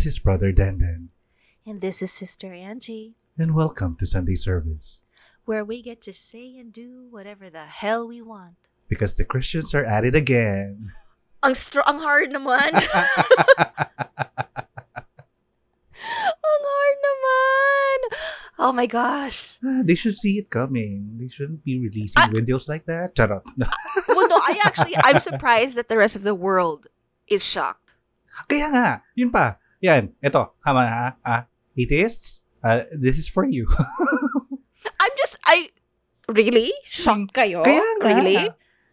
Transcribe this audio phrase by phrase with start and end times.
[0.00, 1.12] This is Brother Dandan,
[1.68, 5.02] And this is Sister Angie, and welcome to Sunday service.
[5.44, 8.56] where we get to say and do whatever the hell we want.
[8.88, 10.88] Because the Christians are at it again.
[11.44, 12.72] Ang str- ang hard naman.
[12.80, 12.80] ang
[16.64, 17.98] hard naman.
[18.56, 19.60] Oh my gosh.
[19.60, 21.20] Ah, they should see it coming.
[21.20, 22.32] They shouldn't be releasing Ah.
[22.32, 23.12] videos like that.
[23.12, 23.44] Charot.
[24.08, 26.88] Well, no, I actually, I'm surprised that the rest of the world
[27.28, 27.92] is shocked.
[28.48, 29.60] Kaya nga, yun pa.
[29.80, 31.42] Yan, eto, hama ha, ah,
[31.76, 33.64] atheists, uh, this is for you.
[35.00, 35.68] I'm just, I,
[36.28, 36.72] really?
[36.84, 37.64] Shocked kayo?
[37.64, 38.06] Kaya nga.
[38.12, 38.36] Really?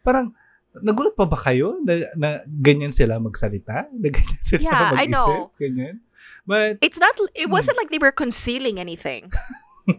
[0.03, 0.31] Parang,
[0.79, 3.91] nagulat pa ba kayo na, na ganyan sila magsalita?
[3.91, 5.11] Na ganyan sila Yeah, I mag-isip?
[5.11, 5.51] know.
[5.59, 5.95] Ganyan.
[6.47, 9.31] But, It's not, it wasn't like they were concealing anything.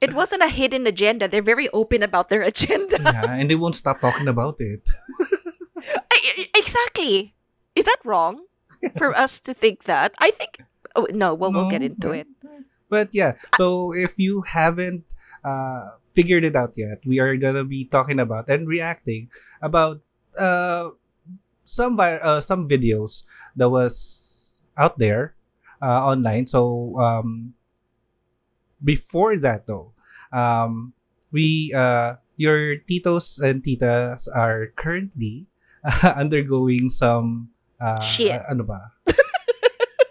[0.00, 1.28] It wasn't a hidden agenda.
[1.28, 2.96] They're very open about their agenda.
[3.04, 4.80] yeah, and they won't stop talking about it.
[5.84, 6.08] I-
[6.40, 7.36] I- exactly.
[7.76, 8.48] Is that wrong
[8.96, 10.14] for us to think that?
[10.18, 10.62] I think.
[10.96, 12.14] Oh no, well we'll get into no.
[12.14, 12.26] it.
[12.88, 15.04] But yeah, so if you haven't
[15.44, 19.30] uh, figured it out yet, we are gonna be talking about and reacting
[19.62, 20.02] about
[20.36, 20.90] uh,
[21.64, 23.22] some vi- uh, some videos
[23.54, 25.34] that was out there
[25.82, 26.46] uh, online.
[26.46, 27.54] So um,
[28.82, 29.92] before that though,
[30.32, 30.92] um,
[31.30, 35.46] we uh, your titos and titas are currently
[36.02, 38.40] undergoing some uh, Shit.
[38.48, 38.92] ano ba?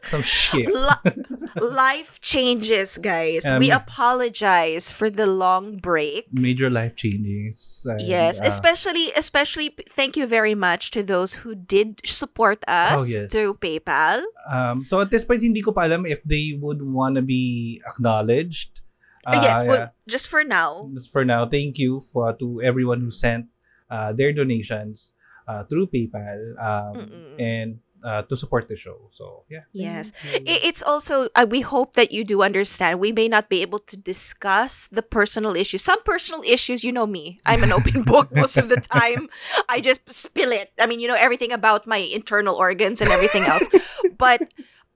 [0.10, 0.66] some shit.
[0.66, 1.14] Li-
[1.62, 3.46] life changes, guys.
[3.62, 6.26] we Um, apologize for the long break.
[6.34, 7.86] major life changes.
[7.86, 13.02] and, Yes, uh, especially especially thank you very much to those who did support us
[13.02, 13.30] Oh, yes.
[13.30, 14.26] through PayPal.
[14.50, 17.78] um, so at this point, hindi ko pa alam if they would want to be
[17.86, 18.82] acknowledged.
[19.30, 19.70] Uh, yes, yeah.
[19.70, 20.90] well, just for now.
[20.96, 23.46] Just for now, thank you for to everyone who sent
[23.94, 25.14] uh, their donations
[25.50, 27.10] uh, through PayPal um,
[27.42, 29.10] and uh, to support the show.
[29.12, 29.66] So yeah.
[29.74, 30.12] Yes.
[30.12, 30.56] Thank you.
[30.64, 33.00] It's also, uh, we hope that you do understand.
[33.02, 35.82] We may not be able to discuss the personal issues.
[35.84, 37.40] Some personal issues, you know me.
[37.46, 39.28] I'm an open book most of the time.
[39.68, 40.72] I just spill it.
[40.80, 43.68] I mean, you know, everything about my internal organs and everything else.
[44.18, 44.48] but,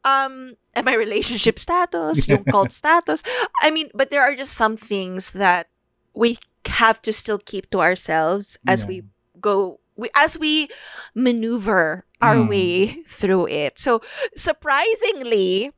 [0.06, 3.24] um, and my relationship status, yung cult status.
[3.62, 5.68] I mean, but there are just some things that
[6.14, 6.38] we
[6.80, 8.88] have to still keep to ourselves as Yeah.
[8.88, 9.04] we
[9.42, 10.68] go we as we
[11.14, 12.50] maneuver our Mm.
[12.50, 12.70] way
[13.04, 13.78] through it.
[13.78, 14.00] So
[14.34, 15.72] surprisingly,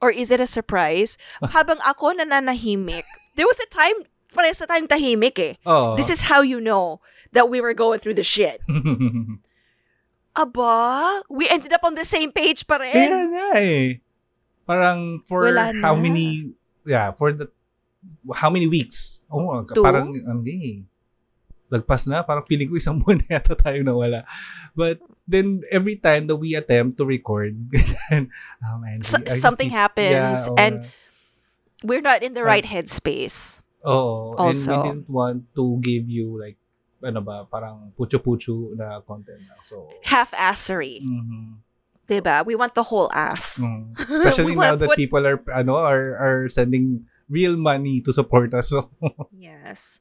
[0.00, 1.18] or is it a surprise?
[1.42, 3.04] habang ako nananahimik,
[3.36, 5.54] there was a time, parehas na tayong tahimik eh.
[5.66, 5.94] Oh.
[5.94, 6.98] This is how you know
[7.36, 8.64] that we were going through the shit.
[10.38, 12.94] Aba, we ended up on the same page pa rin.
[12.94, 13.98] Kaya nga eh.
[14.64, 16.00] Parang for Wala how na.
[16.00, 16.52] many,
[16.86, 17.50] yeah, for the,
[18.38, 19.26] how many weeks?
[19.32, 19.82] Oh, Two?
[19.82, 20.84] parang, hindi.
[21.68, 24.24] Lagpas na, parang feeling ko isang buwan na yata tayo nawala.
[24.72, 28.32] But then, every time that we attempt to record, ganyan,
[28.64, 29.00] oh man.
[29.00, 30.88] I- I something keep- happens oo and nga.
[31.78, 33.62] We're not in the right headspace.
[33.86, 34.34] Oo.
[34.34, 36.58] And we also- didn't want to give you like,
[36.98, 39.38] ano ba, parang pucho-pucho na content.
[39.46, 39.54] na.
[39.62, 41.04] So, Half-assery.
[41.06, 41.62] mhm.
[42.08, 42.40] Diba?
[42.42, 43.60] We want the whole ass.
[43.60, 43.92] Mm.
[44.00, 48.52] Especially We now that put- people are ano are are sending real money to support
[48.54, 48.72] us.
[49.38, 50.00] Yes.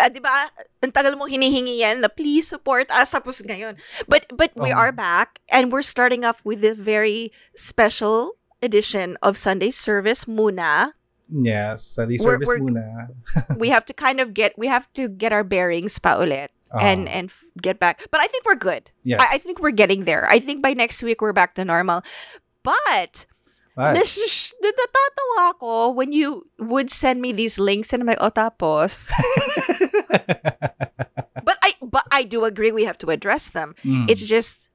[0.00, 0.50] Ah, 'di ba?
[0.82, 3.76] Ang tagal mo hinihingi yan na please support us tapos ngayon.
[4.08, 4.78] But but we Oh.
[4.78, 10.94] are back and we're starting off with this very special edition of Sunday service muna.
[11.28, 13.12] yes, sa the We're- service we're- muna.
[13.60, 17.04] we have to kind of get we have to get our bearings pa ulit and
[17.04, 18.00] Ah, and f- get back.
[18.08, 18.88] But I think we're good.
[19.04, 19.20] yes.
[19.20, 20.24] I, I think we're getting there.
[20.24, 22.00] I think by next week we're back to normal.
[22.64, 23.28] But
[23.78, 29.06] Nash- natatawa ako when you would send me these links and I'm like, oh, tapos.
[31.46, 33.78] but I but I do agree we have to address them.
[33.86, 34.10] Mm.
[34.10, 34.68] It's just,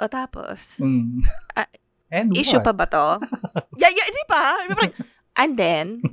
[0.00, 0.76] oh, tapos.
[0.76, 1.24] Mm.
[1.56, 1.66] Ah,
[2.12, 2.68] and Issue what?
[2.68, 3.04] pa ba to?
[3.80, 4.44] yeah, yeah, di ba?
[4.68, 4.92] Parang,
[5.32, 6.04] And then,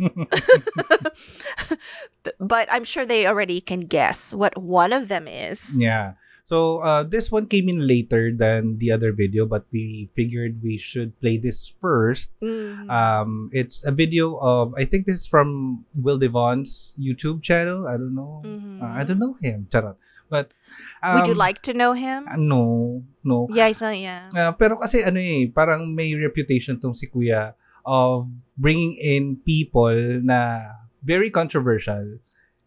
[2.39, 5.75] but I'm sure they already can guess what one of them is.
[5.75, 6.13] Yeah.
[6.49, 10.81] So uh, this one came in later than the other video, but we figured we
[10.81, 12.33] should play this first.
[12.41, 12.89] Mm.
[12.89, 17.85] Um, it's a video of I think this is from Will Devon's YouTube channel.
[17.85, 18.41] I don't know.
[18.41, 18.81] Mhm.
[18.81, 19.69] Uh, I don't know him.
[19.69, 19.93] Charot.
[20.25, 20.57] But
[21.05, 22.25] Would you um, like to know him?
[22.25, 23.45] uh, no, no.
[23.53, 24.33] Yeah, it's not, yeah.
[24.33, 27.53] Uh, pero kasi ano eh, parang may reputation tong si Kuya
[27.85, 28.25] of
[28.57, 29.93] bringing in people
[30.25, 30.65] na
[31.05, 32.17] very controversial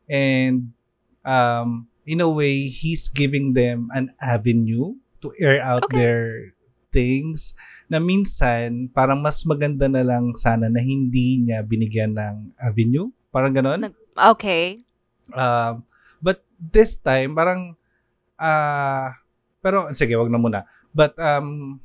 [0.06, 0.70] and
[1.26, 5.98] um in a way he's giving them an avenue to air out Okay.
[5.98, 6.22] their
[6.92, 7.54] things
[7.88, 13.54] na minsan parang mas maganda na lang sana na hindi niya binigyan ng avenue parang
[13.56, 14.84] ganon Okay.
[15.32, 15.88] Um,
[16.20, 17.76] but this time, parang,
[18.36, 19.16] ah,
[19.64, 20.60] pero, sige, wag na muna.
[20.92, 21.80] But, um,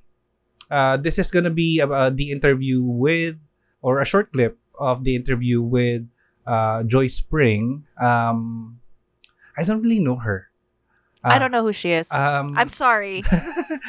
[0.67, 3.39] uh, this is gonna be uh, the interview with,
[3.79, 6.03] or a short clip of the interview with
[6.43, 7.87] uh, Joy Spring.
[7.95, 8.79] Um,
[9.57, 10.47] I don't really know her.
[11.23, 12.11] I don't know who she is.
[12.11, 13.23] Um, I'm sorry.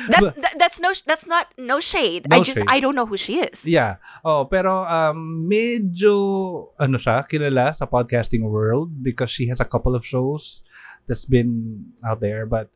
[0.09, 2.31] That, that that's no that's not no shade.
[2.31, 2.71] No I just shade.
[2.71, 3.67] I don't know who she is.
[3.67, 3.99] Yeah.
[4.25, 9.99] Oh, pero um medyo ano siya kilala sa podcasting world because she has a couple
[9.99, 10.63] of shows
[11.11, 12.71] that's been out there but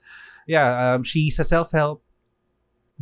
[0.51, 2.03] yeah, um she's a self-help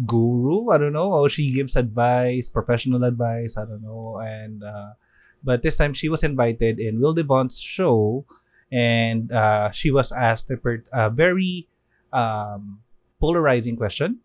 [0.05, 5.01] guru, I don't know, or she gives advice, professional advice, I don't know and uh
[5.43, 8.27] but this time she was invited in Will DeBond's show
[8.73, 11.69] and uh she was asked a, per- a very
[12.13, 12.81] um
[13.21, 14.19] polarizing question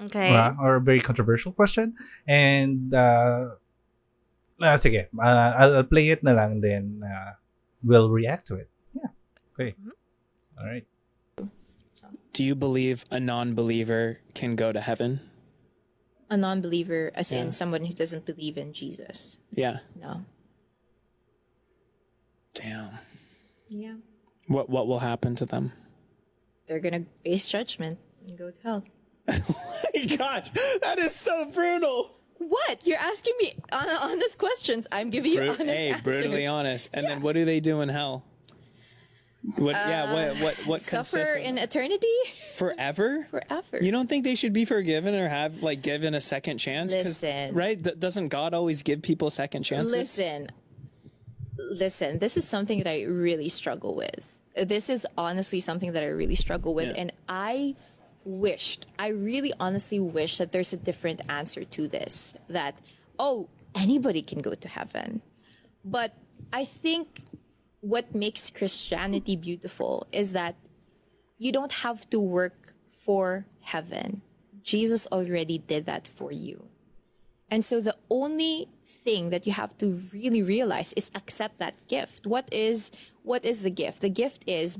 [0.00, 0.32] Okay.
[0.34, 1.92] uh, or a very controversial question.
[2.26, 3.60] And, uh,
[4.80, 7.36] sige, uh, I'll, I'll play it na lang, then uh,
[7.84, 8.70] we'll react to it.
[8.96, 9.12] Yeah.
[9.52, 9.74] Okay.
[9.76, 9.92] Mhm.
[10.56, 10.86] All right.
[12.32, 15.20] Do you believe a non believer can go to heaven?
[16.30, 17.42] a non-believer as Yeah.
[17.42, 19.36] in someone who doesn't believe in Jesus.
[19.50, 19.82] Yeah.
[20.00, 20.22] No.
[22.54, 22.98] Damn.
[23.70, 23.94] Yeah.
[24.48, 25.72] What what will happen to them?
[26.66, 28.84] They're gonna face judgment and go to hell.
[29.32, 29.54] Oh
[29.94, 30.48] my gosh,
[30.82, 32.16] that is so brutal.
[32.38, 32.86] What?
[32.86, 34.86] You're asking me hon- honest questions.
[34.90, 36.02] I'm giving you Bru- honest hey, answers.
[36.02, 36.88] brutally honest.
[36.92, 38.24] And then what do they do in hell?
[39.56, 39.72] What?
[39.74, 40.04] yeah.
[40.04, 40.36] Uh, what?
[40.42, 40.56] What?
[40.66, 40.80] What?
[40.80, 42.06] Suffer in eternity
[42.54, 43.24] forever?
[43.30, 43.78] forever.
[43.80, 46.92] You don't think they should be forgiven or have like given a second chance?
[46.92, 47.54] Listen.
[47.54, 47.82] right?
[47.82, 49.92] Th- doesn't God always give people second chances?
[49.92, 50.48] Listen,
[51.58, 52.18] listen.
[52.18, 54.38] This is something that I really struggle with.
[54.56, 57.00] This is honestly something that I really struggle with, Yeah.
[57.02, 57.76] and I
[58.24, 62.34] wished, I really honestly wish that there's a different answer to this.
[62.48, 62.78] That
[63.18, 65.22] oh, anybody can go to heaven,
[65.84, 66.14] but
[66.52, 67.24] I think
[67.80, 70.56] what makes Christianity beautiful is that
[71.38, 74.22] you don't have to work for heaven.
[74.62, 76.68] Jesus already did that for you.
[77.50, 82.26] And so the only thing that you have to really realize is accept that gift.
[82.26, 82.92] What is
[83.22, 84.00] what is the gift?
[84.02, 84.78] The gift is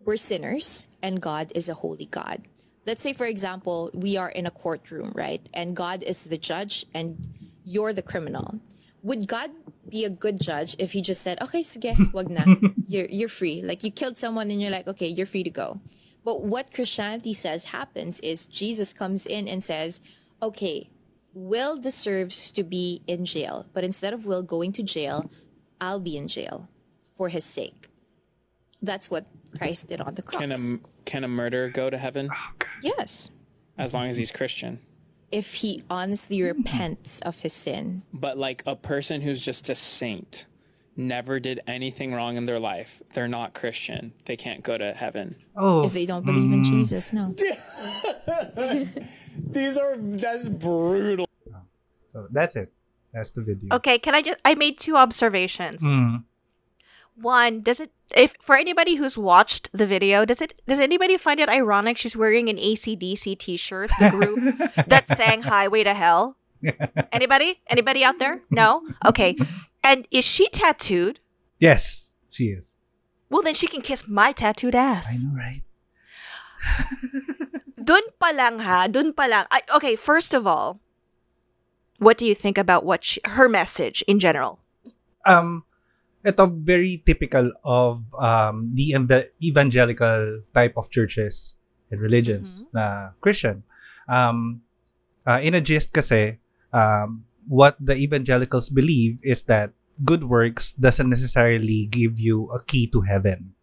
[0.00, 2.48] we're sinners and God is a holy God.
[2.86, 5.46] Let's say for example, we are in a courtroom, right?
[5.52, 7.28] And God is the judge and
[7.64, 8.60] you're the criminal.
[9.02, 9.50] Would God
[9.88, 12.42] be a good judge if he just said, "Okay, sige, wag na.
[12.88, 15.80] You're you're free." Like you killed someone and you're like, "Okay, you're free to go."
[16.24, 20.00] But what Christianity says happens is Jesus comes in and says,
[20.42, 20.90] "Okay,
[21.36, 25.30] Will deserves to be in jail, but instead of Will going to jail,
[25.78, 26.70] I'll be in jail
[27.14, 27.90] for his sake.
[28.80, 30.40] That's what Christ did on the cross.
[30.40, 30.58] Can a
[31.04, 33.30] can a murderer go to heaven oh, yes.
[33.76, 34.80] as long as he's Christian?
[35.30, 38.00] If he honestly repents of his sin.
[38.14, 40.46] But like a person who's just a saint,
[40.96, 44.12] never did anything wrong in their life, they're not Christian.
[44.24, 45.36] They can't go to heaven.
[45.56, 47.34] Oh, If they don't believe in Jesus, no.
[49.50, 51.28] These are that's brutal.
[52.12, 52.72] so that's it.
[53.12, 53.74] That's the video.
[53.76, 55.82] Okay, can I just I made two observations.
[55.82, 56.24] Mm.
[57.20, 61.40] One, does it if for anybody who's watched the video, does it does anybody find
[61.40, 66.36] it ironic she's wearing an ACDC t-shirt, the group that sang Highway to Hell?
[67.12, 67.60] Anybody?
[67.68, 68.42] Anybody out there?
[68.50, 68.82] No?
[69.04, 69.36] Okay.
[69.84, 71.20] And is she tattooed?
[71.58, 72.76] Yes, she is.
[73.30, 75.08] Well then she can kiss my tattooed ass.
[75.10, 75.62] I know, right?
[77.86, 79.46] Dun pa lang ha, dun pa lang.
[79.50, 80.80] I, okay, first of all,
[81.98, 84.58] what do you think about what she, her message in general?
[85.26, 85.66] um
[86.26, 91.54] ito very typical of um the ev- evangelical type of churches
[91.90, 93.62] and religions na Christian.
[94.08, 94.62] Um
[95.26, 96.38] uh, in a gist kasi
[96.76, 99.72] um what the evangelicals believe is that
[100.04, 103.54] good works doesn't necessarily give you a key to heaven.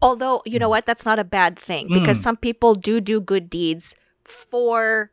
[0.00, 0.86] Although, you know what?
[0.88, 2.24] That's not a bad thing because Mm.
[2.32, 3.92] some people do do good deeds
[4.24, 5.10] for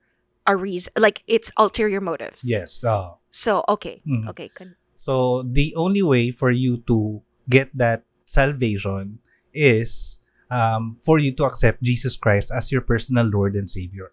[0.48, 0.94] a reason.
[0.96, 2.48] Like it's ulterior motives.
[2.48, 2.86] Yes.
[2.88, 4.00] Uh, So, okay.
[4.08, 4.32] Mm.
[4.32, 4.48] Okay.
[4.48, 7.20] Con- So the only way for you to
[7.52, 9.20] get that salvation
[9.52, 10.20] is
[10.54, 14.12] um, for you to accept Jesus Christ as your personal Lord and Savior.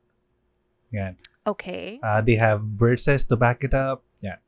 [0.90, 1.18] Yan.
[1.48, 1.98] Okay.
[2.02, 4.04] Uh, they have verses to back it up.
[4.20, 4.38] Yeah.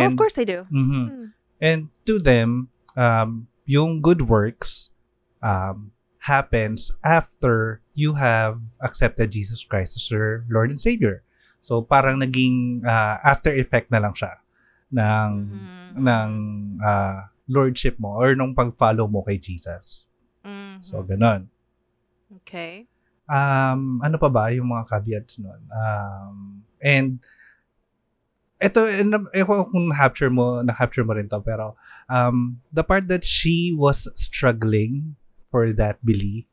[0.00, 0.68] oh, of course they do.
[0.68, 1.08] Mhm.
[1.08, 1.26] Mm.
[1.60, 4.90] And to them, um, yung good works
[5.40, 11.24] um, happens after you have accepted Jesus Christ as your Lord and Savior.
[11.64, 14.36] So parang naging uh, after effect na lang siya
[14.92, 15.90] ng Mhm.
[15.96, 16.30] ng
[16.84, 20.08] uh, lordship mo or nung pag-follow mo kay Jesus.
[20.44, 20.84] Mhm.
[20.84, 21.48] So ganon.
[22.44, 22.89] okay.
[23.30, 25.62] Um, ano pa ba yung mga caveats nun?
[25.70, 27.22] Um, and
[28.60, 28.84] ito,
[29.32, 31.78] ewan ko kung na-capture mo, na-capture mo rin to, pero
[32.10, 35.16] um, the part that she was struggling
[35.48, 36.50] for that belief,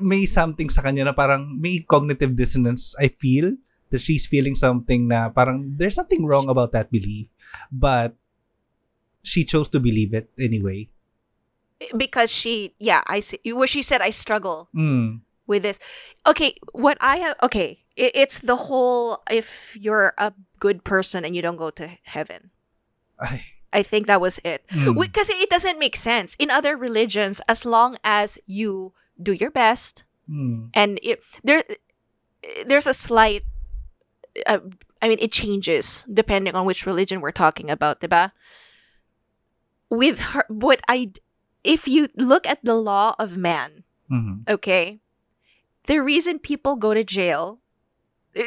[0.00, 3.56] may something sa kanya na parang may cognitive dissonance I feel
[3.92, 7.36] that she's feeling something na parang there's something wrong about that belief
[7.68, 8.16] but
[9.20, 10.88] she chose to believe it anyway
[11.96, 15.20] because she yeah i see where she said i struggle mm.
[15.46, 15.78] with this
[16.26, 21.36] okay what i have okay it, it's the whole if you're a good person and
[21.36, 22.50] you don't go to heaven
[23.20, 24.98] Ay, i think that was it Mm.
[25.00, 30.04] because it doesn't make sense in other religions as long as you do your best
[30.28, 30.68] mm.
[30.74, 31.62] and it there
[32.66, 33.44] there's a slight
[34.46, 34.60] uh,
[35.02, 38.32] I mean it changes depending on which religion we're talking about, diba?
[39.90, 41.12] With her what I
[41.66, 44.46] if you look at the law of man, Mhm.
[44.48, 45.00] okay?
[45.90, 47.58] The reason people go to jail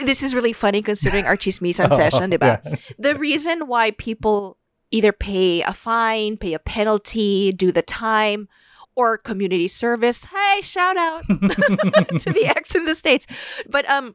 [0.05, 2.61] this is really funny considering our chismisan session, diba?
[2.63, 2.75] Yeah.
[3.01, 4.57] The reason why people
[4.93, 8.45] either pay a fine, pay a penalty, do the time,
[8.93, 10.25] or community service.
[10.29, 11.25] Hey, shout out
[12.21, 13.25] to the ex in the States.
[13.65, 14.13] But um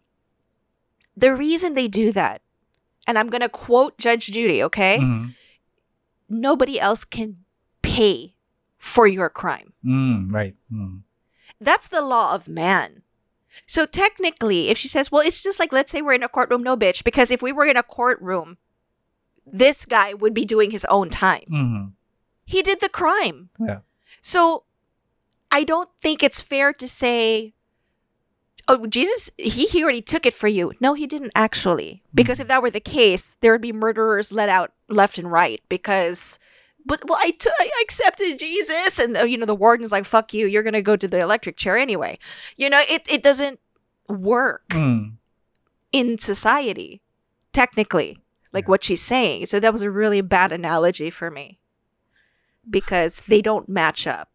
[1.18, 2.42] the reason they do that,
[3.10, 4.98] and I'm gonna quote Judge Judy, okay?
[5.02, 5.34] Mhm.
[6.30, 7.42] Nobody else can
[7.82, 8.33] pay
[8.84, 9.72] for your crime.
[9.82, 11.00] Mm, right mm.
[11.58, 13.00] That's the law of man.
[13.64, 16.62] So technically, if she says, well, it's just like, let's say we're in a courtroom,
[16.62, 18.58] no bitch, because if we were in a courtroom,
[19.46, 21.46] this guy would be doing his own time.
[21.50, 21.92] Mhm.
[22.44, 23.48] He did the crime.
[23.58, 23.78] Yeah.
[24.20, 24.64] So
[25.50, 27.54] I don't think it's fair to say,
[28.68, 30.72] oh, Jesus, he, he already took it for you.
[30.78, 32.02] No, he didn't actually.
[32.14, 35.62] Because if that were the case, there would be murderers let out left and right
[35.70, 36.38] because.
[36.86, 40.34] But well, I, t- I accepted Jesus, and uh, you know the warden's like, "Fuck
[40.36, 40.44] you!
[40.46, 42.18] You're gonna go to the electric chair anyway."
[42.60, 43.58] You know, it it doesn't
[44.08, 45.16] work Mm.
[45.96, 47.00] in society,
[47.56, 48.20] technically,
[48.52, 49.46] like what she's saying.
[49.48, 51.56] So that was a really bad analogy for me
[52.68, 54.28] because they don't match up.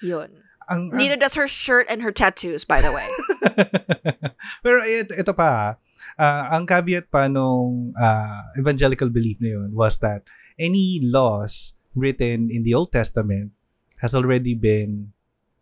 [0.00, 0.40] Yun.
[0.68, 3.04] Ang, ang- Neither does her shirt and her tattoos, by the way.
[4.64, 5.76] Pero ito, ito pa,
[6.16, 10.24] ah, ang caveat pa nung ah, evangelical belief na yun was that
[10.58, 13.52] any laws written in the Old Testament
[13.98, 15.12] has already been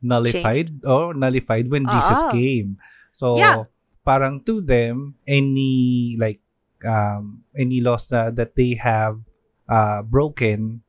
[0.00, 2.30] nullified or nullified when Jesus Ah.
[2.32, 2.76] came.
[3.12, 3.58] So, Yeah.
[4.02, 6.42] parang to them, any like
[6.82, 9.22] um, any laws na, that they have
[9.70, 10.82] uh, broken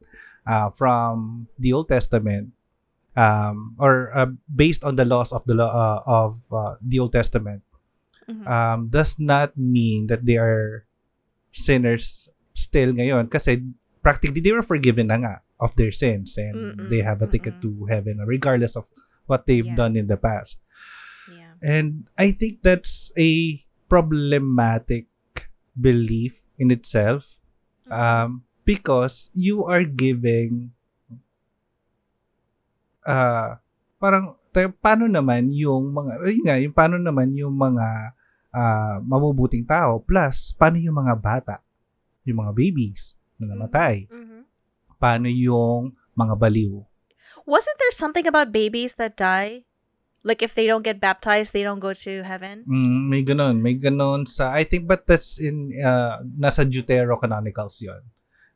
[0.49, 2.49] uh, from the Old Testament
[3.13, 7.13] um, or uh, based on the laws of the law uh, of uh, the Old
[7.13, 7.61] Testament
[8.25, 8.47] Mhm.
[8.47, 10.87] um, does not mean that they are
[11.53, 12.25] sinners
[12.57, 13.61] still ngayon kasi
[14.03, 17.55] practically they were forgiven na nga of their sins and Mm-mm, they have a ticket
[17.63, 18.85] to heaven regardless of
[19.25, 19.79] what they've Yeah.
[19.79, 20.59] done in the past.
[21.31, 21.55] Yeah.
[21.63, 25.07] And I think that's a problematic
[25.73, 27.39] belief in itself
[27.87, 30.75] um, because you are giving
[33.07, 33.55] uh,
[33.97, 38.13] parang paano naman yung mga ayun nga, yung paano naman yung mga
[38.53, 41.55] ah, mabubuting tao plus paano yung mga bata
[42.21, 44.47] yung mga babies na namatay Mhm.
[44.97, 46.81] paano yung mga baliw
[47.43, 49.67] Wasn't there something about babies that die?
[50.23, 52.63] Like if they don't get baptized, they don't go to heaven?
[52.63, 53.59] Mm, may ganun.
[53.59, 57.99] May ganun sa, I think, but that's in, uh, nasa Deuterocanonicals yun.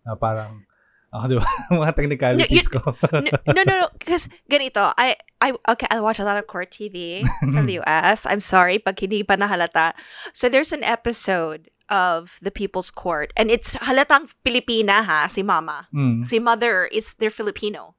[0.08, 0.64] Na parang,
[1.12, 1.44] ah, di ba?
[1.84, 2.80] mga technicalities ko.
[3.12, 3.88] no, no, no, no.
[4.00, 8.24] Because ganito, I, I, okay, I watch a lot of court TV from the US.
[8.24, 10.00] I'm sorry, pag hindi pa nahalata.
[10.32, 15.88] So there's an episode of the People's Court, and it's halatang Pilipina ha, si mama.
[15.94, 16.26] Mm.
[16.26, 17.96] Si mother is they're Filipino,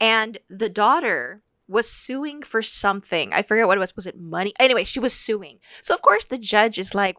[0.00, 3.32] and the daughter was suing for something.
[3.32, 3.96] I forget what it was.
[3.96, 4.52] Was it money?
[4.60, 5.58] Anyway, she was suing.
[5.82, 7.16] So of course the judge is like,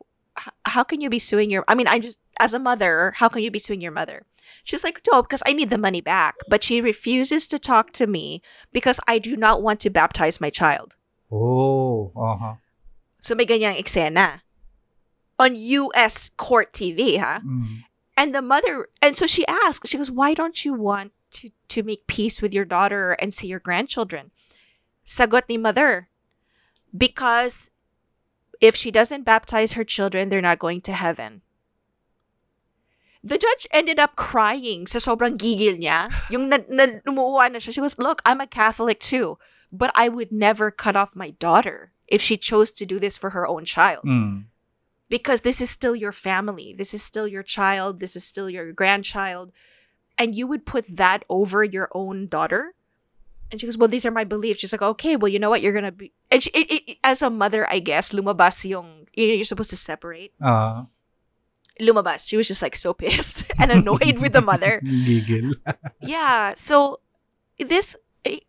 [0.66, 1.66] "How can you be suing your?
[1.68, 4.26] I mean, I just as a mother, how can you be suing your mother?"
[4.64, 8.06] She's like, "No, because I need the money back." But she refuses to talk to
[8.06, 10.96] me because I do not want to baptize my child.
[11.32, 12.62] Oh, uh-huh.
[13.26, 14.45] So may ganyang eksena
[15.39, 17.42] on US court TV, ha?
[17.46, 17.84] Mm.
[18.18, 21.84] And the mother, and so she asked, she goes, Why don't you want to, to
[21.84, 24.32] make peace with your daughter and see your grandchildren?
[25.06, 26.10] Sagot ni mother,
[26.96, 27.70] because
[28.62, 31.42] if she doesn't baptize her children, they're not going to heaven.
[33.22, 36.13] The judge ended up crying sa sobrang gigil niya.
[36.30, 37.12] Yung na, na, na
[37.60, 37.74] siya.
[37.74, 39.38] She goes, Look, I'm a Catholic too,
[39.74, 43.32] but I would never cut off my daughter if she chose to do this for
[43.32, 44.46] her own child Mm.
[45.10, 46.74] Because this is still your family.
[46.78, 48.00] This is still your child.
[48.00, 49.52] This is still your grandchild.
[50.18, 52.74] And you would put that over your own daughter?
[53.52, 54.60] And she goes, Well, these are my beliefs.
[54.62, 55.62] She's like, Okay, well, you know what?
[55.62, 56.12] You're going to be.
[56.32, 59.08] And she, it, it, as a mother, I guess, lumabas yung.
[59.14, 60.34] You know, you're supposed to separate.
[60.42, 60.88] Ah,
[61.80, 62.28] Lumabas.
[62.28, 64.82] She was just like so pissed and annoyed with the mother.
[64.86, 65.54] gigil.
[66.02, 66.54] Yeah.
[66.56, 67.00] So
[67.60, 67.96] this.
[68.24, 68.40] eh,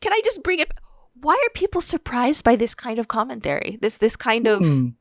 [0.00, 0.70] Can I just bring it?
[1.18, 3.78] why are people surprised by this kind of commentary?
[3.80, 4.94] This this kind of Mm.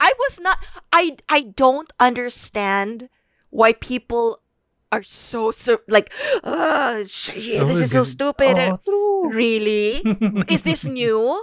[0.00, 0.58] I was not
[0.92, 3.08] I I don't understand
[3.50, 4.42] why people
[4.92, 6.12] are so sur- like
[6.44, 7.34] uh, sh-
[7.66, 8.54] this Oh, is so stupid.
[8.58, 9.28] Oh.
[9.32, 10.00] Really?
[10.52, 11.42] Is this new?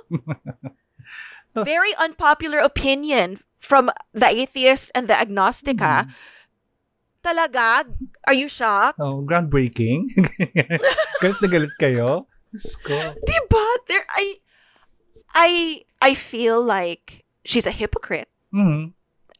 [1.54, 6.08] Very unpopular opinion from the atheist and the agnostica.
[7.24, 7.86] Talaga?
[8.28, 9.00] Are you shocked?
[9.00, 10.12] Oh, groundbreaking.
[11.22, 12.26] galit na galit kayo?
[13.28, 13.66] Diba?
[13.88, 14.26] There I
[15.36, 15.50] I
[16.02, 18.32] I feel like she's a hypocrite.
[18.54, 18.94] Mhm.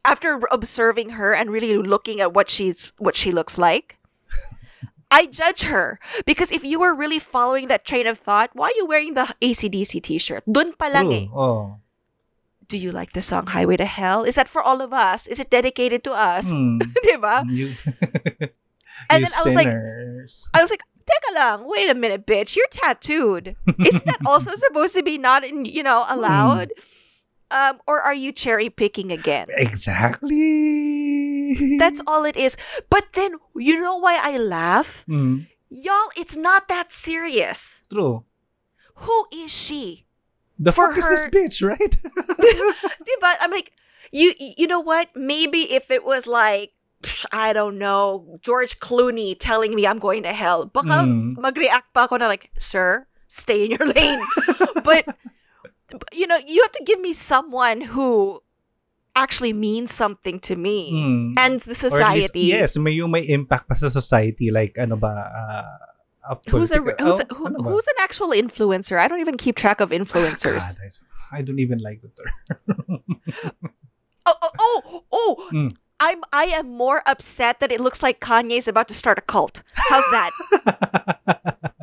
[0.04, 3.96] After observing her and really looking at what she's what she looks like.
[5.10, 8.76] I judge her because if you were really following that train of thought, why are
[8.76, 10.42] you wearing the ACDC t-shirt?
[10.50, 11.26] Dun pa lang eh.
[11.30, 11.78] Oh.
[12.66, 14.24] Do you like the song Highway to Hell?
[14.24, 15.28] Is that for all of us?
[15.30, 16.50] Is it dedicated to us?
[16.50, 16.78] Hmm.
[17.06, 17.46] Diba?
[17.46, 17.76] You,
[19.12, 20.48] And you then I was like- sinners.
[20.52, 22.56] I was like, Teka lang, wait a minute, bitch.
[22.56, 23.54] You're tattooed.
[23.86, 26.72] Isn't that also supposed to be not, in, you know, allowed?
[27.50, 29.46] Um, or are you cherry picking again?
[30.44, 31.76] Exactly.
[31.78, 32.56] That's all it is.
[32.90, 35.04] But then, you know why I laugh?
[35.08, 35.46] Mm.
[35.70, 37.82] Y'all, it's not that serious.
[37.92, 38.24] True.
[38.96, 40.06] Who is she?
[40.58, 41.96] The For fuck is this bitch, right?
[43.06, 43.34] Diba?
[43.40, 43.72] I'm like,
[44.12, 45.08] you, you know what?
[45.14, 46.72] Maybe if it was like,
[47.32, 51.36] I don't know, George Clooney telling me I'm going to hell, baka Mm.
[51.38, 54.20] mag-react pa ako na like, sir, stay in your lane.
[54.86, 55.16] but, but,
[56.12, 58.40] you know, you have to give me someone who
[59.16, 61.34] actually means something to me Mm.
[61.38, 62.40] and the Or least, society.
[62.50, 64.50] yes, may yung may impact pa sa society.
[64.50, 65.78] Like, ano ba, uh,
[66.48, 68.96] Who's a who's oh, a, who, ano who's an actual influencer?
[68.98, 70.72] I don't even keep track of influencers.
[70.72, 70.88] God,
[71.30, 73.04] I, I don't even like the term.
[74.26, 75.48] Oh, oh, oh, oh.
[75.52, 75.76] Mm.
[76.00, 79.60] I'm I am more upset that it looks like Kanye's about to start a cult.
[79.76, 80.32] How's that?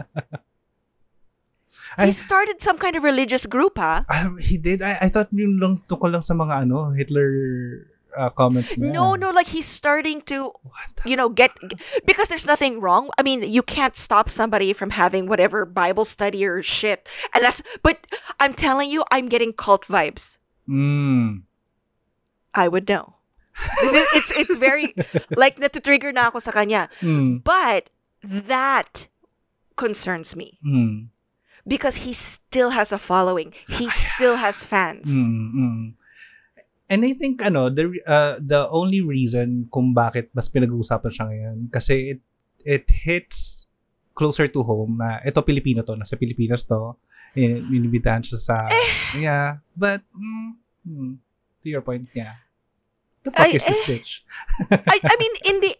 [1.97, 4.04] I- he started some kind of religious group, huh?
[4.10, 4.82] Ah, he did.
[4.82, 8.93] I, I thought yun lang tungkol lang sa mga ano, Hitler uh, comments niya.
[8.93, 10.51] No, no, like he's starting to,
[11.06, 11.51] you know, get
[12.06, 13.10] because there's nothing wrong.
[13.17, 17.62] I mean, you can't stop somebody from having whatever Bible study or shit, and that's.
[17.84, 18.08] But
[18.39, 20.38] I'm telling you, I'm getting cult vibes.
[20.69, 21.43] Mm.
[22.54, 23.15] I would know.
[23.84, 24.95] Is- it's it's very
[25.36, 26.88] like na trigger na ako sa kanya.
[27.04, 27.43] Mm.
[27.43, 27.91] But
[28.23, 29.08] that
[29.75, 31.10] concerns me Mm.
[31.67, 33.54] Because he still has a following.
[33.67, 35.12] He still has fans.
[35.12, 35.84] Mm, mm.
[36.91, 41.58] And I think ano, the uh, the only reason kung bakit mas pinag-uusapan siya ngayon
[41.71, 42.21] kasi it
[42.67, 43.65] it hits
[44.12, 47.00] closer to home na ito Pilipino to, nasa Pilipinas to.
[47.32, 48.56] Eh, inibitahan siya sa
[49.15, 50.52] yeah, but mm,
[50.84, 51.15] mm,
[51.63, 52.43] to your point, yeah.
[53.24, 53.88] The fuck I- is this eh.
[53.88, 54.12] bitch?
[54.67, 55.74] I, I mean, in the,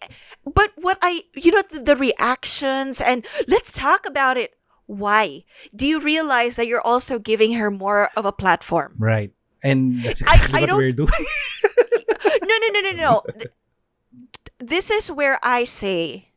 [0.46, 4.56] but what I, you know, the, the reactions and let's talk about it.
[4.86, 5.44] Why?
[5.76, 8.96] Do you realize that you're also giving her more of a platform?
[8.98, 9.32] Right.
[9.63, 11.10] And that's I- exactly I what don't- we're doing.
[12.44, 13.22] No, no, no, no, no.
[14.60, 16.30] This is where I say,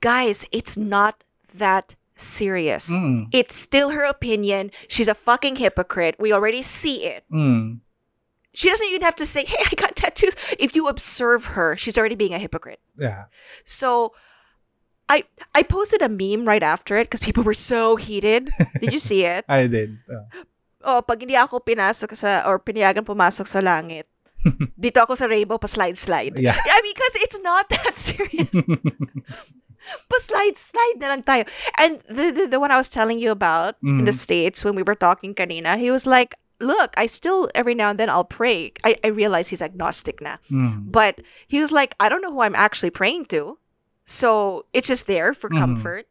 [0.00, 1.22] guys, it's not
[1.54, 2.90] that serious.
[2.90, 4.70] Mm, It's still her opinion.
[4.88, 6.16] She's a fucking hypocrite.
[6.18, 7.24] We already see it.
[7.32, 7.80] mm.
[8.54, 10.36] She doesn't even have to say, hey, I got tattoos.
[10.58, 12.80] If you observe her, she's already being a hypocrite.
[12.98, 13.24] Yeah.
[13.64, 14.12] So
[15.12, 18.48] I I posted a meme right after it because people were so heated.
[18.80, 19.44] Did you see it?
[19.52, 20.00] I did.
[20.08, 20.24] Uh,
[20.82, 24.10] Oh, pag hindi ako pinasok sa or pinayagan pumasok sa langit.
[24.74, 26.34] Dito ako sa rainbow pa slide slide.
[26.42, 26.58] Yeah.
[26.74, 28.50] I mean, because it's not that serious.
[30.10, 31.46] pa slide slide na lang tayo.
[31.78, 34.18] And the, the the one I was telling you about in the Mhm.
[34.26, 37.98] states when we were talking kanina, he was like, "Look, I still every now and
[37.98, 38.74] then I'll pray.
[38.82, 40.82] I I realize he's agnostic na, mm.
[40.90, 43.61] but he was like, I don't know who I'm actually praying to,
[44.04, 45.58] so it's just there for Mhm.
[45.58, 46.06] comfort.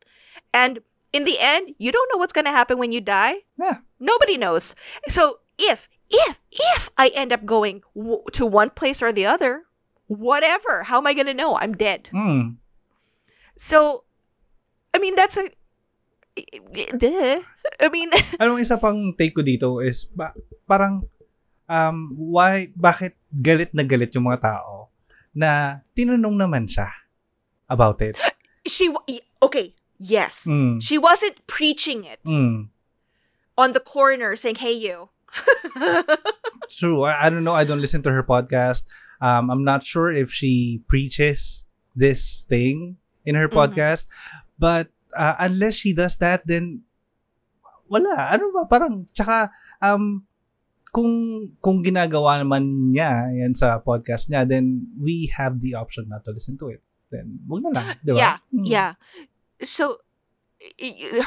[0.54, 0.80] And
[1.12, 3.44] in the end, you don't know what's gonna happen when you die.
[3.60, 3.84] Yeah.
[4.00, 4.76] Nobody knows.
[5.12, 9.68] So if if if I end up going w- to one place or the other,
[10.12, 11.56] whatever, how am I gonna know?
[11.56, 12.12] I'm dead.
[12.12, 12.60] Mm.
[13.56, 14.04] So,
[14.92, 15.48] I mean, that's a.
[16.96, 17.44] Duh.
[17.80, 18.10] I mean,
[18.42, 20.32] Anong isa pang take ko dito is ba,
[20.66, 21.06] parang
[21.68, 24.92] um why bakit galit na galit yung mga tao
[25.32, 26.92] na tinanong naman siya
[27.72, 28.20] about it.
[28.68, 28.92] she
[29.42, 29.74] okay.
[30.02, 30.82] Yes, Mm.
[30.82, 32.74] she wasn't preaching it Mm.
[33.54, 35.14] on the corner saying, "Hey, you."
[36.72, 37.04] True.
[37.06, 37.54] I, I don't know.
[37.56, 38.84] I don't listen to her podcast.
[39.22, 43.54] Um, I'm not sure if she preaches this thing in her Mhm.
[43.56, 44.10] podcast.
[44.58, 46.82] But uh, unless she does that, then
[47.86, 48.32] wala.
[48.34, 48.66] Ano ba?
[48.66, 49.52] Parang, tsaka,
[49.84, 50.24] um,
[50.90, 56.24] kung, kung ginagawa naman niya yan sa podcast niya, then we have the option not
[56.26, 56.82] to listen to it.
[57.12, 57.88] Then, wag na lang.
[58.06, 58.18] Di ba?
[58.18, 58.66] Yeah, Mm.
[58.66, 58.92] yeah.
[59.62, 60.00] So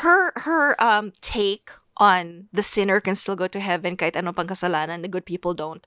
[0.02, 4.46] her her um take on the sinner can still go to heaven kahit ano pang
[4.50, 5.86] kasalanan, the good people don't.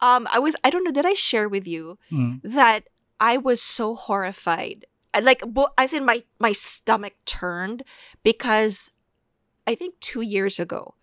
[0.00, 0.94] Um, I was I don't know.
[0.94, 2.40] Did I share with you Mm.
[2.44, 2.86] that
[3.18, 4.84] I was so horrified?
[5.16, 7.82] I- Like, bo- as in my my stomach turned
[8.22, 8.92] because
[9.66, 10.94] I think two years ago,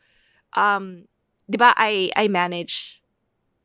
[0.55, 1.09] um,
[1.51, 3.02] diba I I manage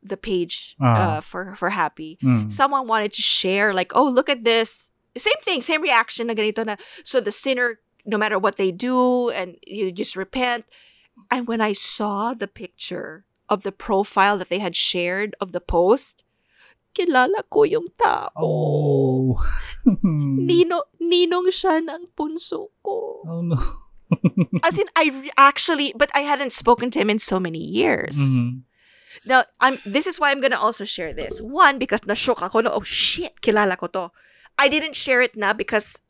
[0.03, 1.17] the page Ah.
[1.17, 2.17] uh, for for Happy.
[2.23, 2.51] Mm.
[2.51, 4.91] Someone wanted to share like, oh, look at this.
[5.17, 6.77] Same thing, same reaction na ganito na.
[7.03, 10.63] So the sinner, no matter what they do, and you just repent.
[11.29, 15.59] And when I saw the picture of the profile that they had shared of the
[15.59, 16.23] post,
[16.95, 18.31] kilala ko yung tao.
[18.39, 19.35] Oh.
[20.47, 23.25] Nino, ninong siya ng punso ko.
[23.27, 23.59] oh no.
[24.63, 28.17] As in, I actually, but I hadn't spoken to him in so many years.
[28.17, 28.63] Mhm.
[29.25, 29.79] Now, I'm.
[29.85, 31.41] This is why I'm gonna also share this.
[31.41, 34.11] One, because na-shock ako na, oh shit, kilala ko to.
[34.57, 36.01] I didn't share it now because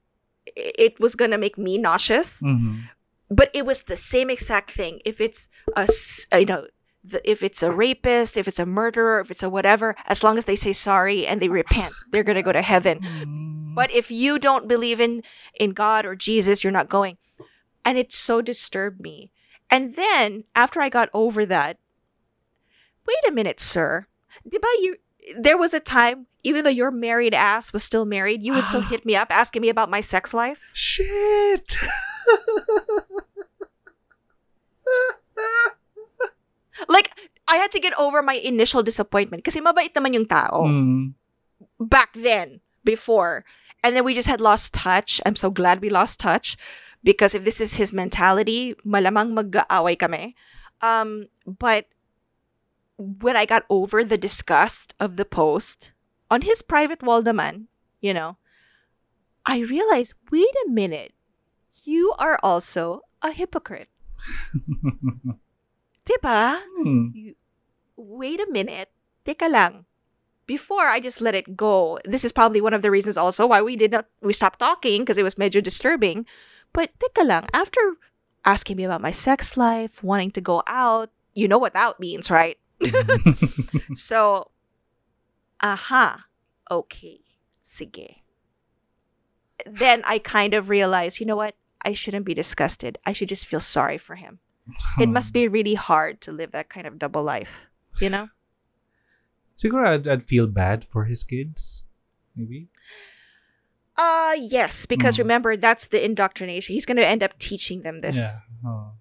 [0.56, 2.42] it was gonna make me nauseous.
[2.42, 2.90] Mhm.
[3.30, 5.00] But it was the same exact thing.
[5.06, 5.86] If it's a,
[6.34, 6.66] you know,
[7.04, 10.38] the, if it's a rapist, if it's a murderer, if it's a whatever, as long
[10.38, 13.00] as they say sorry and they repent, they're gonna go to heaven.
[13.00, 13.76] Mm.
[13.76, 15.22] But if you don't believe in
[15.56, 17.18] in God or Jesus, you're not going.
[17.86, 19.32] And it so disturbed me.
[19.70, 21.78] And then after I got over that,
[23.10, 24.06] wait a minute, sir.
[24.46, 25.02] Diba you
[25.42, 28.86] there was a time, even though your married ass was still married, you would still
[28.86, 30.70] hit me up asking me about my sex life.
[30.78, 31.74] Shit.
[36.88, 37.12] Like
[37.48, 41.12] I had to get over my initial disappointment kasi mabait naman yung tao Mm.
[41.76, 43.44] back then before.
[43.84, 45.20] And then we just had lost touch.
[45.28, 46.56] I'm so glad we lost touch
[47.04, 50.36] because if this is his mentality, malamang mag-aaway kami.
[50.84, 51.88] Um, but
[53.00, 55.94] when I got over the disgust of the post
[56.30, 57.72] on his private wall naman,
[58.04, 58.36] you know,
[59.48, 61.14] I realized, wait a minute,
[61.86, 63.88] you are also a hypocrite.
[66.06, 66.60] Diba?
[66.60, 67.08] Hmm.
[67.96, 68.92] wait a minute,
[69.26, 69.86] teka lang.
[70.46, 73.62] Before I just let it go, this is probably one of the reasons also why
[73.62, 76.26] we did not we stopped talking because it was major disturbing.
[76.74, 77.80] But teka lang, after
[78.44, 82.28] asking me about my sex life, wanting to go out, you know what that means,
[82.32, 82.58] right?
[83.94, 84.52] so,
[85.62, 86.26] aha,
[86.72, 87.20] okay,
[87.64, 88.22] sige.
[89.66, 91.56] Then I kind of realized, you know what?
[91.84, 92.98] I shouldn't be disgusted.
[93.06, 94.40] I should just feel sorry for him.
[95.00, 97.68] It must be really hard to live that kind of double life,
[98.00, 98.30] you know?
[99.58, 101.84] Siguro I'd, I'd feel bad for his kids.
[102.36, 102.68] Maybe.
[103.98, 105.20] Uh yes, because Mm.
[105.26, 106.74] remember that's the indoctrination.
[106.74, 108.70] He's going to end up teaching them this, Yeah.
[108.70, 108.92] Oh.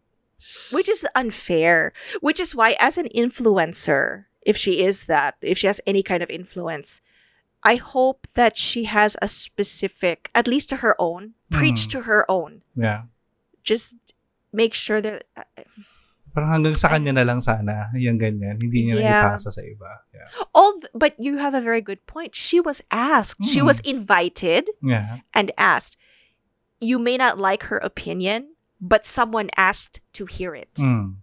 [0.72, 1.92] Which is unfair.
[2.20, 6.22] Which is why as an influencer, if she is that, if she has any kind
[6.22, 7.01] of influence,
[7.64, 11.90] I hope that she has a specific, at least to her own, preach Mm.
[11.90, 12.62] to her own.
[12.77, 13.11] Yeah.
[13.66, 13.96] Just
[14.53, 15.42] make sure that uh,
[16.37, 18.61] Parang hanggang sa kanya na lang sana, yung ganyan.
[18.62, 19.24] Hindi niya Yeah.
[19.35, 20.05] ipasa sa iba.
[20.14, 20.29] Yeah.
[20.55, 22.37] all th- but you have a very good point.
[22.37, 23.42] She was asked.
[23.42, 23.66] She Mm.
[23.66, 25.24] was invited Yeah.
[25.35, 25.96] and asked.
[26.79, 30.75] You may not like her opinion, but someone asked to hear it.
[30.79, 31.17] Mm.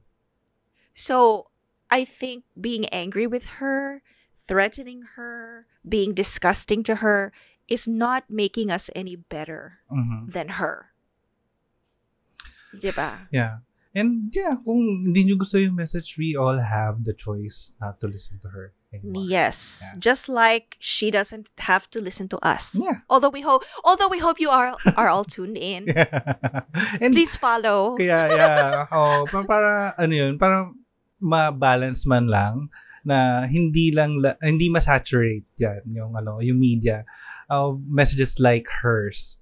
[0.94, 1.48] So
[1.90, 4.02] I think being angry with her,
[4.36, 7.32] threatening her, being disgusting to her
[7.68, 10.32] is not making us any better Mhm.
[10.32, 10.94] than her.
[12.76, 13.28] Diba?
[13.32, 13.66] Yeah.
[13.96, 18.12] And yeah, kung hindi nyo gusto yung message, we all have the choice not to
[18.12, 19.26] listen to her anymore.
[19.28, 19.82] Yes.
[19.84, 20.00] Yeah.
[20.00, 22.76] Just like she doesn't have to listen to us.
[22.80, 23.04] Yeah.
[23.10, 25.88] Although we hope although we hope you are are all tuned in.
[25.96, 26.68] Yeah.
[27.00, 27.96] And Please follow.
[27.96, 30.68] Kaya, yeah, oh, para, para, ano yun, para
[31.24, 32.68] ma-balance man lang
[33.08, 37.06] na hindi lang, la- hindi ma-saturate yan, yung, ano, yung media
[37.48, 39.38] of messages like hers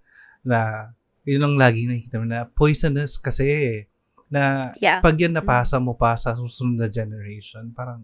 [0.45, 0.91] na
[1.23, 3.81] yun ang lagi nakikita mo na poisonous kasi
[4.27, 4.99] na Yeah.
[4.99, 8.03] pag yan napasa mo pa sa susunod na generation, parang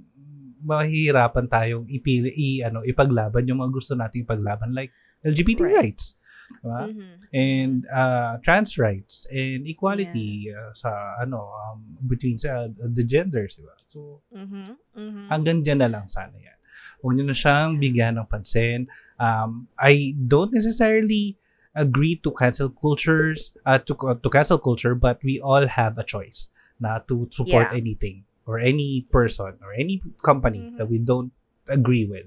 [0.62, 4.92] mahihirapan tayong ipili, i, ano, ipaglaban yung mga gusto nating ipaglaban like
[5.24, 5.76] LGBT Right.
[5.96, 6.16] rights.
[6.50, 6.90] Diba?
[6.90, 7.30] Mhm.
[7.30, 10.90] and uh, trans rights and equality uh, sa
[11.22, 14.74] ano um, between sa the genders diba so Mhm.
[14.98, 15.30] Mhm.
[15.30, 16.58] hanggang dyan na lang sana yan
[17.06, 18.90] huwag nyo na siyang bigyan ng pansin
[19.22, 21.38] um, I don't necessarily
[21.78, 26.50] agree to cancel cultures uh, to to cancel culture but we all have a choice
[26.82, 27.78] na to support Yeah.
[27.78, 30.82] anything or any person or any company Mhm.
[30.82, 31.30] that we don't
[31.70, 32.26] agree with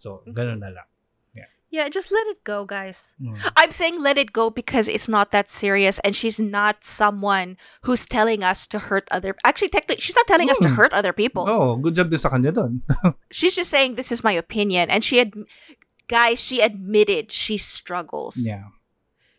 [0.00, 0.88] so ganun na lang
[1.68, 3.12] Yeah, just let it go, guys.
[3.20, 3.36] Mm.
[3.52, 8.08] I'm saying let it go because it's not that serious and she's not someone who's
[8.08, 10.80] telling us to hurt other Actually, technically, she's not telling us to Mm.
[10.80, 11.44] hurt other people.
[11.44, 12.80] oh good job din sa kanya doon
[13.28, 15.36] She's just saying this is my opinion and she had
[16.08, 18.40] guys, she admitted she struggles.
[18.40, 18.72] yeah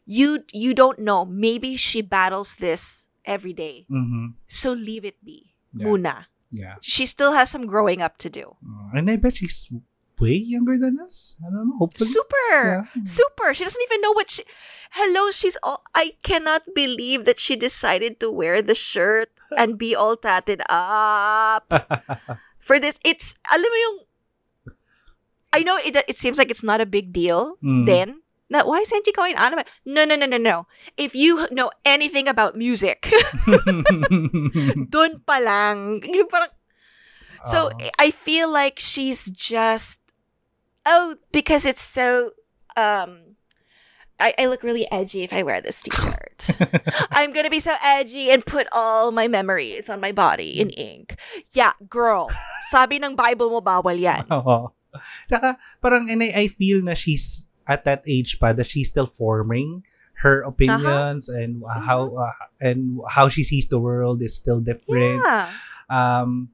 [0.05, 1.25] You you don't know.
[1.25, 3.89] Maybe she battles this every day.
[3.89, 4.37] Mhm.
[4.45, 5.48] So leave it be.
[5.73, 5.85] Yeah.
[5.85, 6.15] Muna.
[6.51, 6.75] Yeah.
[6.81, 8.55] She still has some growing up to do.
[8.65, 9.71] Uh, and I bet she's
[10.19, 11.37] way younger than us.
[11.45, 11.77] I don't know.
[11.77, 12.09] Hopefully.
[12.09, 12.87] Super.
[12.95, 13.03] Yeah.
[13.05, 13.53] Super.
[13.53, 14.43] She doesn't even know what she
[14.91, 19.93] Hello, she's all I cannot believe that she decided to wear the shirt and be
[19.95, 21.69] all tatted up.
[22.59, 23.97] For this, it's alam mo yung
[25.53, 27.85] I know it it seems like it's not a big deal Mm.
[27.85, 28.09] then.
[28.49, 29.69] That why is Angie going on about?
[29.85, 30.65] No, no, no, no, no.
[30.97, 33.05] If you know anything about music,
[34.89, 36.01] dun pa lang.
[36.09, 36.49] Yung parang,
[37.45, 37.69] so.
[38.01, 40.01] I feel like she's just
[40.85, 42.31] oh because it's so
[42.73, 43.37] um
[44.19, 46.51] I, I look really edgy if I wear this t-shirt.
[47.11, 51.15] I'm gonna be so edgy and put all my memories on my body in ink.
[51.53, 52.29] Yeah, girl.
[52.69, 54.27] Sabi ng Bible mo bawal yan.
[54.27, 54.75] Oo.
[55.29, 59.05] Tsaka, parang, and I, I feel na she's at that age pa that she's still
[59.05, 59.85] forming
[60.19, 65.21] her opinions and uh, how uh, and how she sees the world is still different.
[65.23, 65.47] Yeah.
[65.87, 66.49] Um,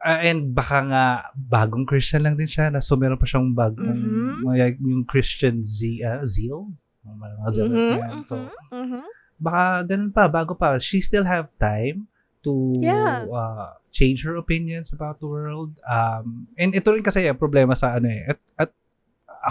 [0.00, 1.04] uh, and baka nga
[1.36, 4.42] bagong Christian lang din siya na so meron pa siyang bagong Mhm.
[4.42, 6.88] mga- yung Christian ze uh, zeals.
[7.06, 8.24] Mhm, yan.
[8.26, 9.02] So, mhm, mhm.
[9.40, 10.76] baka ganun pa, bago pa.
[10.76, 12.08] She still have time
[12.42, 13.24] to Yeah.
[13.28, 15.78] uh, change her opinions about the world.
[15.84, 18.34] Um, and ito rin kasi ang problema sa ano eh.
[18.34, 18.70] At, at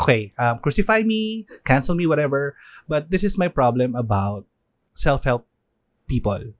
[0.01, 2.55] okay, um, crucify me, cancel me, whatever.
[2.87, 4.45] But this is my problem about
[4.93, 5.47] self-help
[6.05, 6.53] people.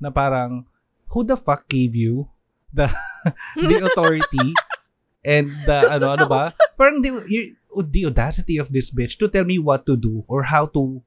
[0.00, 0.66] Na parang,
[1.10, 2.28] who the fuck gave you
[2.72, 2.90] the
[3.56, 4.54] the authority
[5.24, 6.54] and the ano ano ba?
[6.78, 10.42] Parang the, you, the audacity of this bitch to tell me what to do or
[10.42, 11.02] how to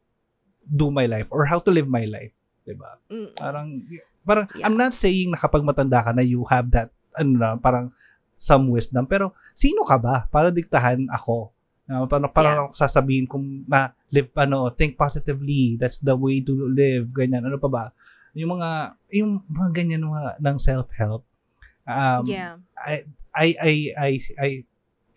[0.68, 3.00] do my life or how to live my life, 'di ba?
[3.10, 3.30] Mm.
[3.36, 3.68] Parang
[4.22, 4.70] parang Yeah.
[4.70, 7.92] I'm not saying na kapag matanda ka na you have that ano na parang
[8.42, 11.54] some wisdom pero sino ka ba para diktahan ako?
[11.86, 12.62] Uh, parang parang Yeah.
[12.66, 17.46] ako sasabihin kung na live ano, think positively, that's the way to live, ganyan.
[17.46, 17.84] Ano pa ba?
[18.34, 21.22] Yung mga yung mga ganyan mga ng self-help.
[21.84, 22.56] Um, yeah.
[22.80, 23.04] I,
[23.36, 24.50] I, I, I, I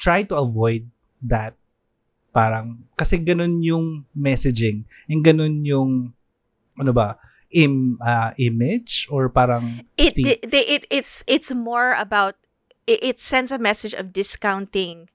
[0.00, 0.88] try to avoid
[1.22, 1.54] that.
[2.34, 4.82] Parang, kasi ganun yung messaging.
[5.06, 6.10] Yung ganun yung,
[6.74, 7.14] ano ba,
[7.54, 12.34] im, ah, image or parang, It, they, it it's it's more about
[12.86, 15.08] it, it sends a message of discounting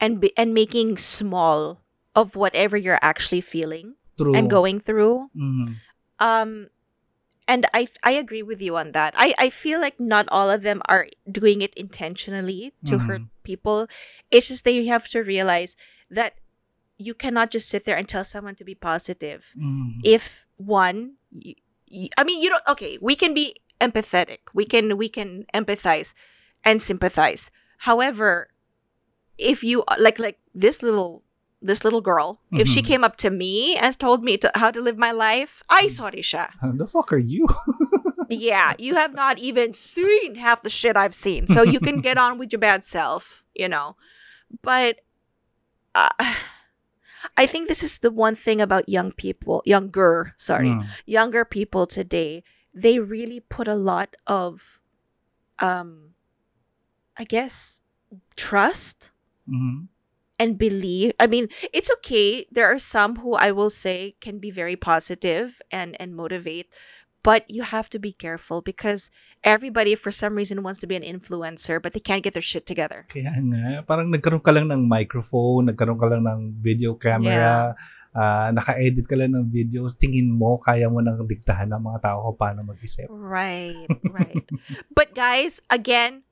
[0.00, 1.80] and be, and making small
[2.14, 4.34] of whatever you're actually feeling true.
[4.34, 5.30] and going through.
[5.36, 5.76] Mhm.
[6.20, 6.68] Um
[7.48, 9.14] and I I agree with you on that.
[9.16, 13.06] I I feel like not all of them are doing it intentionally to Mhm.
[13.06, 13.86] hurt people.
[14.30, 15.76] It's just that you have to realize
[16.10, 16.38] that
[16.98, 19.54] you cannot just sit there and tell someone to be positive.
[19.58, 19.98] Mhm.
[20.04, 21.18] if one
[22.16, 26.14] I mean you don't okay we can be empathetic we can we can empathize
[26.64, 27.50] and sympathize
[27.88, 28.48] however
[29.38, 31.22] if you like like this little
[31.62, 32.86] this little girl if she Mhm.
[32.86, 35.90] came up to me and told me to, how to live my life I Mm.
[35.90, 37.46] sorry siya the fuck are you?
[38.28, 42.18] yeah you have not even seen half the shit I've seen so you can get
[42.18, 43.94] on with your bad self you know
[44.62, 45.00] but
[45.94, 46.10] uh,
[47.36, 50.86] I think this is the one thing about young people younger sorry Mm.
[51.06, 52.42] younger people today
[52.74, 54.80] they really put a lot of
[55.60, 56.11] um
[57.22, 57.78] i guess
[58.34, 59.14] trust
[59.46, 59.86] Mhm.
[60.42, 62.46] and believe i mean it's okay.
[62.50, 66.66] There are some who i will say can be very positive and and motivate
[67.22, 69.06] but you have to be careful because
[69.46, 72.66] everybody for some reason wants to be an influencer but they can't get their shit
[72.66, 73.06] together.
[73.06, 77.78] Kaya nga, parang nagkaroon ka lang ng microphone, nagkaroon ka lang ng video camera,
[78.10, 82.26] ah, naka-edit ka lang ng videos, tingin mo, kaya mo nang diktahan ng mga tao
[82.34, 83.06] kung paano mag-isip.
[83.06, 84.42] right right.
[84.90, 86.26] But guys again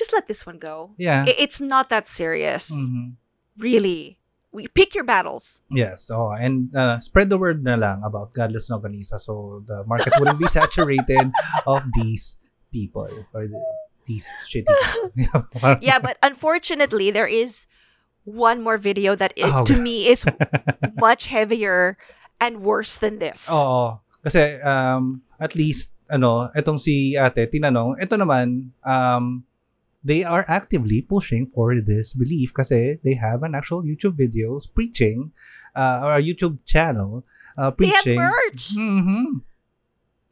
[0.00, 1.28] just let this one go Yeah.
[1.28, 3.20] It's not that serious Mhm.
[3.60, 4.16] really
[4.50, 6.08] we pick your battles Yes.
[6.08, 10.40] Oh, and uh, spread the word na lang about Godless Longganisa so the market wouldn't
[10.40, 11.28] be saturated
[11.68, 12.40] of these
[12.72, 13.60] people or the,
[14.08, 14.66] these shitty
[15.14, 15.44] people.
[15.84, 17.68] yeah but unfortunately there is
[18.24, 19.82] one more video that is, Oh, to God.
[19.82, 20.24] me is
[20.98, 21.94] much heavier
[22.40, 24.00] and worse than this Oo.
[24.26, 29.46] Kasi um, at least ano, etong si ate tinanong, ito naman um
[30.00, 35.32] they are actively pushing for this belief kasi they have an actual YouTube videos preaching
[35.76, 37.20] uh, or a YouTube channel
[37.60, 38.20] uh, they have preaching.
[38.20, 39.44] merch Mhm.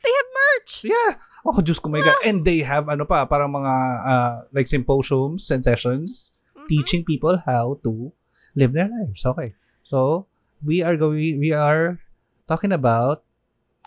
[0.00, 1.12] they have merch Yeah.
[1.46, 2.18] Oh, Diyos ko my God.
[2.26, 6.68] And they have ano pa, parang mga uh, like symposiums and sessions Mhm.
[6.68, 8.12] teaching people how to
[8.58, 9.24] live their lives.
[9.24, 9.54] Okay.
[9.86, 10.26] So,
[10.60, 11.96] we are going, we are
[12.44, 13.22] talking about,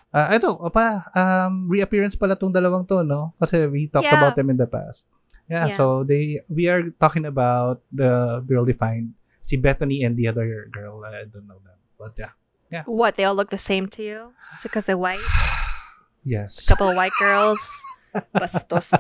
[0.10, 3.36] uh, ito, pa, um, reappearance pala tong dalawang to, no?
[3.38, 4.18] Kasi we talked Yeah.
[4.18, 5.06] about them in the past.
[5.52, 5.76] Yeah, Yeah.
[5.76, 11.04] so they, we are talking about the girl defined, see Bethany and the other girl,
[11.04, 11.76] I don't know them.
[12.00, 12.32] But yeah.
[12.72, 12.84] yeah.
[12.88, 15.20] what they all look the same to you is it because they're white
[16.24, 16.66] Yes.
[16.66, 17.60] A Couple of white girls.
[18.36, 18.94] Bastos.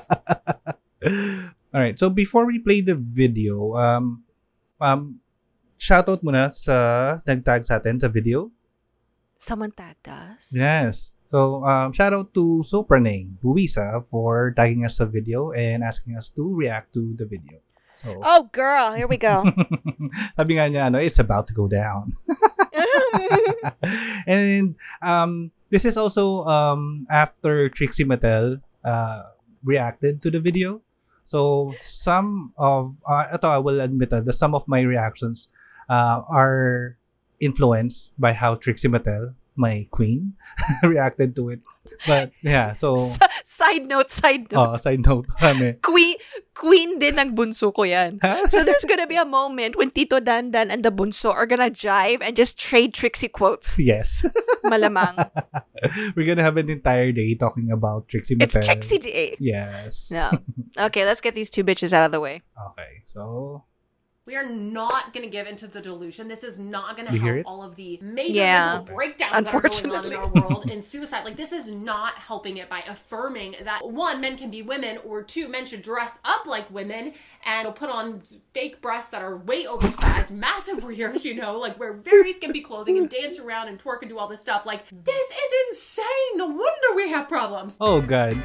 [1.74, 1.98] All right.
[1.98, 4.24] So before we play the video, um,
[4.80, 5.20] um,
[5.78, 8.50] shoutout muna sa nagtag sa atin sa video.
[9.38, 10.50] Someone tagged us.
[10.54, 11.14] Yes.
[11.32, 16.28] So, um, shout out to Sopraneng Buisa for tagging us sa video and asking us
[16.36, 17.64] to react to the video.
[18.04, 18.92] So, Oh, girl.
[18.92, 19.48] Here we go.
[20.38, 22.12] sabi nga niya, ano, it's about to go down.
[24.28, 29.32] and um, this is also um, after Trixie Mattel uh,
[29.64, 30.82] reacted to the video.
[31.26, 35.48] So some of uh, ito I will admit that some of my reactions
[35.88, 37.00] uh, are
[37.40, 39.32] influenced by how Trixie Mattel,
[39.62, 40.34] my queen,
[40.84, 41.62] reacted to it.
[42.10, 42.98] But yeah, so
[43.46, 44.70] side note, side oh, note.
[44.74, 45.78] oh, side note, kami.
[45.86, 46.18] Queen,
[46.58, 48.18] queen din ng bunso ko yan.
[48.50, 52.26] So there's gonna be a moment when Tito Dandan and the bunso are gonna jive
[52.26, 53.78] and just trade Trixie quotes.
[53.78, 54.26] yes,
[54.66, 55.30] Malamang.
[56.18, 59.38] we're gonna have an entire day talking about Trixie It's Trixie Day.
[59.38, 60.10] Yes.
[60.10, 60.34] No.
[60.90, 62.42] Okay, let's get these two bitches out of the way.
[62.74, 63.62] Okay, so
[64.32, 66.30] We are not going to give into the delusion.
[66.30, 68.76] This is not going to help all of the major Yeah.
[68.78, 71.26] mental breakdowns that are going on in our world and suicide.
[71.26, 75.22] Like, this is not helping it by affirming that one, men can be women, or
[75.22, 77.12] two, men should dress up like women
[77.46, 78.22] and put on
[78.54, 82.98] fake breasts that are way oversized, massive rears, you know, like wear very skimpy clothing
[82.98, 84.66] and dance around and twerk and do all this stuff.
[84.66, 86.06] Like, this is insane.
[86.36, 87.76] No wonder we have problems.
[87.82, 88.38] oh god.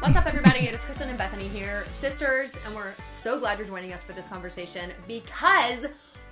[0.00, 0.60] What's up, everybody?
[0.60, 4.12] It is Kristen and Bethany here, sisters, and we're so glad you're joining us for
[4.12, 5.86] this conversation because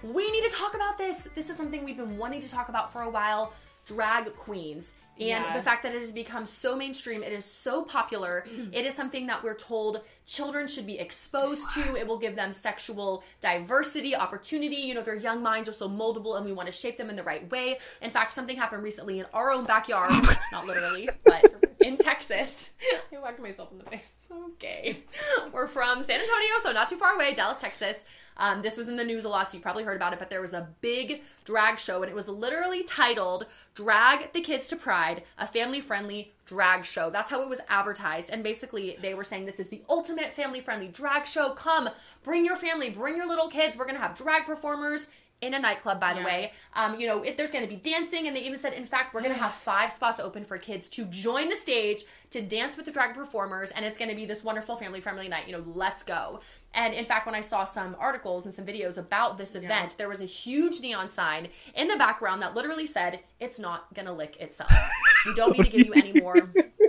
[0.04, 1.26] we need to talk about this.
[1.34, 4.94] This is something we've been wanting to talk about for a while drag queens.
[5.18, 5.52] And Yeah.
[5.52, 8.72] the fact that it has become so mainstream, it is so popular, mm-hmm.
[8.72, 11.96] it is something that we're told children should be exposed to.
[11.96, 14.76] It will give them sexual diversity, opportunity.
[14.76, 17.16] You know, their young minds are so moldable and we want to shape them in
[17.16, 17.78] the right way.
[18.02, 20.12] In fact, something happened recently in our own backyard,
[20.52, 21.44] not literally, but
[21.80, 22.70] in Texas.
[23.12, 24.16] I whacked myself in the face.
[24.30, 25.04] Okay.
[25.52, 28.04] We're from San Antonio, so not too far away, Dallas, Texas.
[28.36, 30.30] Um, this was in the news a lot, so you probably heard about it, but
[30.30, 34.76] there was a big drag show, and it was literally titled Drag the Kids to
[34.76, 37.10] Pride, a family friendly drag show.
[37.10, 38.30] That's how it was advertised.
[38.30, 41.50] And basically, they were saying this is the ultimate family friendly drag show.
[41.50, 41.90] Come,
[42.22, 43.76] bring your family, bring your little kids.
[43.76, 45.08] We're going to have drag performers
[45.42, 46.52] in a nightclub, by the way.
[46.74, 49.12] Um, you know, it, there's going to be dancing, and they even said, in fact,
[49.12, 52.76] we're going to have five spots open for kids to join the stage to dance
[52.76, 55.46] with the drag performers, and it's going to be this wonderful family friendly night.
[55.46, 56.40] You know, let's go.
[56.76, 60.08] And in fact, when I saw some articles and some videos about this event, there
[60.08, 64.36] was a huge neon sign in the background that literally said, "It's not gonna lick
[64.36, 64.70] itself."
[65.26, 66.36] we don't need to give you any more,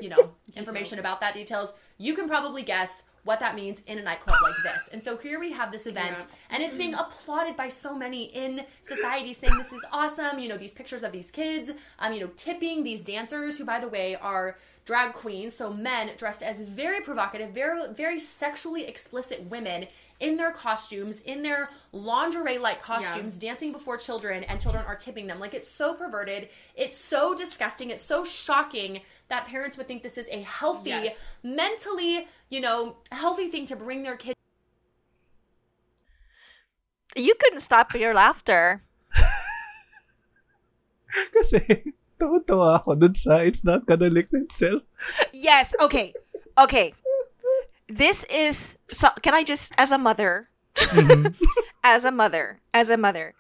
[0.02, 1.74] you know, information about that details.
[1.98, 4.90] You can probably guess what that means in a nightclub like this.
[4.94, 8.66] And so here we have this event, and it's being applauded by so many in
[8.82, 10.40] society, saying this is awesome.
[10.40, 13.80] You know, these pictures of these kids, um, you know, tipping these dancers, who by
[13.80, 19.44] the way are drag queens, so men dressed as very provocative, very very sexually explicit
[19.50, 19.86] women
[20.22, 25.40] in their costumes, in their lingerie-like costumes, dancing before children, and children are tipping them.
[25.40, 30.18] Like it's so perverted, it's so disgusting, it's so shocking that parents would think this
[30.18, 31.28] is a healthy, Yes.
[31.44, 34.34] mentally, you know, healthy thing to bring their kids
[37.16, 38.84] You couldn't stop your laughter.
[41.34, 44.84] Kasi, tawa ako dun sa it's not gonna lick itself.
[45.34, 45.74] Yes.
[45.82, 46.14] Okay.
[46.58, 46.94] Okay.
[47.88, 48.78] This is.
[48.90, 50.50] So, can I just, as a mother,
[51.84, 53.34] as a mother, as a mother,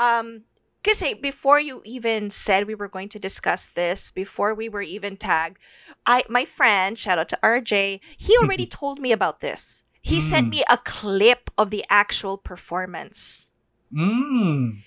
[0.00, 0.40] um,
[0.82, 5.16] kasi before you even said we were going to discuss this, before we were even
[5.16, 5.58] tagged,
[6.06, 9.84] I my friend, shout out to RJ, he already told me about this.
[10.02, 13.52] He sent me a clip of the actual performance.
[13.94, 14.82] Mm.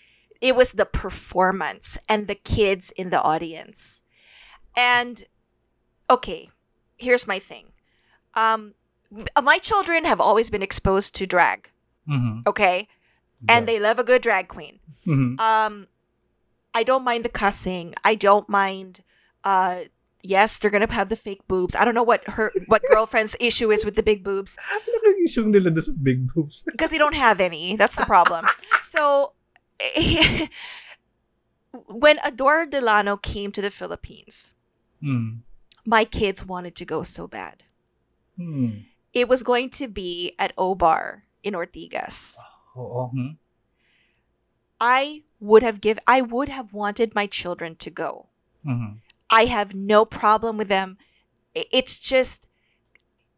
[0.46, 4.06] It was the performance and the kids in the audience.
[4.78, 5.26] And
[6.06, 6.50] okay,
[7.02, 7.74] here's my thing.
[8.38, 8.78] Um
[9.42, 11.70] my children have always been exposed to drag,
[12.06, 12.46] Mm-hmm.
[12.46, 12.88] okay?
[13.50, 14.78] And they love a good drag queen.
[15.10, 15.40] Mm-hmm.
[15.42, 15.88] Um
[16.78, 17.96] I don't mind the cussing.
[18.04, 19.02] I don't mind
[19.44, 19.90] uh
[20.26, 21.76] yes, they're going to have the fake boobs.
[21.78, 24.58] I don't know what her what girlfriend's issue is with the big boobs.
[24.74, 26.62] Ano yung issue nila sa big boobs?
[26.66, 27.78] because they don't have any.
[27.78, 28.46] That's the problem.
[28.82, 29.34] so,
[31.88, 34.54] when Adore Delano came to the Philippines,
[35.04, 35.42] Mm.
[35.86, 37.64] my kids wanted to go so bad.
[38.38, 38.88] Hmm.
[39.14, 42.36] It was going to be at O-Bar in Ortigas.
[42.76, 43.08] Oo.
[43.12, 43.30] Hmm.
[44.80, 48.28] I would have give I would have wanted my children to go.
[48.66, 49.00] Mhm.
[49.30, 50.98] I have no problem with them.
[51.54, 52.48] It's just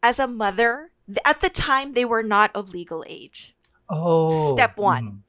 [0.02, 0.90] as a mother,
[1.24, 3.54] at the time they were not of legal age.
[3.90, 4.26] Oh.
[4.54, 5.22] Step one.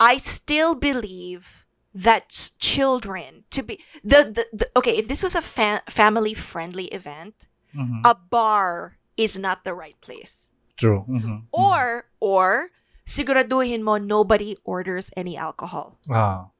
[0.00, 5.42] I still believe that children to be the, the, the okay if this was a
[5.42, 8.02] fa- family friendly event Mhm.
[8.06, 11.02] a bar is not the right place True.
[11.10, 11.46] Mhm.
[11.50, 12.70] or or
[13.06, 16.50] siguraduhin mo nobody orders any alcohol Ah.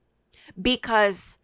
[0.59, 1.39] because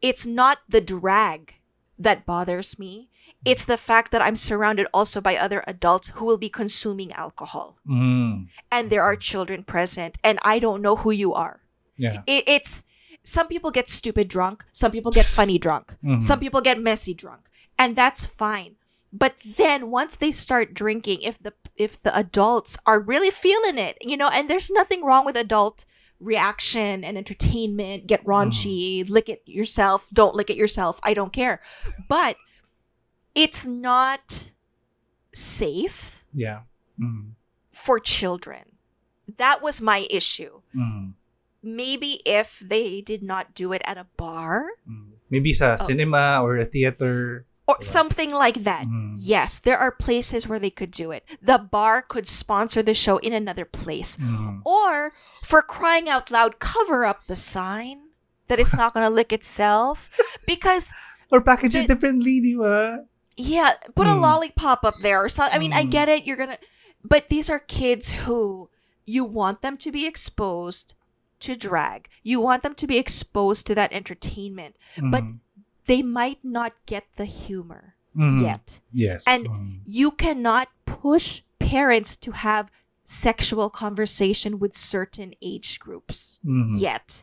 [0.00, 1.60] it's not the drag
[1.98, 3.08] that bothers me
[3.44, 7.76] it's the fact that i'm surrounded also by other adults who will be consuming alcohol
[7.88, 8.48] Mm.
[8.70, 11.60] and there are children present and i don't know who you are
[11.96, 12.22] Yeah.
[12.26, 12.84] it, it's
[13.22, 16.22] some people get stupid drunk some people get funny drunk Mhm.
[16.22, 17.42] some people get messy drunk
[17.78, 18.74] and that's fine
[19.12, 23.96] but then once they start drinking if the if the adults are really feeling it
[24.00, 25.84] you know and there's nothing wrong with adult
[26.20, 31.60] reaction and entertainment get raunchy lick it yourself don't lick it yourself i don't care
[32.08, 32.36] but
[33.34, 34.50] it's not
[35.32, 36.62] safe Yeah.
[36.98, 37.34] Mm.
[37.70, 38.76] for children
[39.36, 41.12] that was my issue Mm.
[41.62, 45.12] maybe if they did not do it at a bar Mm.
[45.30, 45.84] Maybe sa Oh.
[45.84, 47.44] cinema or a theater.
[47.68, 48.88] or something like that.
[49.20, 51.20] Yes, there are places where they could do it.
[51.44, 54.16] The bar could sponsor the show in another place.
[54.64, 55.12] Or,
[55.44, 58.08] for crying out loud, cover up the sign
[58.48, 60.16] that it's not going to lick itself.
[60.48, 60.96] Because,
[61.28, 63.04] Or package it The- differently, di ba?
[63.38, 64.20] Yeah, put a Mm.
[64.20, 65.54] lollipop up there or something.
[65.54, 65.90] I mean, I Mm.
[65.90, 66.26] get it.
[66.26, 66.58] You're going to.
[67.04, 68.68] But these are kids who
[69.06, 70.94] you want them to be exposed
[71.40, 72.08] to drag.
[72.22, 74.76] You want them to be exposed to that entertainment.
[75.00, 75.38] But Mm.
[75.86, 78.42] they might not get the humor Mhm.
[78.42, 78.80] yet.
[78.92, 79.24] Yes.
[79.26, 79.80] And Mm.
[79.86, 82.70] you cannot push parents to have
[83.04, 86.80] sexual conversation with certain age groups Mhm.
[86.80, 87.22] yet.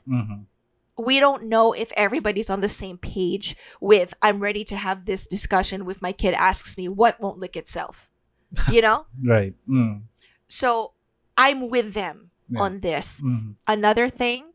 [0.97, 5.27] We don't know if everybody's on the same page with I'm ready to have this
[5.27, 8.09] discussion with my kid asks me what won't lick itself.
[8.71, 9.05] You know?
[9.23, 9.53] Right.
[9.67, 10.03] Mm.
[10.47, 10.93] so
[11.37, 12.61] I'm with them Yeah.
[12.61, 13.21] on this.
[13.21, 13.55] Mhm.
[13.67, 14.53] Another thing,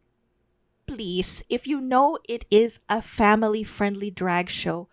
[0.86, 4.88] please, if you know it is a family friendly drag show,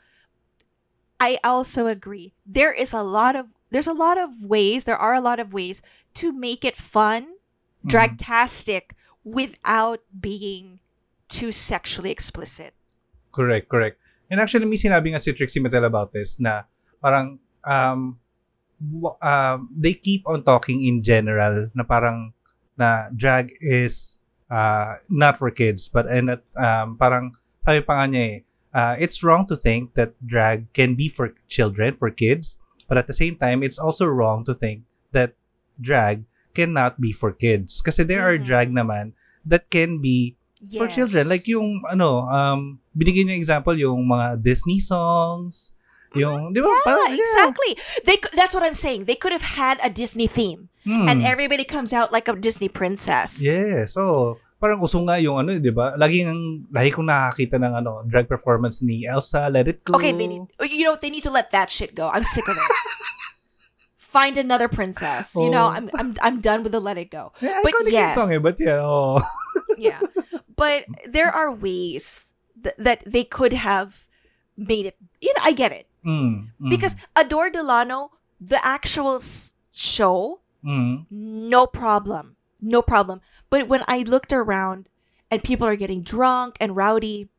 [1.19, 2.33] I also agree.
[2.45, 5.51] There is a lot of there's a lot of ways, there are a lot of
[5.53, 5.81] ways
[6.15, 7.35] to make it fun,
[7.85, 8.91] dragtastic
[9.23, 10.79] without being
[11.37, 12.73] too sexually explicit.
[13.29, 14.01] Correct, correct.
[14.33, 16.65] And actually, may sinabi nga si Trixie Mattel about this na
[16.97, 18.17] parang um,
[19.21, 22.33] um, they keep on talking in general na parang
[22.73, 24.17] na drag is
[24.49, 28.37] uh, not for kids but and at, um, parang sabi pa nga niya eh,
[28.77, 33.09] uh, it's wrong to think that drag can be for children, for kids, but at
[33.09, 35.33] the same time, it's also wrong to think that
[35.81, 37.81] drag cannot be for kids.
[37.81, 38.45] Kasi there are Mhm.
[38.45, 40.36] drag naman that can be
[40.73, 41.27] for children.
[41.27, 45.71] Like yung, ano, um, binigyan niyo example, yung mga Disney songs,
[46.15, 46.71] yung, di ba?
[46.71, 47.71] yeah, parang- exactly.
[48.07, 49.05] They that's what I'm saying.
[49.05, 51.05] They could have had a Disney theme Hmm.
[51.05, 53.43] and everybody comes out like a Disney princess.
[53.43, 55.93] Yes, so, parang uso nga yung ano, di ba?
[55.99, 56.31] Laging,
[56.71, 59.99] lagi kong nakakita ng ano, drag performance ni Elsa, Let It Go.
[59.99, 62.07] Okay, they need you know they need to let that shit go.
[62.07, 62.71] I'm sick of it.
[63.99, 65.35] Find another princess.
[65.35, 65.75] You know, Oh.
[65.75, 67.35] I'm I'm I'm done with the let it go.
[67.43, 68.15] Yeah, but yes.
[68.15, 69.19] song eh, but yeah, oh.
[69.77, 69.99] Yeah.
[70.57, 74.07] But there are ways th- that they could have
[74.57, 74.97] made it.
[75.21, 75.87] You know, I get it.
[76.05, 82.35] Mm, mm, Because Adore Delano, the actual s- show, mm, no problem.
[82.59, 83.21] No problem.
[83.49, 84.89] But when I looked around
[85.29, 87.29] and people are getting drunk and rowdy,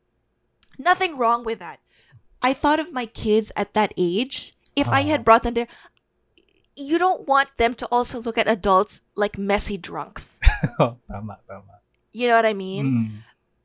[0.79, 1.79] nothing wrong with that.
[2.41, 4.55] I thought of my kids at that age.
[4.77, 5.67] If I had brought them there,
[6.75, 10.39] you don't want them to also look at adults like messy drunks.
[10.79, 11.83] oh, tama, tama.
[12.11, 12.85] You know what I mean?
[12.85, 13.09] Mm.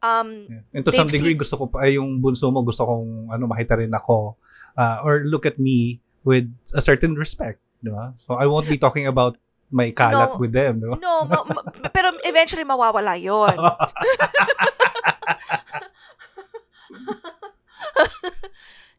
[0.04, 0.60] Um, Yeah.
[0.76, 3.80] And to some degree, seen- gusto ko pa, yung bunso mo, gusto kong, ano, makita
[3.80, 4.36] rin ako,
[4.76, 6.44] uh, or look at me with
[6.76, 8.12] a certain respect, di ba?
[8.20, 9.40] So, I won't be talking about
[9.72, 10.40] my kalat No.
[10.40, 10.96] with them, di ba?
[11.00, 13.56] no, ma- ma- pero eventually mawawala yon.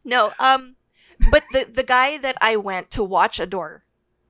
[0.04, 0.76] no, um,
[1.30, 3.82] but the the guy that I went to watch Adore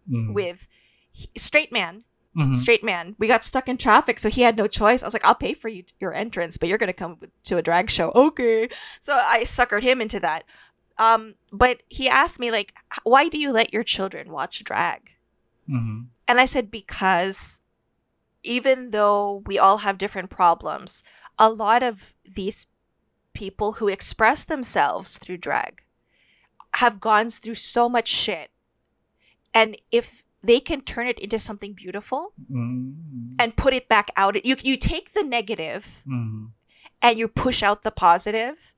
[0.06, 0.34] Mm.
[0.38, 0.68] with,
[1.10, 2.04] he- straight man,
[2.36, 2.54] Mhm.
[2.54, 3.16] straight man.
[3.18, 5.02] We got stuck in traffic, so he had no choice.
[5.02, 7.62] I was like, I'll pay for you your entrance, but you're gonna come to a
[7.62, 8.68] drag show, okay?
[9.00, 10.44] So I suckered him into that.
[10.98, 12.74] Um, but he asked me like,
[13.04, 15.12] why do you let your children watch drag?
[15.68, 16.06] Mhm.
[16.28, 17.60] And I said, because
[18.42, 21.02] even though we all have different problems,
[21.38, 22.66] a lot of these
[23.34, 25.82] people who express themselves through drag
[26.74, 28.50] have gone through so much shit.
[29.54, 33.34] And if they can turn it into something beautiful Mm.
[33.38, 36.52] and put it back out, you, you take the negative Mm.
[37.02, 38.74] and you push out the positive,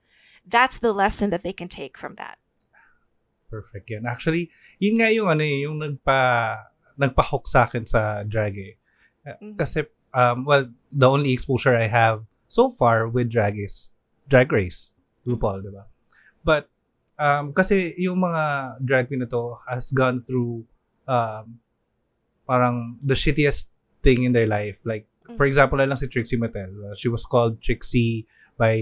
[0.46, 2.38] that's the lesson that they can take from that.
[3.50, 4.04] Perfect yan.
[4.04, 6.20] Actually, yun nga yung ano eh, yung nagpa
[7.00, 8.74] nagpa-hook sa akin sa drag eh.
[9.24, 9.56] Uh, Mhm.
[9.56, 13.92] Kasi um well, the only exposure I have so far with drag is
[14.28, 14.92] drag race
[15.28, 15.84] RuPaul di ba
[16.44, 16.68] but
[17.20, 20.64] um kasi yung mga drag queen na to has gone through
[21.08, 21.56] um
[22.44, 23.72] parang the shittiest
[24.04, 27.24] thing in their life like for example na lang si Trixie Mattel uh, she was
[27.24, 28.28] called Trixie
[28.60, 28.76] by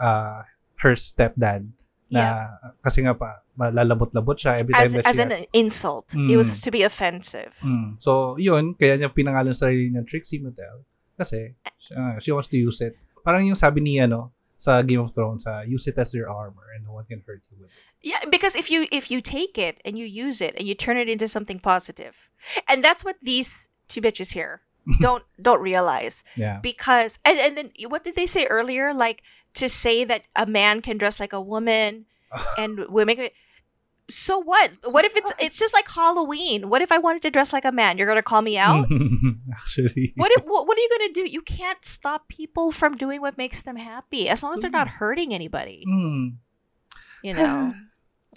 [0.00, 0.42] uh
[0.80, 1.68] her stepdad
[2.08, 6.08] na kasi nga pa malalabot-labot siya every time As, that as she an insult.
[6.16, 6.62] It was Mm.
[6.64, 7.52] to be offensive.
[7.60, 7.98] Mm.
[8.00, 10.86] So, yun, kaya niya pinangalan sa sarili niya Trixie Mattel.
[11.18, 11.58] Kasi,
[11.92, 12.94] uh, she wants to use it.
[13.20, 16.66] Parang yung sabi niya, no, sa Game of Thrones, uh, use it as your armor
[16.74, 17.78] and no one can hurt you with it.
[18.02, 20.98] Yeah, because if you if you take it and you use it and you turn
[20.98, 22.28] it into something positive,
[22.68, 24.62] and that's what these two bitches here
[25.00, 26.24] don't don't realize.
[26.36, 26.58] Yeah.
[26.60, 28.92] Because and and then what did they say earlier?
[28.92, 29.22] Like
[29.54, 32.06] to say that a man can dress like a woman
[32.58, 33.16] and women.
[33.16, 33.28] Can,
[34.10, 34.72] so what?
[34.84, 36.68] What if it's it's just like Halloween?
[36.68, 37.98] What if I wanted to dress like a man?
[37.98, 38.86] You're gonna call me out?
[39.52, 40.12] Actually.
[40.16, 41.30] What, if, what what are you gonna do?
[41.30, 44.88] You can't stop people from doing what makes them happy as long as they're not
[44.88, 45.84] hurting anybody.
[45.86, 46.36] Mm.
[47.22, 47.74] You know.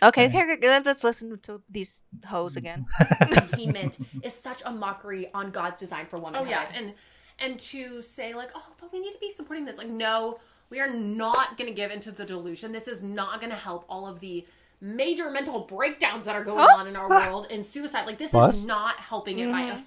[0.04, 2.88] Okay, okay, okay, let's listen to these hoes again.
[3.22, 6.48] Entertainment is such a mockery on God's design for womanhood.
[6.48, 6.94] Oh yeah, and
[7.38, 9.78] and to say like, oh, but we need to be supporting this.
[9.78, 10.38] Like, no,
[10.72, 12.72] we are not going to give into the delusion.
[12.72, 14.48] This is not going to help all of the
[14.82, 18.06] major mental breakdowns that are going on in our world and suicide.
[18.08, 18.56] Like, this Pause.
[18.58, 19.78] is not helping it by a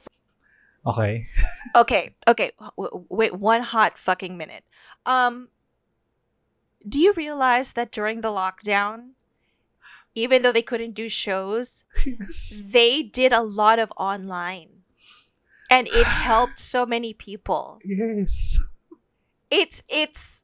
[0.86, 1.26] Okay.
[1.74, 2.52] Okay, okay.
[2.58, 4.64] w- w- Wait one hot fucking minute.
[5.04, 5.48] Um,
[6.86, 9.10] do you realize that during the lockdown,
[10.14, 11.84] even though they couldn't do shows,
[12.72, 14.82] they did a lot of online,
[15.70, 17.78] and it helped so many people.
[17.84, 18.58] yes.
[19.50, 20.43] It's it's.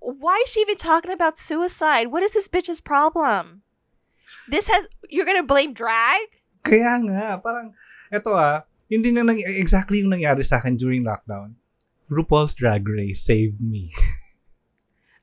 [0.00, 2.08] Why is she even talking about suicide?
[2.08, 3.62] What is this bitch's problem?
[4.48, 6.42] This has you're gonna blame drag?
[6.66, 7.72] Kaya nga, parang,
[8.10, 11.54] eto ah, yun din yung nang, exactly yung nangyari sa akin during lockdown.
[12.10, 13.92] RuPaul's Drag Race saved me.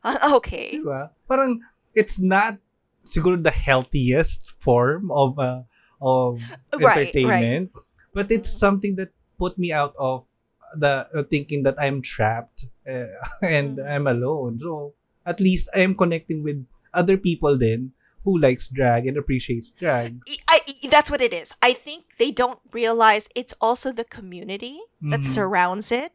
[0.06, 0.78] Uh, okay.
[0.78, 1.10] Diba?
[1.28, 1.60] Parang,
[1.98, 2.62] it's not
[3.04, 5.66] siguro the healthiest form of uh,
[6.02, 6.42] of
[6.78, 7.74] Right, entertainment,
[8.14, 10.26] but it's something that put me out of
[10.74, 13.06] the uh, thinking that I'm trapped uh,
[13.42, 13.90] and Mm.
[13.90, 14.60] I'm alone.
[14.60, 14.94] So,
[15.26, 17.92] at least I'm connecting with other people then
[18.24, 20.22] who likes drag and appreciates drag.
[20.50, 21.54] I, I- that's what it is.
[21.62, 25.30] I think they don't realize it's also the community that Mhm.
[25.30, 26.12] surrounds it.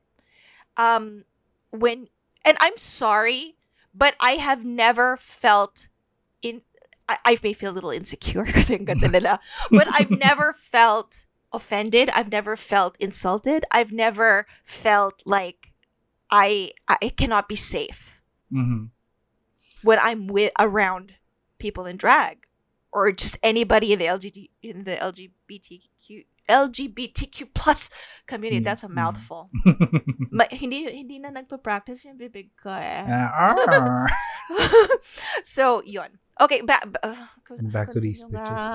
[0.77, 1.25] Um,
[1.71, 2.09] when
[2.45, 3.57] and I'm sorry,
[3.95, 5.89] but I have never felt
[6.43, 6.63] in.
[7.09, 9.39] I, I may feel a little insecure kasi ang ganda nila,
[9.71, 12.11] but I've never felt offended.
[12.15, 13.65] I've never felt insulted.
[13.73, 15.73] I've never felt like
[16.31, 18.23] I I cannot be safe
[18.53, 18.91] Mhm.
[19.83, 21.15] when I'm with around
[21.59, 22.47] people in drag
[22.93, 27.91] or just anybody in the LGBT in the LGBTQ LGBTQ plus
[28.27, 28.59] community.
[28.59, 29.51] Mm, That's a mouthful.
[30.35, 33.07] Ma, hindi hindi na nagpa-practice yung bibig ko eh.
[33.07, 34.07] Ah, ah.
[35.47, 36.19] so, yun.
[36.43, 37.15] Okay, back uh,
[37.71, 38.67] Back to these bitches.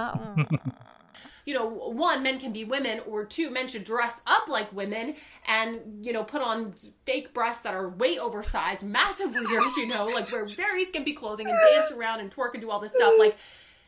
[1.45, 1.51] Nga.
[1.51, 5.15] you know, one, men can be women, or two, men should dress up like women
[5.47, 6.73] and, you know, put on
[7.05, 11.47] fake breasts that are way oversized, massive rears, you know, like wear very skimpy clothing
[11.47, 13.13] and dance around and twerk and do all this stuff.
[13.19, 13.37] Like,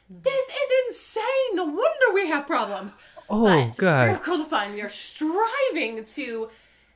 [0.09, 1.55] this is insane.
[1.55, 2.95] No wonder we have problems.
[3.29, 4.07] Oh, but God.
[4.07, 6.49] Here at Girl Defined, we are striving to,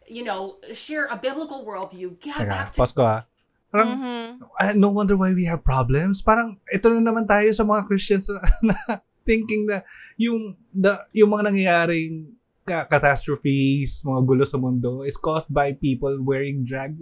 [0.08, 3.26] you know, share a biblical worldview, get Teka, back to pause ko ah.
[3.72, 4.40] Parang, Mhm.
[4.60, 6.22] ah, no wonder why we have problems.
[6.22, 8.76] Parang, ito na naman tayo sa mga Christians na, na
[9.24, 9.82] thinking na
[10.18, 12.34] yung, the, yung mga nangyayaring
[12.66, 16.98] ka- catastrophes, mga gulo sa mundo is caused by people wearing drag.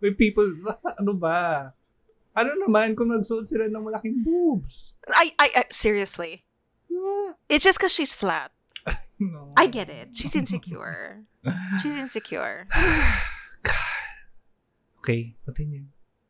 [0.00, 0.46] With people,
[1.00, 1.72] ano ba?
[2.32, 4.96] Ano naman kung nagsuot sila ng malaking boobs?
[5.06, 6.44] I, I, I seriously.
[6.88, 8.50] Ah, It's just because she's flat.
[9.22, 9.54] No.
[9.54, 10.18] I get it.
[10.18, 11.22] She's insecure.
[11.78, 12.66] She's insecure.
[15.02, 15.84] Okay, continue.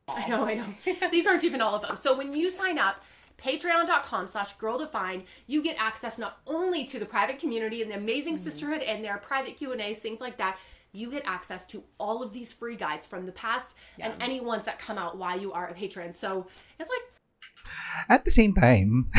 [0.09, 0.65] I know, I know.
[1.11, 1.97] These aren't even all of them.
[1.97, 3.05] So when you sign up,
[3.43, 7.97] patreon.com slash girl defined, you get access not only to the private community and the
[7.97, 10.59] amazing sisterhood and their private Q&As, things like that.
[10.93, 14.67] You get access to all of these free guides from the past and any ones
[14.67, 16.13] that come out while you are a patron.
[16.13, 16.47] So
[16.79, 17.03] it's like
[18.09, 19.11] At the same time,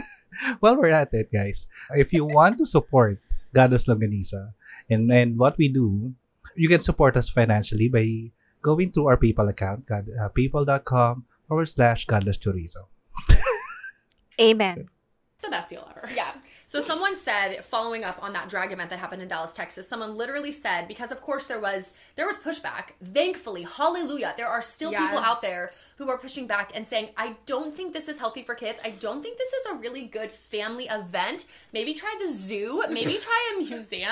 [0.60, 3.20] while we're at it, guys, if you want to support
[3.54, 4.52] Godless Longganisa
[4.88, 6.14] and, and what we do,
[6.56, 11.68] you can support us financially by going to our PayPal account, God, uh, paypal.com forward
[11.68, 12.88] slash Godless Chorizo.
[14.40, 14.88] Amen.
[15.42, 16.12] the best deal ever.
[16.14, 16.32] Yeah.
[16.66, 20.16] So someone said, following up on that drag event that happened in Dallas, Texas, someone
[20.18, 22.90] literally said, because of course there was there was pushback.
[23.02, 25.06] Thankfully, hallelujah, there are still Yeah.
[25.06, 28.42] people out there who are pushing back and saying, I don't think this is healthy
[28.42, 28.80] for kids.
[28.84, 31.46] I don't think this is a really good family event.
[31.72, 32.84] Maybe try the zoo.
[32.90, 34.10] Maybe try a museum.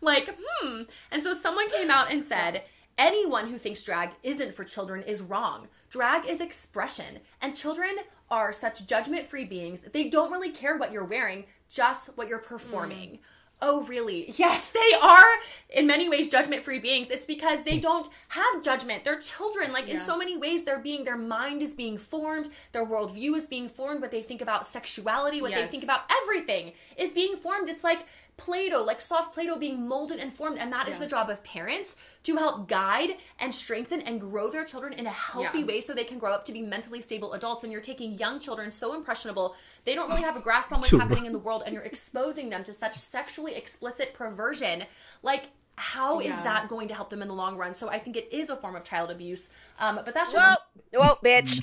[0.00, 0.82] Like, hmm.
[1.10, 2.62] And so someone came out and said,
[2.96, 5.68] Anyone who thinks drag isn't for children is wrong.
[5.90, 7.96] Drag is expression, and children
[8.30, 12.28] are such judgment free beings that they don't really care what you're wearing, just what
[12.28, 13.10] you're performing.
[13.10, 13.18] Mm.
[13.62, 14.32] Oh, really?
[14.40, 15.24] Yes, they are
[15.68, 17.10] in many ways judgment free beings.
[17.10, 17.80] It's because they hmm.
[17.80, 19.04] don't have judgment.
[19.04, 19.72] They're children.
[19.72, 23.44] Like, in so many ways, they're being, their mind is being formed, their worldview is
[23.44, 27.68] being formed, what they think about sexuality, what they think about everything is being formed.
[27.68, 28.06] It's like
[28.40, 30.58] Play Doh, like soft Play Doh being molded and formed.
[30.58, 34.64] And that is the job of parents to help guide and strengthen and grow their
[34.64, 35.66] children in a healthy Yeah.
[35.66, 37.62] way so they can grow up to be mentally stable adults.
[37.64, 40.88] And you're taking young children so impressionable, they don't really have a grasp on what's
[40.90, 41.00] Sure.
[41.00, 44.84] happening in the world, and you're exposing them to such sexually explicit perversion.
[45.22, 46.42] Like, how is Yeah.
[46.42, 47.74] that going to help them in the long run?
[47.74, 49.50] So I think it is a form of child abuse.
[49.78, 50.60] Um, but that's just
[50.92, 51.60] Whoa, whoa, bitch.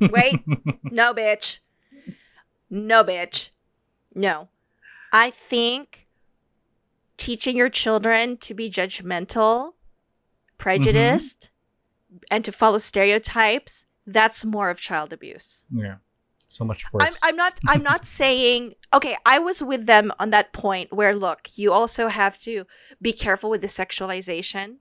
[0.00, 0.40] Wait.
[0.84, 1.60] No, bitch.
[2.70, 3.50] No, bitch.
[4.14, 4.48] No.
[5.12, 6.06] I think
[7.18, 9.72] teaching your children to be judgmental,
[10.56, 11.50] prejudiced,
[12.30, 15.62] and to follow stereotypes, that's more of child abuse.
[15.70, 15.96] Yeah.
[16.48, 17.04] So much worse.
[17.04, 21.14] I'm, I'm not I'm not saying okay, I was with them on that point where
[21.14, 22.64] look, you also have to
[23.02, 24.76] be careful with the sexualization.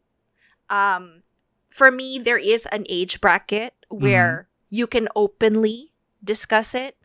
[0.69, 1.23] Um
[1.69, 5.91] for me there is an age bracket where you can openly
[6.23, 6.97] discuss it.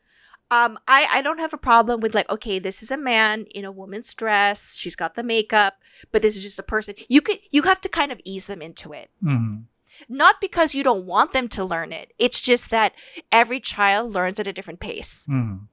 [0.57, 3.65] Um I I don't have a problem with like okay, this is a man in
[3.65, 5.75] a woman's dress, she's got the makeup,
[6.13, 6.95] but this is just a person.
[7.09, 9.65] You could you have to kind of ease them into it Mhm.
[10.09, 12.13] not because you don't want them to learn it.
[12.19, 12.93] It's just that
[13.41, 15.27] every child learns at a different pace.
[15.31, 15.69] Mhm.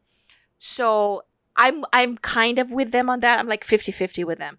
[0.58, 1.24] So
[1.56, 3.40] I'm I'm kind of with them on that.
[3.40, 4.58] I'm like 50-50 with them.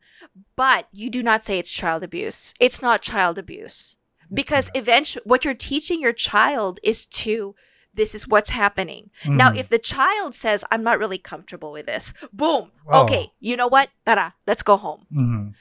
[0.56, 2.54] But you do not say it's child abuse.
[2.60, 3.96] It's not child abuse.
[4.32, 7.54] Because eventually what you're teaching your child is to
[7.94, 9.10] this is what's happening.
[9.26, 9.58] Now Mhm.
[9.58, 12.14] if the child says I'm not really comfortable with this.
[12.32, 12.70] Boom.
[12.86, 13.02] Oh.
[13.04, 13.90] Okay, you know what?
[14.06, 15.06] Tara, let's go home.
[15.10, 15.54] Mhm.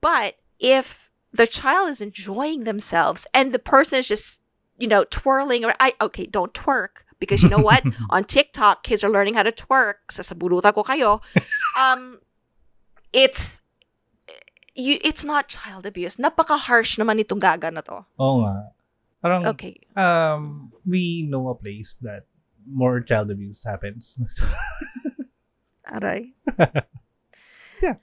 [0.00, 4.42] But if the child is enjoying themselves and the person is just,
[4.76, 7.82] you know, twirling or I okay, don't twerk because you know what?
[8.10, 10.02] On TikTok, kids are learning how to twerk.
[10.10, 11.22] Sasaburuta ko kayo.
[11.78, 12.18] Um
[13.12, 13.62] it's
[14.74, 16.16] you it's not child abuse.
[16.18, 18.04] Napaka-harsh naman itong gaga na to.
[18.18, 18.74] Oo nga.
[19.22, 19.76] Parang, Okay.
[19.96, 22.26] um, we know a place that
[22.66, 24.18] more child abuse happens.
[25.92, 26.34] Aray.
[27.82, 27.94] Yeah.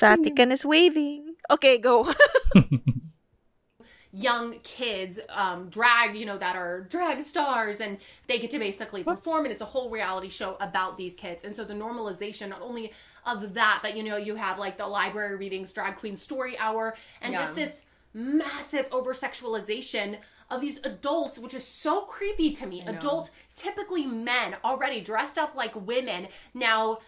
[0.00, 1.36] Vatican is waving.
[1.50, 2.12] Okay, go.
[4.12, 9.04] young kids um, drag, you know, that are drag stars and they get to basically
[9.04, 11.44] perform and it's a whole reality show about these kids.
[11.44, 12.92] And so the normalization not only
[13.26, 16.96] of that, but you know, you have like the library readings, drag queen story hour,
[17.20, 17.82] and just this
[18.16, 20.16] massive over sexualization
[20.48, 22.80] of these adults, which is so creepy to me.
[22.86, 26.98] Adult, typically men already dressed up like women, now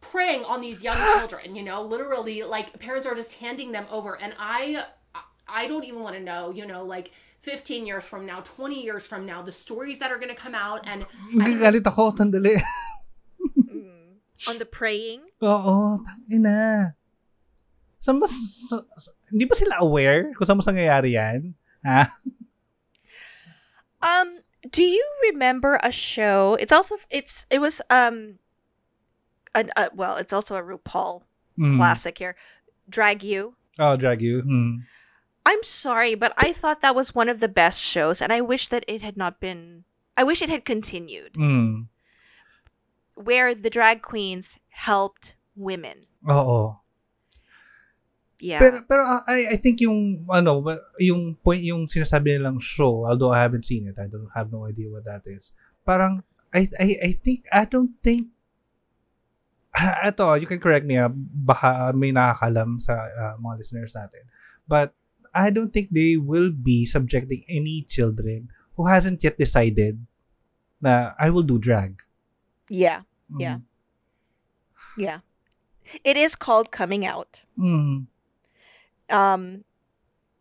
[0.00, 4.16] preying on these young children you know literally like parents are just handing them over
[4.20, 4.82] and i
[5.46, 7.10] i don't even want to know you know like
[7.40, 10.54] 15 years from now 20 years from now the stories that are going to come
[10.54, 11.04] out and
[11.36, 12.60] Galit ako, tandali.
[13.56, 14.20] Mm.
[14.48, 15.20] On the preying.
[15.40, 16.96] Oo, tangina.
[18.00, 21.54] Saan ba, sa, sa- hindi ba sila aware kung saan mas nangyayari yan?
[21.86, 22.06] Ha?
[24.02, 26.56] Um, do you remember a show?
[26.60, 28.38] It's also it's it was um,
[29.54, 31.22] an, uh, well, it's also a RuPaul
[31.58, 31.76] Mm.
[31.76, 32.36] classic here.
[32.88, 33.52] Drag U.
[33.78, 34.40] Oh, drag you.
[34.42, 34.88] Mm.
[35.44, 38.68] I'm sorry, but I thought that was one of the best shows, and I wish
[38.68, 39.84] that it had not been.
[40.16, 41.88] I wish it had continued, Mm.
[43.14, 46.08] where the drag queens helped women.
[46.24, 46.79] Oo.
[48.40, 48.60] Yeah.
[48.60, 50.64] Pero pero uh, I I think yung ano
[50.96, 54.64] yung point yung sinasabi nilang show although I haven't seen it I don't have no
[54.64, 55.52] idea what that is.
[55.84, 58.32] Parang I I I think I don't think
[59.70, 64.26] Ah, ito, you can correct me, ah, baka may nakakalam sa ah, mga listeners natin.
[64.66, 64.90] But
[65.30, 70.02] I don't think they will be subjecting any children who hasn't yet decided
[70.82, 72.02] na I will do drag.
[72.66, 73.06] yeah.
[73.30, 73.62] Yeah.
[74.98, 75.22] Yeah.
[76.02, 77.46] It is called coming out.
[77.54, 78.09] Mm.
[79.10, 79.64] Um,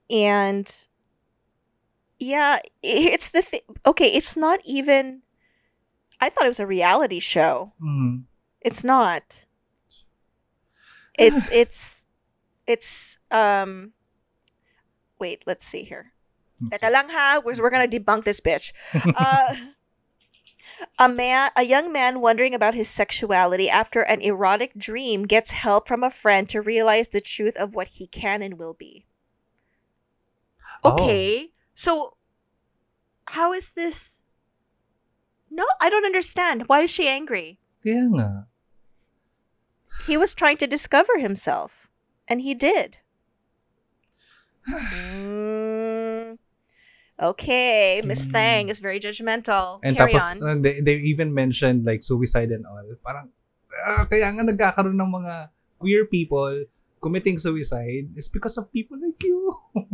[0.09, 0.87] and
[2.19, 3.61] yeah, it's the thing.
[3.85, 5.21] Okay, it's not even.
[6.21, 7.73] I thought it was a reality show.
[7.81, 8.23] Mm.
[8.61, 9.45] It's not.
[11.19, 12.07] It's it's
[12.65, 13.91] it's um.
[15.19, 16.13] Wait, let's see here.
[16.63, 18.71] Teka lang ha, we're, we're gonna debunk this bitch.
[19.15, 19.55] Uh,
[20.97, 25.87] a man, a young man wondering about his sexuality after an erotic dream gets help
[25.87, 29.05] from a friend to realize the truth of what he can and will be.
[30.83, 30.93] Oh.
[30.93, 32.15] Okay, so
[33.29, 34.23] how is this?
[35.51, 36.67] No, I don't understand.
[36.67, 37.59] Why is she angry?
[37.83, 38.47] Kaya nga.
[40.05, 41.89] He was trying to discover himself,
[42.27, 42.97] and he did.
[44.69, 45.38] Mm.
[47.19, 49.83] Okay, Miss Thang is very judgmental.
[49.83, 50.47] And Carry tapos, on.
[50.47, 52.79] uh, they, they even mentioned like suicide and all.
[53.03, 53.27] Parang,
[53.75, 55.49] ah, kaya nga nagkakaroon ng mga
[55.79, 56.63] queer people
[57.03, 59.55] committing suicide is because of people like you.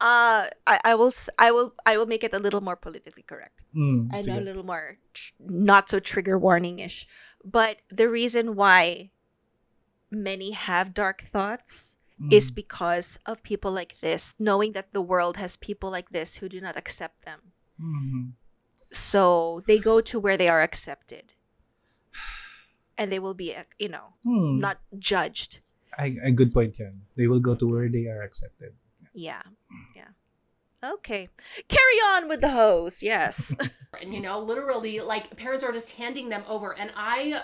[0.00, 3.64] Uh, I, I will I will I will make it a little more politically correct.
[3.76, 7.06] Mm, I know a little more tr- not so trigger warning ish.
[7.44, 9.12] But the reason why
[10.10, 12.32] many have dark thoughts Mm.
[12.36, 16.48] is because of people like this, knowing that the world has people like this who
[16.50, 17.52] do not accept them.
[17.80, 18.32] Mhm.
[18.92, 21.32] So they go to where they are accepted.
[22.98, 24.58] And they will be, uh, you know, Hmm.
[24.58, 25.60] not judged.
[25.96, 27.06] Ay, ay, good point yan.
[27.16, 28.74] They will go to where they are accepted.
[29.14, 29.42] Yeah.
[29.96, 30.12] Yeah.
[30.84, 31.28] Okay.
[31.68, 33.02] Carry on with the hoes.
[33.02, 33.56] Yes.
[34.00, 37.42] and you know literally like parents are just handing them over and i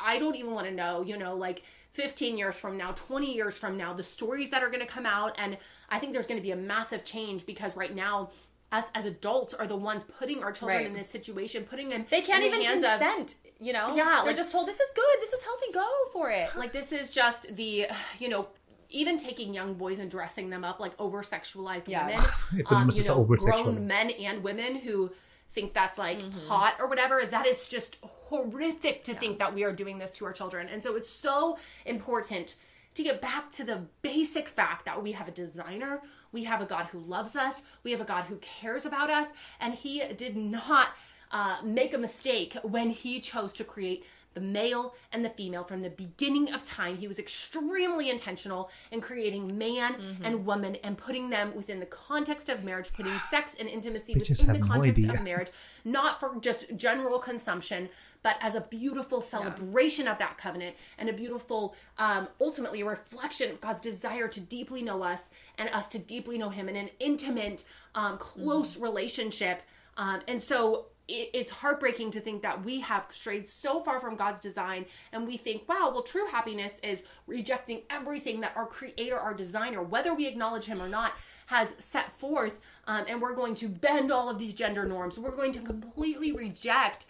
[0.00, 1.62] i don't even want to know you know like
[1.98, 5.06] 15 years from now 20 years from now the stories that are going to come
[5.06, 5.56] out and
[5.88, 8.28] i think there's going to be a massive change because right now
[8.72, 10.86] us as adults are the ones putting our children Right.
[10.86, 13.94] in this situation putting them They can't in the even hands of- consent, you know?
[13.94, 16.48] Yeah, They're like- just told, this is good, this is healthy, go for it.
[16.56, 17.86] like this is just the
[18.18, 18.48] you know
[18.90, 22.06] even taking young boys and dressing them up like over sexualized Yeah.
[22.06, 22.20] women
[22.58, 25.12] Ito naman you know, grown men and women who
[25.54, 26.48] think that's like Mm-hmm.
[26.48, 27.98] hot or whatever that is just
[28.34, 31.56] horrific to think that we are doing this to our children and so it's so
[31.86, 32.56] important
[32.94, 36.00] to get back to the basic fact that we have a designer
[36.32, 39.28] we have a god who loves us we have a god who cares about us
[39.60, 40.88] and he did not
[41.30, 44.04] uh, make a mistake when he chose to create
[44.34, 46.96] the male and the female from the beginning of time.
[46.96, 50.24] He was extremely intentional in creating man Mm-hmm.
[50.24, 54.52] and woman and putting them within the context of marriage, putting sex and intimacy within
[54.54, 55.12] the no context idea.
[55.12, 55.50] of marriage,
[55.84, 57.88] not for just general consumption,
[58.24, 63.52] but as a beautiful celebration of that covenant and a beautiful, um, ultimately, a reflection
[63.52, 66.88] of God's desire to deeply know us and us to deeply know Him in an
[66.98, 67.64] intimate,
[67.94, 69.62] um, close relationship.
[69.98, 74.16] Um, and so it, it's heartbreaking to think that we have strayed so far from
[74.16, 79.18] God's design and we think, wow, well, true happiness is rejecting everything that our creator,
[79.18, 81.12] our designer, whether we acknowledge him or not,
[81.48, 82.58] has set forth.
[82.86, 85.18] Um, and we're going to bend all of these gender norms.
[85.18, 87.04] We're going to completely reject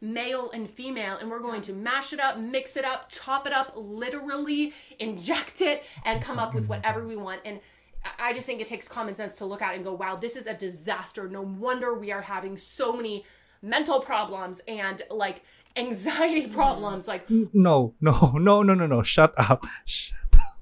[0.00, 3.52] male and female and we're going to mash it up mix it up chop it
[3.52, 7.58] up literally inject it and come up with whatever we want and
[8.04, 10.14] I- i just think it takes common sense to look at it and go wow
[10.14, 13.24] this is a disaster no wonder we are having so many
[13.60, 15.42] mental problems and like
[15.74, 19.02] anxiety problems like No, no, no, no, no, no.
[19.02, 19.66] Shut up.
[19.84, 20.14] Shut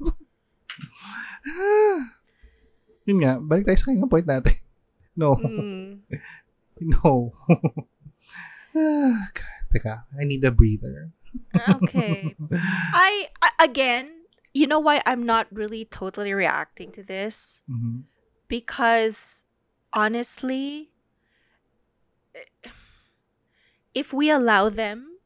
[0.04, 0.16] up.
[3.06, 4.56] Yun nga, balik tayo sa kanyang point natin.
[5.16, 5.36] No.
[5.38, 6.02] Mm.
[6.80, 7.32] No.
[9.72, 11.10] Teka, I need a breather.
[11.56, 12.36] Okay.
[12.92, 14.10] I, I again,
[14.52, 18.04] you know why I'm not really totally reacting to this Mhm.
[18.48, 19.44] because
[19.92, 20.92] honestly
[23.94, 25.18] if we allow them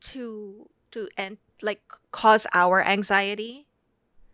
[0.00, 3.68] to to end like cause our anxiety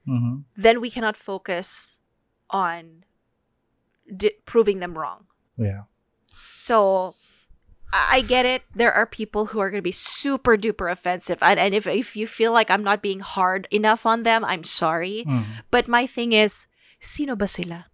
[0.06, 0.44] Mhm.
[0.54, 1.98] then we cannot focus
[2.50, 3.02] on
[4.06, 5.26] di- proving them wrong
[5.58, 5.90] Yeah.
[6.32, 7.14] so
[8.10, 8.62] I get it.
[8.74, 12.16] There are people who are going to be super duper offensive, and, and if if
[12.16, 15.24] you feel like I'm not being hard enough on them, I'm sorry.
[15.26, 15.44] Mm.
[15.70, 16.66] But my thing is,
[17.00, 17.86] sino ba sila?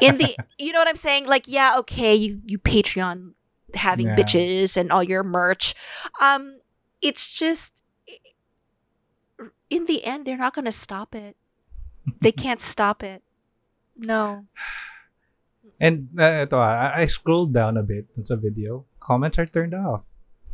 [0.00, 1.26] In the, you know what I'm saying?
[1.26, 3.32] Like, yeah, okay, you you Patreon
[3.74, 4.16] having Yeah.
[4.16, 5.74] bitches and all your merch.
[6.20, 6.60] Um,
[7.00, 7.82] it's just
[9.70, 11.36] in the end, they're not going to stop it.
[12.20, 13.22] They can't stop it.
[13.96, 14.46] No.
[15.80, 18.84] And uh, ito ah, I, I scrolled down a bit dun sa video.
[18.98, 20.02] Comments are turned off.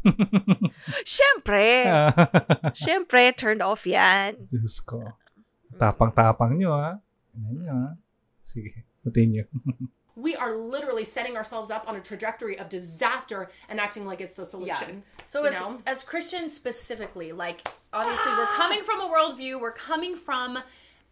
[1.08, 1.88] Siyempre.
[2.76, 4.36] Siyempre, turned off yan.
[4.52, 5.16] Diyos ko.
[5.80, 7.00] Tapang-tapang nyo ah.
[7.32, 7.92] Ano nyo ah.
[8.44, 9.48] Sige, continue.
[10.16, 14.34] we are literally setting ourselves up on a trajectory of disaster and acting like it's
[14.34, 15.24] the solution Yeah.
[15.28, 15.80] So as know?
[15.86, 20.58] as Christians specifically, like obviously we're coming from a worldview, we're coming from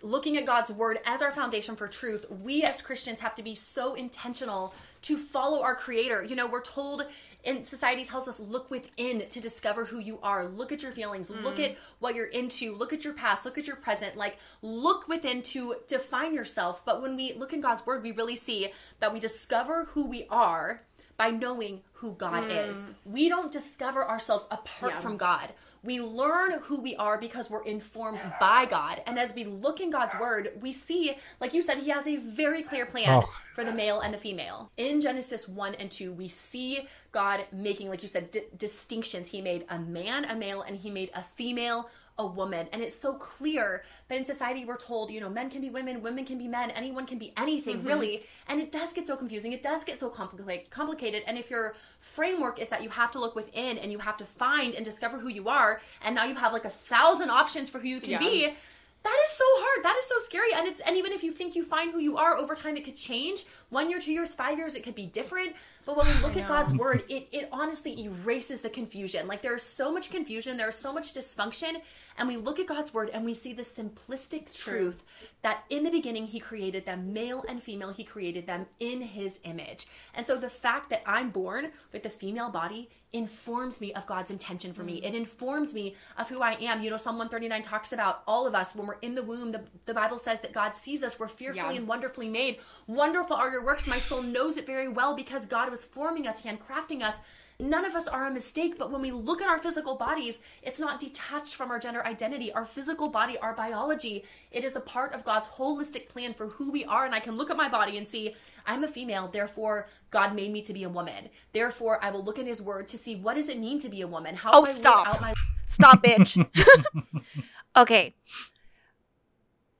[0.02, 2.26] looking at God's word as our foundation for truth.
[2.30, 6.22] We as Christians have to be so intentional to follow our creator.
[6.22, 7.04] You know, we're told
[7.44, 10.46] and society tells us look within to discover who you are.
[10.46, 11.44] Look at your feelings, hmm.
[11.44, 14.16] look at what you're into, look at your past, look at your present.
[14.16, 16.84] Like look within to define yourself.
[16.84, 20.26] But when we look in God's word, we really see that we discover who we
[20.30, 20.82] are
[21.16, 22.50] by knowing who God hmm.
[22.50, 22.84] is.
[23.04, 25.00] We don't discover ourselves apart Yeah.
[25.00, 25.50] from God.
[25.84, 29.02] We learn who we are because we're informed by God.
[29.06, 32.16] And as we look in God's word, we see, like you said, He has a
[32.18, 33.34] very clear plan Oh.
[33.54, 34.70] for the male and the female.
[34.76, 39.30] In Genesis 1 and 2, we see God making, like you said, di- distinctions.
[39.30, 41.90] He made a man, a male, and He made a female
[42.22, 42.68] a woman.
[42.72, 46.02] And it's so clear that in society we're told, you know, men can be women,
[46.02, 47.88] women can be men, anyone can be anything mm-hmm.
[47.88, 48.22] really.
[48.48, 49.52] And it does get so confusing.
[49.52, 51.22] It does get so complicated complicated.
[51.26, 54.24] And if your framework is that you have to look within and you have to
[54.24, 57.78] find and discover who you are, and now you have like a thousand options for
[57.78, 58.18] who you can Yeah.
[58.18, 58.54] be,
[59.02, 59.84] that is so hard.
[59.84, 60.52] That is so scary.
[60.54, 62.84] And it's and even if you think you find who you are over time, it
[62.84, 63.44] could change.
[63.70, 65.56] One year, two years, five years, it could be different.
[65.84, 69.26] But when we look at God's word, it it honestly erases the confusion.
[69.26, 71.82] Like there is so much confusion, there is so much dysfunction,
[72.16, 75.02] and we look at God's word and we see the simplistic truth
[75.42, 79.40] that in the beginning he created them male and female, he created them in his
[79.44, 79.86] image.
[80.14, 84.30] And so the fact that I'm born with the female body informs me of God's
[84.30, 84.94] intention for me.
[85.02, 86.82] It informs me of who I am.
[86.82, 89.52] You know, Psalm 139 talks about all of us when we're in the womb.
[89.52, 91.20] The, the Bible says that God sees us.
[91.20, 91.78] We're fearfully Yeah.
[91.80, 92.58] and wonderfully made.
[92.86, 93.86] Wonderful are your works.
[93.86, 97.16] My soul knows it very well because God was forming us, handcrafting us.
[97.58, 100.80] None of us are a mistake, but when we look at our physical bodies, it's
[100.80, 102.52] not detached from our gender identity.
[102.52, 106.70] Our physical body, our biology, it is a part of God's holistic plan for who
[106.72, 107.04] we are.
[107.06, 108.34] And I can look at my body and see,
[108.66, 111.28] I'm a female, therefore God made me to be a woman.
[111.52, 114.00] Therefore, I will look in His Word to see what does it mean to be
[114.02, 114.34] a woman.
[114.36, 115.06] How Oh, do I stop.
[115.08, 115.32] out my
[115.68, 116.44] Stop, bitch.
[117.76, 118.14] okay.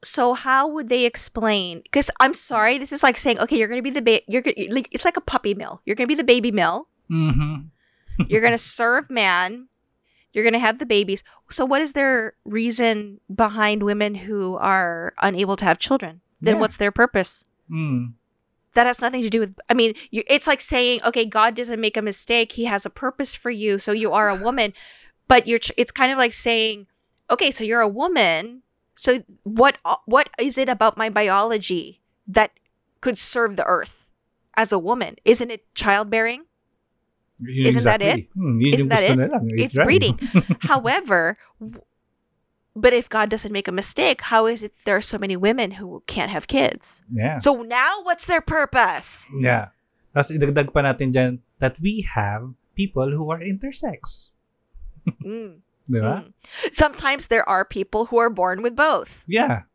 [0.05, 1.81] So how would they explain?
[1.83, 4.25] Because I'm sorry, this is like saying, okay, you're gonna be the baby.
[4.29, 4.57] You're gonna.
[4.71, 5.81] like It's like a puppy mill.
[5.87, 6.89] You're gonna be the baby mill.
[7.11, 7.69] Mm-hmm.
[8.29, 9.69] You're gonna serve man.
[10.33, 11.23] You're gonna have the babies.
[11.51, 16.21] So what is their reason behind women who are unable to have children?
[16.41, 16.61] Then Yeah.
[16.61, 17.45] what's their purpose?
[17.71, 18.15] Mm.
[18.75, 21.81] that has nothing to do with i mean you, it's like saying okay god doesn't
[21.81, 24.73] make a mistake he has a purpose for you so you are a woman
[25.29, 26.87] but you're it's kind of like saying
[27.31, 28.63] okay so you're a woman
[28.95, 32.53] so what uh, what is it about my biology that
[33.01, 34.11] could serve the earth
[34.57, 36.45] as a woman isn't it childbearing
[37.43, 38.30] Isn't that exactly.
[38.38, 39.16] Hmm, Isn't that it?
[39.18, 39.38] nila.
[39.59, 39.82] it's right.
[39.82, 40.14] breeding
[40.70, 41.34] however
[42.76, 45.82] but if god doesn't make a mistake how is it there are so many women
[45.82, 47.38] who can't have kids Yeah.
[47.43, 49.74] so now what's their purpose Yeah.
[50.12, 54.28] Tapos idagdag pa natin dyan that we have people who are intersex.
[55.24, 55.64] Mm.
[55.91, 56.24] Di ba?
[56.26, 56.33] Mm.
[56.72, 59.24] Sometimes there are people who are born with both.
[59.26, 59.66] Yeah.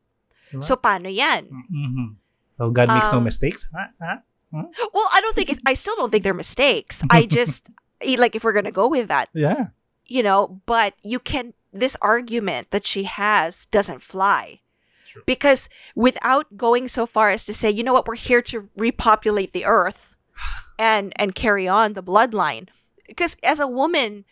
[0.51, 0.63] Diba?
[0.63, 1.49] So paano yan?
[1.71, 2.15] Mhm.
[2.57, 3.67] So God makes no Um, mistakes?
[3.75, 3.91] Ha?
[4.01, 4.13] Ha?
[4.51, 7.03] Well, I don't think it's, I still don't think they're mistakes.
[7.11, 7.69] I just
[8.17, 9.75] like if we're going to go with that, Yeah.
[10.07, 14.61] you know, but you can this argument that she has doesn't fly.
[15.05, 15.21] True.
[15.27, 19.51] Because without going so far as to say, you know what, we're here to repopulate
[19.51, 20.15] the earth
[20.79, 22.71] and and carry on the bloodline.
[23.05, 24.23] Because as a woman,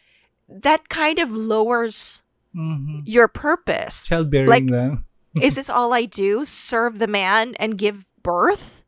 [0.48, 2.22] that kind of lowers
[2.56, 3.02] Mhm.
[3.06, 4.06] your purpose.
[4.06, 5.00] Childbearing Like-
[5.42, 6.46] is this all I do?
[6.46, 8.84] Serve the man and give birth?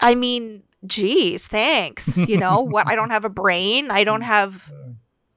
[0.00, 2.26] I mean, geez, thanks.
[2.28, 4.72] You know, what I don't have a brain, I don't have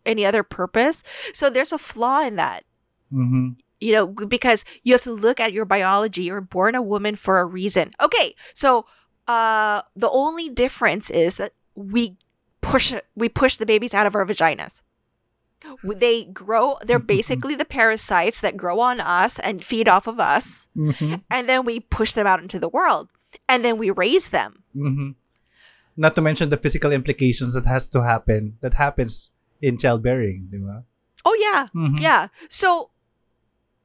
[0.05, 1.03] any other purpose.
[1.33, 2.63] So there's a flaw in that.
[3.11, 3.55] Mhm.
[3.79, 6.23] You know, because you have to look at your biology.
[6.23, 7.93] You're born a woman for a reason.
[8.01, 8.85] Okay, so
[9.27, 12.17] uh the only difference is that we
[12.61, 14.81] push we push the babies out of our vaginas.
[15.83, 20.67] They grow, they're basically the parasites that grow on us and feed off of us
[20.75, 21.21] Mhm.
[21.29, 23.09] and then we push them out into the world
[23.47, 25.15] and then we raise them Mhm.
[25.97, 29.31] Not to mention the physical implications that has to happen, that happens
[29.61, 30.83] in childbearing, ba?
[31.25, 31.99] oh yeah Mhm.
[31.99, 32.91] yeah so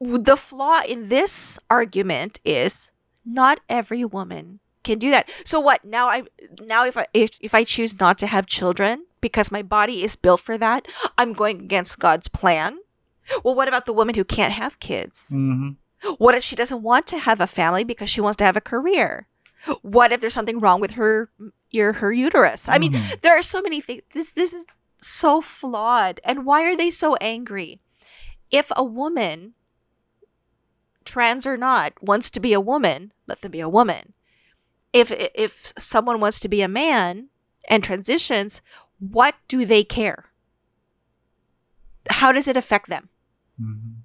[0.01, 2.91] the flaw in this argument is
[3.25, 6.23] not every woman can do that so what now i
[6.63, 10.17] now if i if, if i choose not to have children because my body is
[10.25, 10.85] built for that
[11.17, 12.77] i'm going against god's plan
[13.43, 15.77] well what about the woman who can't have kids Mhm.
[16.21, 18.69] What if she doesn't want to have a family because she wants to have a
[18.73, 19.25] career?
[19.81, 21.31] What if there's something wrong with her
[21.73, 22.69] your her uterus?
[22.69, 23.21] I mean, Mhm.
[23.25, 24.03] there are so many things.
[24.13, 24.67] This this is
[25.01, 26.21] so flawed.
[26.29, 27.81] And why are they so angry?
[28.53, 29.55] If a woman,
[31.05, 34.13] trans or not, wants to be a woman, let them be a woman.
[34.93, 37.29] If if someone wants to be a man
[37.69, 38.61] and transitions,
[38.99, 40.27] what do they care?
[42.11, 43.09] How does it affect them?
[43.61, 44.03] Mhm.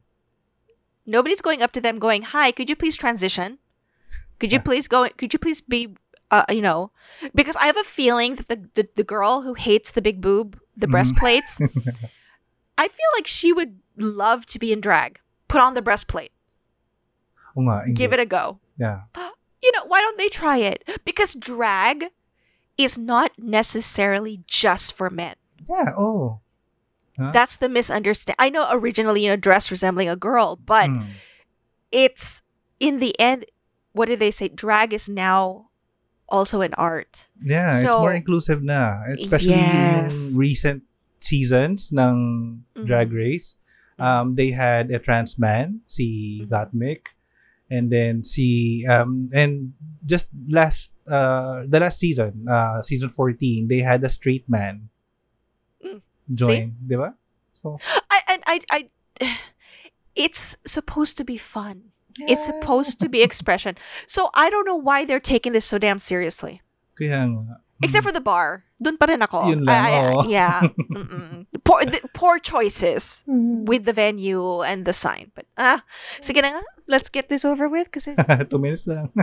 [1.06, 3.58] nobody's going up to them going hi could you please transition
[4.40, 4.68] could you Yeah.
[4.70, 5.96] please go could you please be
[6.30, 6.92] uh, you know
[7.34, 10.60] because i have a feeling that the, the, the girl who hates the big boob
[10.78, 10.92] the Mhm.
[10.92, 11.60] breastplates
[12.78, 16.32] i feel like she would love to be in drag put on the breastplate
[17.96, 19.02] give it a go Yeah.
[19.64, 22.06] you know why don't they try it because drag
[22.80, 25.36] is not necessarily just for men
[25.68, 26.40] Yeah, oh.
[27.20, 27.36] Huh?
[27.36, 31.20] that's the misunderstanding i know originally you know dress resembling a girl but Mm.
[31.92, 32.42] it's
[32.80, 33.44] in the end
[33.92, 35.68] what do they say drag is now
[36.32, 40.14] also an art Yeah, it's more inclusive now, Especially Yes.
[40.14, 40.80] yung recent
[41.20, 43.16] seasons ng Drag Mhm.
[43.18, 43.56] Race.
[43.98, 47.16] Um, they had a trans man, si Gottmik,
[47.72, 49.74] and then si um and
[50.06, 54.90] just last uh the last season, uh season 14, they had a straight man
[55.82, 56.02] Mm.
[56.36, 57.18] join, di ba?
[57.58, 57.80] So
[58.14, 58.80] I and I I
[60.16, 61.92] it's supposed to be fun.
[62.28, 63.80] It's supposed to be expression.
[64.06, 66.62] So I don't know why they're taking this so damn seriously.
[67.00, 67.64] kaya nga.
[67.80, 68.68] Except for the bar.
[68.84, 69.48] Doon pa rin ako.
[69.56, 70.60] Yun lang, I- I- yeah.
[71.64, 75.32] Poor, the, poor choices with the venue and the sign.
[75.32, 75.86] But, ah,
[76.20, 76.64] sige na nga.
[76.92, 78.20] Let's get this over with kasi
[78.52, 79.16] Two minutes lang.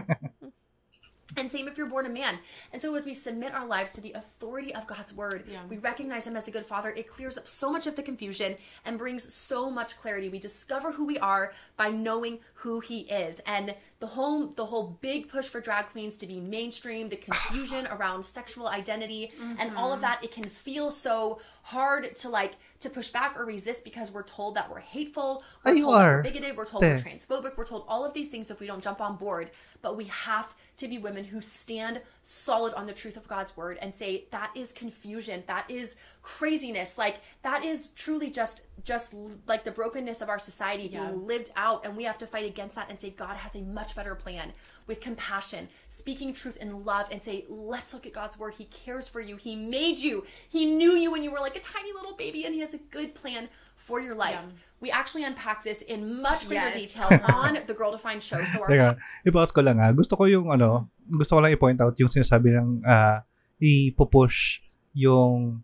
[1.36, 2.38] And same if you're born a man.
[2.72, 6.26] And so as we submit our lives to the authority of God's word, we recognize
[6.26, 6.90] him as a good father.
[6.90, 10.28] It clears up so much of the confusion and brings so much clarity.
[10.28, 13.40] We discover who we are by knowing who he is.
[13.46, 17.86] And the whole the whole big push for drag queens to be mainstream, the confusion
[17.90, 22.90] around sexual identity and all of that, it can feel so hard to like to
[22.90, 25.98] push back or resist because we're told that we're hateful, we're Ah, you told that
[26.04, 28.66] we're bigoted, we're told we're transphobic, we're told all of these things so if we
[28.66, 29.50] don't jump on board.
[29.82, 33.78] But we have to be women who stand solid on the truth of God's word
[33.80, 39.14] and say that is confusion, that is craziness, like that is truly just just
[39.46, 42.74] like the brokenness of our society being lived out, and we have to fight against
[42.74, 44.50] that and say God has a much better plan
[44.90, 48.58] with compassion, speaking truth in love, and say let's look at God's word.
[48.58, 49.36] He cares for you.
[49.38, 50.26] He made you.
[50.50, 52.82] He knew you when you were like a tiny little baby, and He has a
[52.90, 53.46] good plan
[53.78, 54.42] for your life.
[54.82, 56.92] We actually unpack this in much greater Yes.
[56.92, 58.42] detail on the Girl Defined show.
[58.50, 58.98] So our Teka,
[59.30, 59.94] i-pause ko lang ah.
[59.94, 63.22] Gusto ko yung ano, gusto ko lang i-point out yung sinasabi ng ah,
[63.62, 64.58] i-push
[64.92, 65.62] yung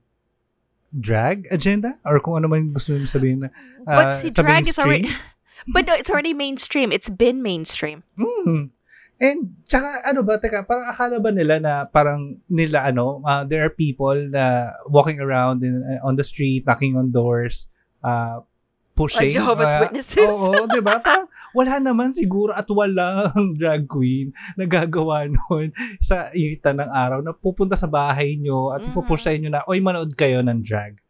[0.92, 3.48] drag agenda or kung ano man gusto nyo sabihin na
[3.88, 5.08] ah, But si sa drag is already.
[5.72, 6.90] But no, it's already mainstream.
[6.90, 8.02] It's been mainstream.
[8.18, 8.74] Mm.
[9.22, 13.62] And tsaka ano ba, teka, parang akala ba nila na parang nila ano, ah, there
[13.62, 17.70] are people na walking around in, on the street, knocking on doors,
[18.02, 18.42] uh,
[18.92, 19.28] pushing.
[19.28, 20.28] Like Jehovah's ah, Witnesses.
[20.30, 21.00] Oo, di ba?
[21.00, 21.26] Parang
[21.56, 25.72] wala naman siguro at walang drag queen na gagawa nun
[26.08, 28.92] sa itan ng araw na pupunta sa bahay nyo at Mhm.
[28.92, 31.00] ipupush sa inyo na, oy, manood kayo ng drag.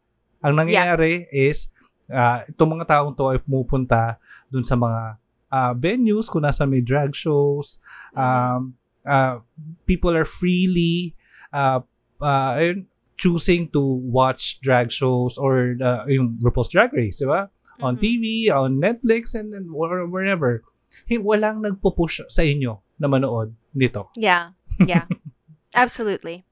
[0.43, 1.67] Ang nangyayari is,
[2.07, 5.19] ah, itong mga taong to ay pumupunta dun sa mga
[5.53, 7.77] ah, venues kung nasa may drag shows.
[8.11, 8.73] Um,
[9.05, 9.43] ah,
[9.85, 11.13] people are freely
[11.53, 11.83] uh,
[12.17, 12.73] uh,
[13.13, 13.79] choosing to
[14.09, 17.45] watch drag shows or uh, yung RuPaul's Drag Race, di ba?
[17.83, 18.01] On Mhm.
[18.01, 20.63] TV, on Netflix, and then where- wherever.
[21.05, 24.09] Hey, walang nagpo-push sa inyo na manood nito.
[24.15, 24.55] Yeah.
[24.79, 25.05] Yeah.
[25.75, 26.45] Absolutely.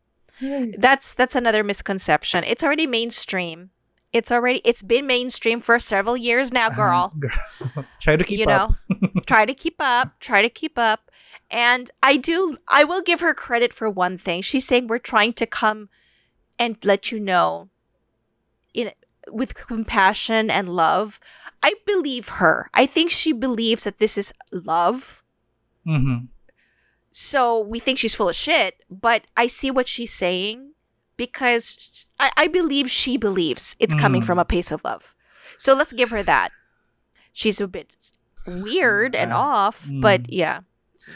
[0.78, 2.44] That's that's another misconception.
[2.44, 3.70] It's already mainstream.
[4.12, 7.14] It's already it's been mainstream for several years now, girl.
[7.22, 7.38] Girl.
[8.02, 8.74] Try to keep you up.
[8.90, 11.12] know, try to keep up, try to keep up.
[11.54, 14.42] And I do I will give her credit for one thing.
[14.42, 15.88] She's saying we're trying to come
[16.58, 17.70] and let you know
[18.74, 18.90] in
[19.32, 21.20] with compassion and love.
[21.64, 22.70] I believe her.
[22.74, 25.24] I think she believes that this is love.
[25.88, 26.28] Mhm.
[27.12, 30.74] So we think she's full of shit, but I see what she's saying
[31.18, 34.26] because I, I believe she believes it's coming Mm.
[34.26, 35.14] from a place of love.
[35.58, 36.50] So let's give her that.
[37.34, 37.92] She's a bit
[38.48, 40.34] weird and off, but mm.
[40.34, 40.60] yeah.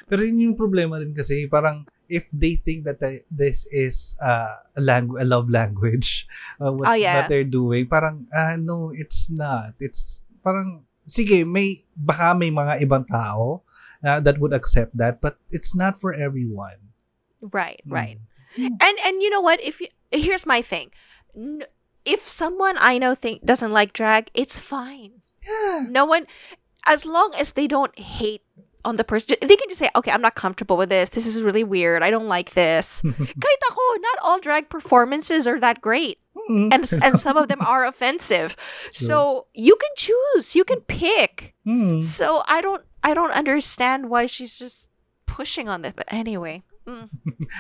[0.10, 4.62] Pero yun yung problema rin kasi parang if they think that the- this is uh,
[4.78, 6.28] a language, a love language,
[6.62, 7.22] uh, what, Oh, yeah.
[7.22, 9.74] what they're doing, parang ah no, it's not.
[9.80, 13.62] It's parang sige, may baka may mga ibang tao
[14.06, 16.78] uh, that would accept that, but it's not for everyone.
[17.42, 17.92] Right, Mm.
[17.94, 18.18] right.
[18.56, 19.60] And and you know what?
[19.60, 20.94] If you, here's my thing.
[22.06, 25.20] If someone I know think doesn't like drag, it's fine.
[25.44, 25.90] Yeah.
[25.90, 26.30] No one
[26.88, 28.45] as long as they don't hate
[28.86, 31.10] on the person they can just say, "Okay, I'm not comfortable with this.
[31.10, 32.04] This is really weird.
[32.04, 36.22] I don't like this." Kahit ako, not all drag performances are that great.
[36.50, 36.70] Mm.
[36.72, 38.56] And and some of them are offensive.
[38.94, 40.56] So, you can choose.
[40.56, 41.56] You can pick.
[41.66, 42.04] Mm.
[42.04, 44.90] So, I don't I don't understand why she's just
[45.26, 45.94] pushing on this.
[45.96, 47.10] But anyway, mm.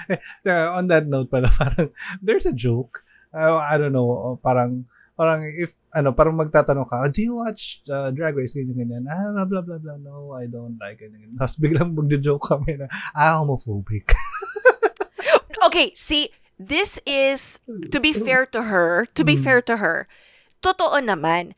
[0.45, 1.89] Uh, on that note pala, parang
[2.21, 3.03] there's a joke.
[3.33, 4.85] Uh, I don't know, uh, parang
[5.15, 9.03] parang if ano, parang magtatanong ka, "Oh, do you watch uh, Drag Race ganyan ganyan?
[9.07, 9.97] Ah, blah blah blah blah.
[9.97, 11.15] No, I don't like it.
[11.15, 11.39] Ganyan.
[11.39, 14.11] Tapos biglang magjo-joke kami na, ah, homophobic.
[15.65, 17.59] okay, see, this is
[17.91, 19.43] to be fair to her, to be Mm.
[19.43, 20.07] fair to her.
[20.61, 21.53] Totoo naman.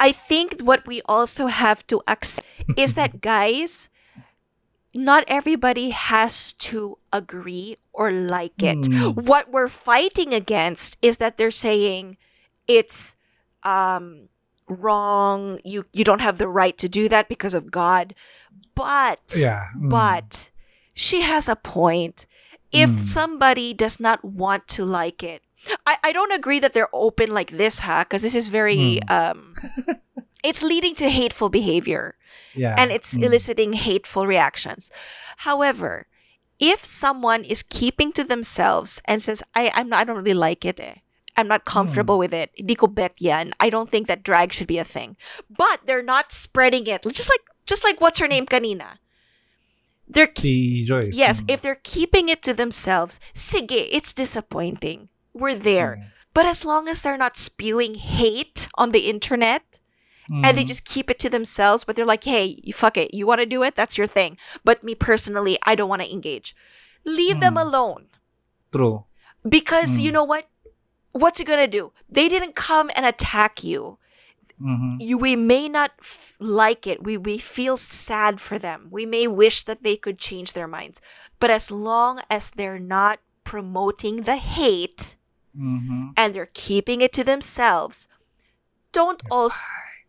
[0.00, 2.46] I think what we also have to accept
[2.80, 3.88] is that guys,
[4.96, 8.88] not everybody has to agree or like it.
[8.88, 9.26] Mm.
[9.28, 12.16] What we're fighting against is that they're saying
[12.68, 13.16] it's
[13.62, 14.28] um
[14.68, 18.14] wrong, you you don't have the right to do that because of God.
[18.74, 19.68] But yeah.
[19.76, 19.88] mm.
[19.90, 20.50] but
[20.94, 22.26] she has a point.
[22.72, 22.98] If Mm.
[23.06, 25.42] somebody does not want to like it,
[25.86, 28.04] I, I don't agree that they're open like this, huh?
[28.04, 29.10] Because this is very Mm.
[29.10, 29.54] um
[30.42, 32.16] it's leading to hateful behavior
[32.54, 32.74] Yeah.
[32.76, 33.24] and it's Mm.
[33.24, 34.90] eliciting hateful reactions.
[35.48, 36.06] However,
[36.58, 40.64] if someone is keeping to themselves and says, I, I'm not, I don't really like
[40.64, 41.04] it, eh.
[41.36, 42.50] I'm not comfortable with it.
[42.54, 43.52] Hindi ko bet yan.
[43.60, 45.16] I don't think that drag should be a thing.
[45.50, 47.02] But they're not spreading it.
[47.02, 48.98] Just like, just like what's her name kanina.
[50.08, 51.16] They're Si Joyce.
[51.16, 51.50] Yes, Mm.
[51.50, 55.08] if they're keeping it to themselves, sige, it's disappointing.
[55.34, 55.98] We're there.
[56.00, 56.04] Mm.
[56.32, 59.80] But as long as they're not spewing hate on the internet
[60.30, 60.54] and Mm.
[60.54, 63.12] they just keep it to themselves, but they're like, hey, you fuck it.
[63.14, 63.74] You want to do it?
[63.74, 64.38] That's your thing.
[64.64, 66.54] But me personally, I don't want to engage.
[67.04, 67.62] Leave them Mm.
[67.62, 68.02] alone.
[68.72, 69.04] True.
[69.46, 70.14] Because you Mm.
[70.14, 70.46] know what?
[71.16, 71.92] What's it going to do?
[72.08, 73.98] They didn't come and attack you.
[74.56, 74.96] Mhm.
[75.04, 79.26] you we may not f- like it we we feel sad for them we may
[79.28, 80.96] wish that they could change their minds
[81.40, 85.14] but as long as they're not promoting the hate
[85.52, 86.14] Mhm.
[86.16, 88.08] and they're keeping it to themselves
[88.96, 89.60] don't also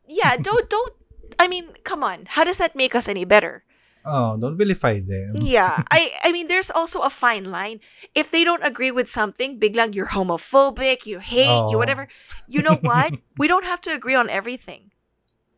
[0.08, 0.96] yeah don't don't
[1.38, 3.67] i mean come on how does that make us any better
[4.08, 5.36] Oh, don't vilify them.
[5.44, 7.80] yeah i i mean there's also a fine line
[8.16, 11.82] if they don't agree with something biglang you're homophobic you hate you Oh.
[11.82, 12.08] whatever
[12.48, 14.92] you know what we don't have to agree on everything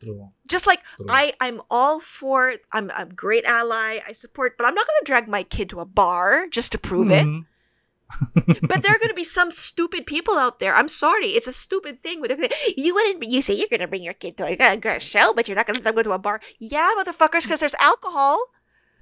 [0.02, 0.32] True.
[0.48, 1.08] just like True.
[1.12, 5.28] I, I'm all for I'm a great ally, I support, but I'm not gonna drag
[5.28, 7.28] my kid to a bar just to prove it.
[7.28, 7.49] Mm-hmm.
[8.62, 10.76] But there are gonna be some stupid people out there.
[10.76, 12.22] I'm sorry, it's a stupid thing.
[12.22, 13.30] But gonna, you wouldn't.
[13.30, 15.80] You say you're gonna bring your kid to a, a show, but you're not gonna
[15.80, 16.42] let them go to a bar.
[16.60, 18.38] Yeah, motherfuckers, because there's alcohol.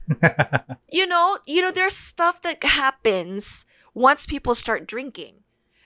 [0.92, 5.44] you know, you know, there's stuff that happens once people start drinking.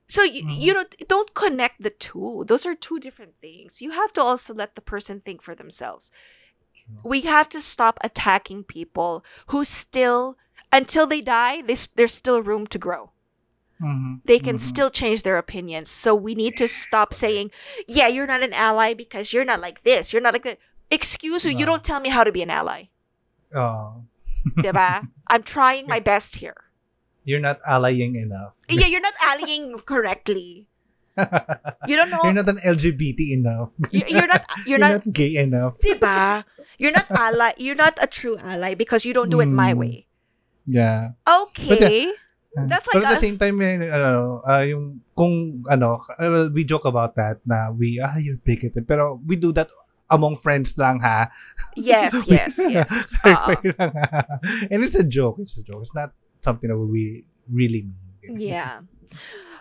[0.08, 0.62] So you, mm-hmm.
[0.62, 2.44] you know, don't connect the two.
[2.48, 3.82] Those are two different things.
[3.82, 6.12] You have to also let the person think for themselves.
[7.04, 10.38] We have to stop attacking people who still,
[10.72, 13.12] until they die, they, there's still room to grow.
[13.82, 14.22] Mhm.
[14.26, 14.60] They can Mhm.
[14.62, 15.90] still change their opinions.
[15.90, 17.50] So we need to stop saying,
[17.90, 20.14] "Yeah, you're not an ally because you're not like this.
[20.14, 20.60] You're not like that."
[20.94, 21.52] Excuse you.
[21.58, 22.94] You don't tell me how to be an ally.
[23.56, 24.06] Oh,
[24.62, 25.08] Diba?
[25.28, 26.70] I'm trying my best here.
[27.24, 28.58] you're not allying enough.
[28.70, 30.66] Yeah, you're not allying correctly.
[31.90, 32.22] You don't know.
[32.24, 33.74] You're not an LGBT enough.
[33.94, 34.42] You- you're not.
[34.66, 35.06] You're, You're not.
[35.06, 35.78] not gay enough.
[35.82, 36.44] Diba?
[36.82, 37.54] You're not ally.
[37.62, 39.78] You're not a true ally because you don't do it my Mm.
[39.78, 39.96] way.
[40.66, 41.18] Yeah.
[41.28, 42.12] Okay.
[42.68, 43.24] That's But like at the us.
[43.24, 48.00] same time, ano, ah, yung, kung, ano, uh, well, we joke about that na we,
[48.04, 48.88] ah, you're bigoted.
[48.88, 49.72] Pero we do that
[50.12, 51.32] among friends lang, ha?
[51.80, 52.92] Yes, yes, yes.
[53.24, 54.28] Fair-fair lang, ha?
[54.68, 55.40] And it's a joke.
[55.40, 55.80] It's a joke.
[55.80, 56.12] It's not
[56.44, 58.36] something that we really mean.
[58.36, 58.84] Yeah.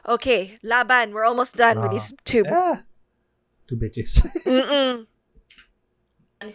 [0.08, 1.94] Okay, Laban, we're almost done with Ah.
[1.94, 2.42] these two.
[2.50, 2.82] Ah,
[3.70, 4.18] two bitches.
[4.48, 5.06] Mm-mm.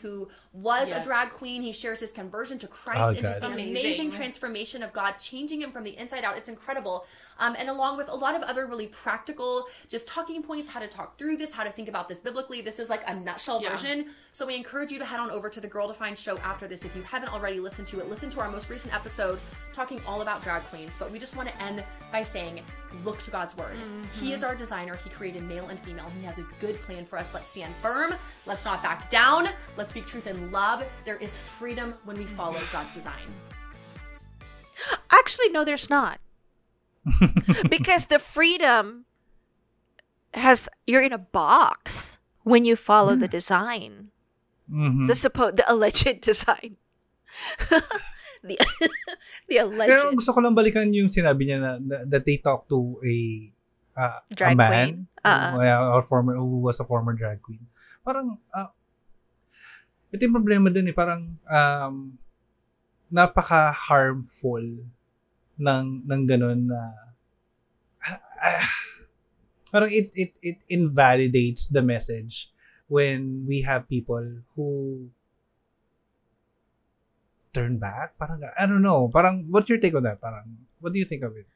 [0.02, 1.06] Who was Yes.
[1.06, 1.62] a drag queen.
[1.62, 3.70] He shares his conversion to Oh, Christ and just the Amazing.
[3.78, 6.38] amazing transformation of God, changing him from the inside out.
[6.38, 7.06] It's incredible.
[7.38, 10.88] Um, and along with a lot of other really practical, just talking points, how to
[10.88, 12.62] talk through this, how to think about this biblically.
[12.62, 13.72] This is like a nutshell Yeah.
[13.72, 14.08] version.
[14.32, 16.84] So we encourage you to head on over to the Girl Defined show after this.
[16.84, 19.40] If you haven't already listened to it, listen to our most recent episode
[19.72, 20.94] talking all about drag queens.
[20.98, 22.64] But we just want to end by saying,
[23.04, 23.78] look to God's word.
[24.20, 24.96] He is our designer.
[24.96, 26.12] He created male and female.
[26.20, 27.34] He has a good plan for us.
[27.34, 28.14] Let's stand firm.
[28.46, 29.50] Let's not back down.
[29.78, 30.84] Let's speak truth in love.
[31.06, 33.34] There is freedom when we follow God's design.
[35.12, 36.20] Actually, no, there's not.
[37.70, 39.06] because the freedom
[40.34, 44.10] has you're in a box when you follow the design.
[44.72, 45.08] Mhm.
[45.08, 46.78] The supposed the alleged design.
[48.50, 48.56] the
[49.50, 52.70] the Pero alleged gusto ko lang balikan yung sinabi niya na, na- that they talk
[52.70, 53.16] to a
[53.98, 54.98] uh, Drag a man queen.
[55.26, 57.66] Ah, who, uh, or former who was a former drag queen.
[58.06, 58.70] Parang uh,
[60.14, 62.14] ito yung problema dun eh parang um,
[63.10, 64.62] napaka harmful
[65.58, 66.82] ng ng ganun na
[68.06, 68.70] ah, ah,
[69.74, 72.54] parang it it it invalidates the message
[72.86, 74.22] when we have people
[74.54, 75.10] who
[77.56, 81.00] turn back parang I don't know parang what's your take on that parang what do
[81.00, 81.48] you think of it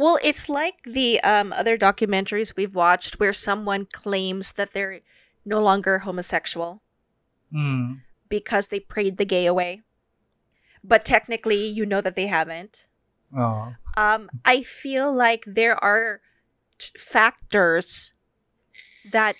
[0.00, 5.00] Well, it's like the um, other documentaries we've watched where someone claims that they're
[5.44, 6.80] no longer homosexual
[7.52, 8.00] mm.
[8.28, 9.82] because they prayed the gay away.
[10.82, 12.88] But technically, you know that they haven't.
[13.36, 16.22] oh Um, I feel like there are
[16.78, 18.14] t- factors
[19.12, 19.36] that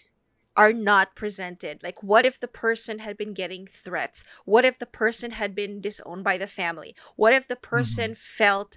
[0.60, 1.82] are not presented.
[1.82, 4.24] Like, what if the person had been getting threats?
[4.44, 6.94] What if the person had been disowned by the family?
[7.16, 8.76] What if the person felt,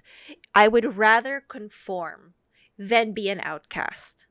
[0.54, 2.32] I would rather conform
[2.78, 4.24] than be an outcast?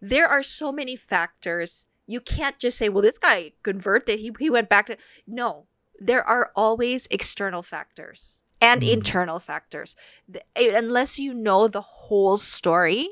[0.00, 1.86] There are so many factors.
[2.06, 4.98] You can't just say, well, this guy converted, he, he went back to.
[5.26, 5.66] No,
[5.98, 8.92] there are always external factors and Mhm.
[8.92, 9.96] internal factors.
[10.28, 13.08] The- unless you know the whole story,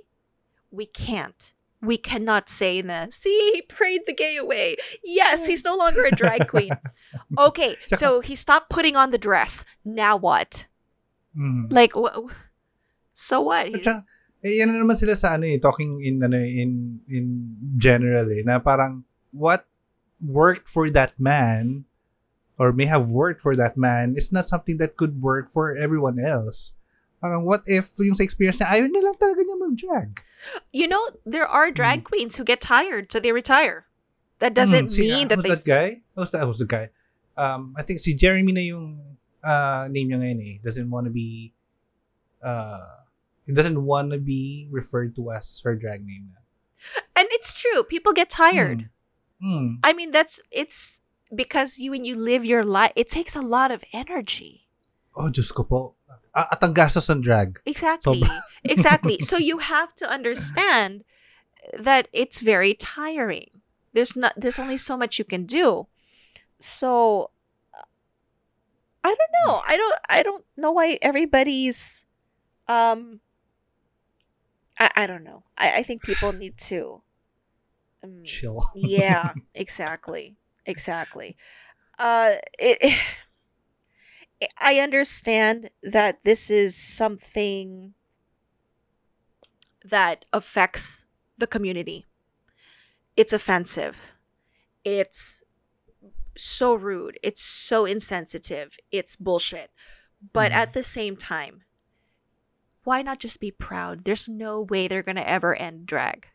[0.70, 1.53] we can't.
[1.84, 4.76] We cannot say na, see, he prayed the gay away.
[5.02, 6.76] Yes, he's no longer a drag queen.
[7.38, 9.64] Okay, so he stopped putting on the dress.
[9.84, 10.66] Now what?
[11.36, 11.72] Mm.
[11.72, 12.30] Like, wh-
[13.12, 13.66] so what?
[13.74, 14.04] At saka,
[14.42, 18.30] eh, yan na naman sila sa ano eh, talking in, ano, eh, in, in general
[18.30, 19.66] eh, na parang what
[20.20, 21.84] worked for that man
[22.58, 26.18] or may have worked for that man is not something that could work for everyone
[26.22, 26.72] else.
[27.24, 30.10] Parang what if yung sa experience niya, ayaw na lang talaga niya mag-drag.
[30.76, 32.08] You know, there are drag Mm.
[32.12, 33.88] queens who get tired, so they retire.
[34.44, 35.56] That doesn't Hmm, si- mean ah, that who's they.
[35.56, 35.88] that guy?
[36.12, 36.44] Who's that?
[36.44, 36.92] Who's the guy?
[37.40, 40.54] Um, I think si Jeremy na yung uh, name niya ngayon eh.
[40.60, 41.56] Doesn't want to be
[42.44, 43.00] uh,
[43.48, 46.44] he doesn't want to be referred to as her drag name na.
[47.16, 47.82] And it's true.
[47.84, 48.92] People get tired.
[49.40, 49.80] Hmm.
[49.80, 51.00] I mean, that's it's
[51.32, 54.68] because you when you live your life, it takes a lot of energy.
[55.16, 55.80] Oh, just ko po.
[56.34, 57.62] At ang gastos ng drag.
[57.64, 58.22] Exactly.
[58.64, 59.18] exactly.
[59.22, 61.04] So you have to understand
[61.72, 63.48] that it's very tiring.
[63.94, 65.86] There's not there's only so much you can do.
[66.58, 67.30] So
[69.04, 69.62] I don't know.
[69.66, 72.04] I don't I don't know why everybody's
[72.66, 73.20] um
[74.78, 75.44] I, I don't know.
[75.56, 77.02] I, I think people need to
[78.02, 78.60] um, Chill.
[78.74, 80.36] yeah, exactly.
[80.66, 81.36] Exactly.
[81.98, 82.98] Uh it,
[84.58, 87.94] I understand that this is something
[89.84, 91.06] that affects
[91.36, 92.06] the community.
[93.16, 94.12] It's offensive.
[94.84, 95.42] It's
[96.36, 97.18] so rude.
[97.22, 98.76] It's so insensitive.
[98.90, 99.70] It's bullshit.
[100.32, 100.54] But Mhm.
[100.56, 101.64] at the same time,
[102.82, 104.04] why not just be proud?
[104.04, 106.28] There's no way they're going to ever end drag.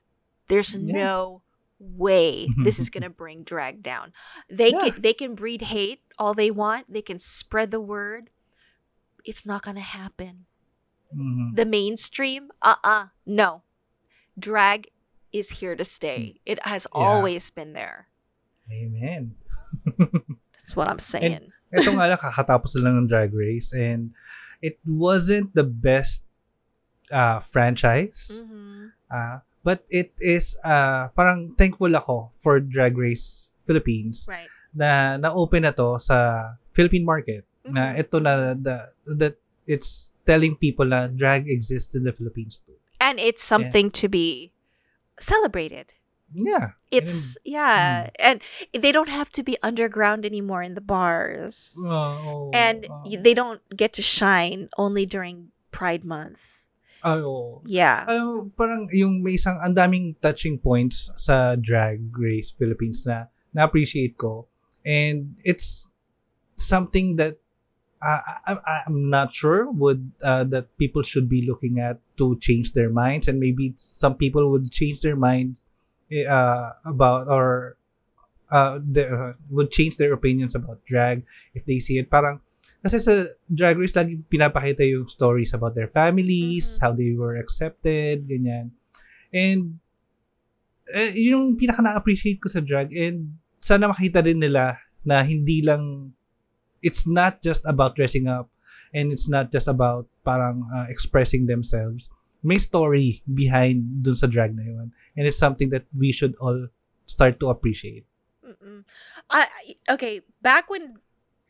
[0.48, 0.94] There's Yeah.
[0.94, 1.42] no
[1.80, 4.14] way this is going to bring drag down.
[4.50, 4.90] They Yeah.
[4.92, 6.92] can they can breed hate all they want.
[6.92, 8.30] They can spread the word.
[9.24, 10.46] It's not going to happen.
[11.10, 11.56] Mhm.
[11.56, 13.64] The mainstream, uh-uh, no.
[14.38, 14.92] Drag
[15.34, 16.38] is here to stay.
[16.46, 17.00] It has Yeah.
[17.02, 18.10] always been there.
[18.70, 19.34] Amen.
[20.54, 21.50] That's what I'm saying.
[21.74, 24.14] Ito nga lang, kakatapos lang ng Drag Race and
[24.62, 26.22] it wasn't the best
[27.10, 28.46] uh, franchise.
[28.46, 28.94] Mhm.
[29.10, 34.50] Uh, but it is, uh, parang thankful ako for Drag Race Philippines Right.
[34.74, 37.44] Na na-open na to sa Philippine market.
[37.66, 38.00] Na Mhm.
[38.00, 38.78] ito na, the,
[39.18, 39.36] that
[39.66, 42.78] it's telling people na drag exists in the Philippines too.
[43.00, 44.52] And it's something to be
[45.18, 45.94] celebrated.
[46.30, 46.78] Yeah.
[46.94, 48.38] It's yeah, and
[48.70, 51.74] they don't have to be underground anymore in the bars.
[51.82, 56.62] Oh, and oh, they don't get to shine only during Pride Month.
[57.02, 58.04] oh, Yeah.
[58.60, 64.49] Parang yung may isang ang daming touching points sa Drag Race Philippines na na-appreciate ko.
[64.86, 65.88] And it's
[66.58, 67.38] something that
[68.02, 72.74] uh, I, I'm not sure would uh, that people should be looking at to change
[72.74, 75.64] their minds and maybe some people would change their minds
[76.12, 77.78] uh, about or
[78.52, 82.10] uh, their, would change their opinions about drag if they see it.
[82.10, 82.40] Parang
[82.80, 86.80] kasi sa Drag Race lagi pinapakita yung stories about their families, Mhm.
[86.80, 88.72] how they were accepted, ganyan.
[89.36, 89.84] And
[90.90, 95.62] eh, yun yung pinaka na-appreciate ko sa drag and sana makita din nila na hindi
[95.64, 96.14] lang
[96.82, 98.48] it's not just about dressing up
[98.96, 102.10] and it's not just about parang uh, expressing themselves.
[102.40, 104.96] May story behind dun sa drag na yun.
[105.20, 106.72] And it's something that we should all
[107.04, 108.08] start to appreciate.
[108.40, 108.88] Mm-mm.
[109.30, 110.24] I okay.
[110.42, 111.04] Back when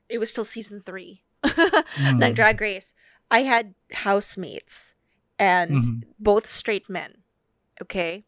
[0.10, 2.20] it was still season three Mm.
[2.20, 2.92] ng Drag Race,
[3.32, 3.72] I had
[4.04, 4.98] housemates
[5.40, 6.04] and Mhm.
[6.20, 7.24] both straight men.
[7.80, 8.26] Okay.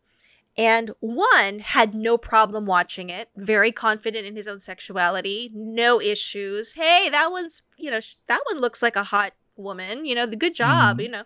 [0.58, 6.74] And one had no problem watching it, very confident in his own sexuality, no issues.
[6.74, 10.26] Hey, that one's, you know, sh- that one looks like a hot woman, you know,
[10.26, 11.04] the good job, Mhm.
[11.04, 11.24] you know.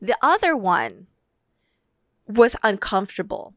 [0.00, 1.06] The other one
[2.26, 3.54] was uncomfortable.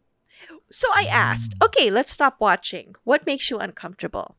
[0.69, 2.95] So I asked, okay, let's stop watching.
[3.03, 4.35] What makes you uncomfortable?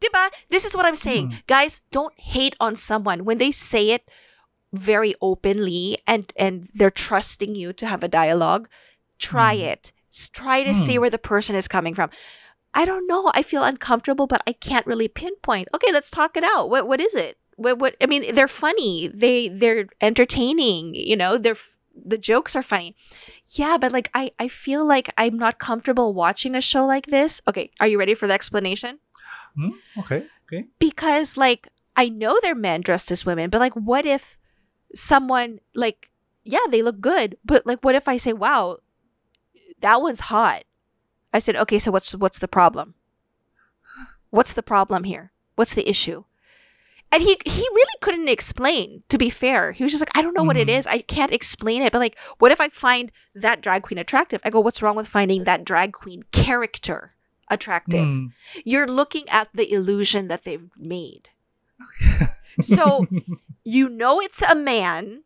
[0.00, 0.30] Diba?
[0.48, 1.42] This is what I'm saying.
[1.46, 4.10] Guys, don't hate on someone when they say it
[4.72, 8.68] very openly and and they're trusting you to have a dialogue.
[9.20, 9.92] Try it.
[10.32, 11.00] Try to see Mm.
[11.02, 12.10] where the person is coming from.
[12.74, 13.30] I don't know.
[13.34, 15.68] I feel uncomfortable, but I can't really pinpoint.
[15.74, 16.70] Okay, let's talk it out.
[16.70, 17.38] What what is it?
[17.56, 17.94] What what?
[18.02, 19.08] I mean, they're funny.
[19.08, 20.94] They they're entertaining.
[20.94, 21.56] You know, they're
[21.94, 22.96] the jokes are funny.
[23.50, 27.42] Yeah, but like I I feel like I'm not comfortable watching a show like this.
[27.46, 28.98] Okay, are you ready for the explanation?
[29.56, 29.70] Hmm?
[29.98, 30.26] Okay.
[30.46, 30.66] Okay.
[30.78, 34.38] because like I know they're men dressed as women, but like what if
[34.94, 36.10] someone like
[36.44, 38.78] yeah, they look good, but like what if I say, "Wow,
[39.80, 40.64] that one's hot."
[41.32, 42.94] I said, "Okay, so what's what's the problem?
[44.30, 45.32] What's the problem here?
[45.56, 46.24] What's the issue?"
[47.12, 50.32] and he he really couldn't explain to be fair he was just like i don't
[50.32, 50.78] know what it Mhm.
[50.78, 54.40] is i can't explain it but like what if i find that drag queen attractive
[54.44, 57.16] i go what's wrong with finding that drag queen character
[57.50, 58.32] attractive Mm.
[58.64, 61.30] you're looking at the illusion that they've made
[62.60, 63.08] so
[63.64, 65.24] you know it's a man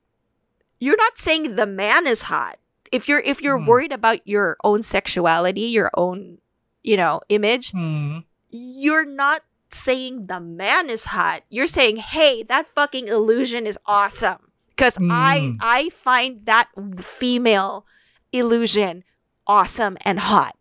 [0.80, 2.56] you're not saying the man is hot
[2.92, 3.66] if you're if you're Hmm.
[3.66, 6.38] worried about your own sexuality your own
[6.82, 8.24] you know image Mm.
[8.50, 11.42] you're not saying the man is hot.
[11.50, 15.58] You're saying, "Hey, that fucking illusion is awesome." Cuz I Mm.
[15.60, 16.68] I find that
[17.02, 17.84] female
[18.32, 19.02] illusion
[19.46, 20.54] awesome and hot.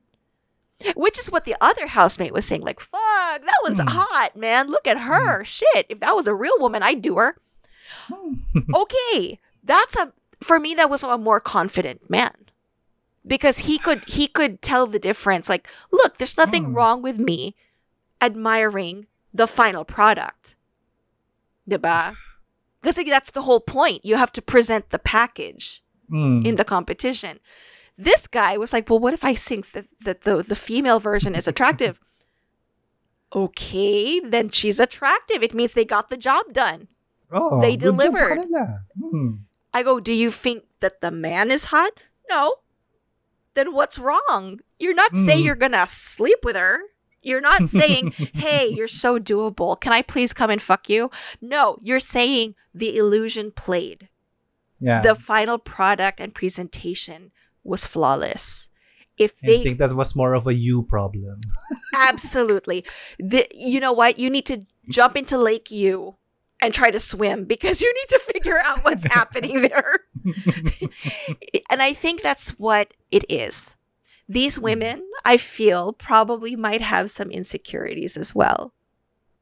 [0.96, 3.90] Which is what the other housemate was saying like, "Fuck, that one's Mm.
[3.90, 4.68] hot, man.
[4.70, 5.44] Look at her.
[5.46, 7.38] Shit, if that was a real woman, I'd do her."
[8.74, 10.12] okay, that's a
[10.44, 12.34] for me that was a more confident man.
[13.26, 16.76] Because he could he could tell the difference like, "Look, there's nothing Mm.
[16.76, 17.56] wrong with me
[18.22, 20.56] admiring the final product.
[21.70, 22.16] Diba?
[22.84, 24.04] Because that's the whole point.
[24.04, 26.46] You have to present the package Mm.
[26.46, 27.40] in the competition.
[27.98, 31.34] This guy was like, well, what if I think that, that the, the female version
[31.34, 32.00] is attractive?
[33.36, 35.42] okay, then she's attractive.
[35.42, 36.88] It means they got the job done.
[37.32, 38.48] Oh, They good job sa delivered.
[39.02, 39.40] Mm.
[39.74, 41.92] I go, do you think that the man is hot?
[42.30, 42.56] No.
[43.56, 44.60] Then what's wrong?
[44.80, 45.46] You're not saying Mm.
[45.46, 46.80] you're gonna sleep with her.
[47.22, 49.80] You're not saying, hey, you're so doable.
[49.80, 51.10] Can I please come and fuck you?
[51.42, 54.10] No, you're saying the illusion played.
[54.80, 55.02] Yeah.
[55.02, 57.32] The final product and presentation
[57.64, 58.70] was flawless.
[59.18, 61.40] If I they think that was more of a you problem.
[61.96, 62.84] absolutely,
[63.20, 64.18] the, you know what?
[64.20, 66.16] You need to jump into Lake U
[66.64, 70.08] and try to swim because you need to figure out what's happening there.
[71.70, 73.76] and I think that's what it is.
[74.30, 78.72] These women, I feel, probably might have some insecurities as well.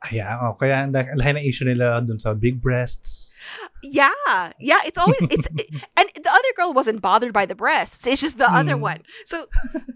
[0.10, 3.38] Ayan, oh, kaya ang laki ng issue nila dun sa big breasts.
[3.86, 4.10] Yeah,
[4.58, 4.82] yeah.
[4.82, 5.46] It's always it's
[5.98, 8.10] and the other girl wasn't bothered by the breasts.
[8.10, 8.82] It's just the other Mm.
[8.82, 9.00] one.
[9.30, 9.46] So,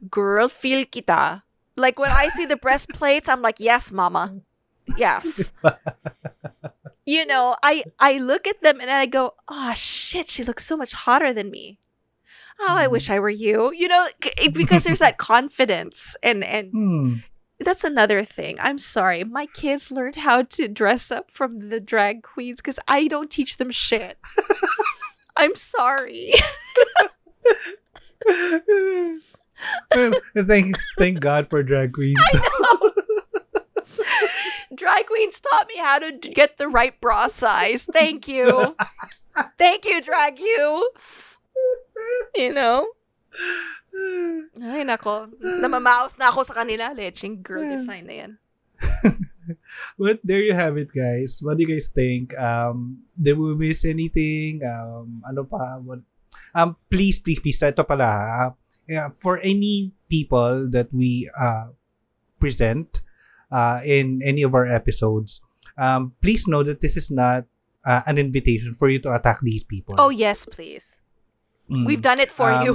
[0.05, 1.41] girl, feel kita.
[1.73, 4.45] Like when I see the breastplates, I'm like, yes, mama,
[4.93, 5.49] yes.
[7.05, 10.77] You know, I I look at them and I go, oh shit, she looks so
[10.77, 11.79] much hotter than me.
[12.59, 13.71] Oh, I wish I were you.
[13.73, 14.07] You know,
[14.53, 17.13] because there's that confidence and and Hmm.
[17.59, 18.57] that's another thing.
[18.59, 19.23] I'm sorry.
[19.23, 23.57] My kids learned how to dress up from the drag queens because I don't teach
[23.57, 24.17] them shit.
[25.37, 26.33] I'm sorry.
[30.35, 32.19] thank thank God for drag queens.
[34.75, 37.87] Drag queens taught me how to d- get the right bra size.
[37.87, 38.75] Thank you.
[39.57, 40.91] Thank you, Drag U.
[42.35, 42.87] You know?
[44.59, 45.31] Ay, nako.
[45.39, 46.91] Namamaos na ako sa kanila.
[46.91, 48.31] Leching girl define na yan.
[49.99, 51.39] But there you have it, guys.
[51.39, 52.35] What do you guys think?
[52.35, 54.65] Um, did we miss anything?
[54.65, 55.79] Um, ano pa?
[55.79, 56.01] What?
[56.55, 57.61] Um, please, please, please.
[57.61, 58.09] Ito pala.
[58.09, 58.45] ha.
[58.85, 61.73] Yeah, for any people that we uh,
[62.37, 63.01] present
[63.51, 65.41] uh, in any of our episodes,
[65.77, 67.45] um, please know that this is not
[67.85, 69.95] uh, an invitation for you to attack these people.
[69.97, 70.99] Oh, yes, please.
[71.69, 71.85] Mm.
[71.85, 72.73] We've done it for Um, you.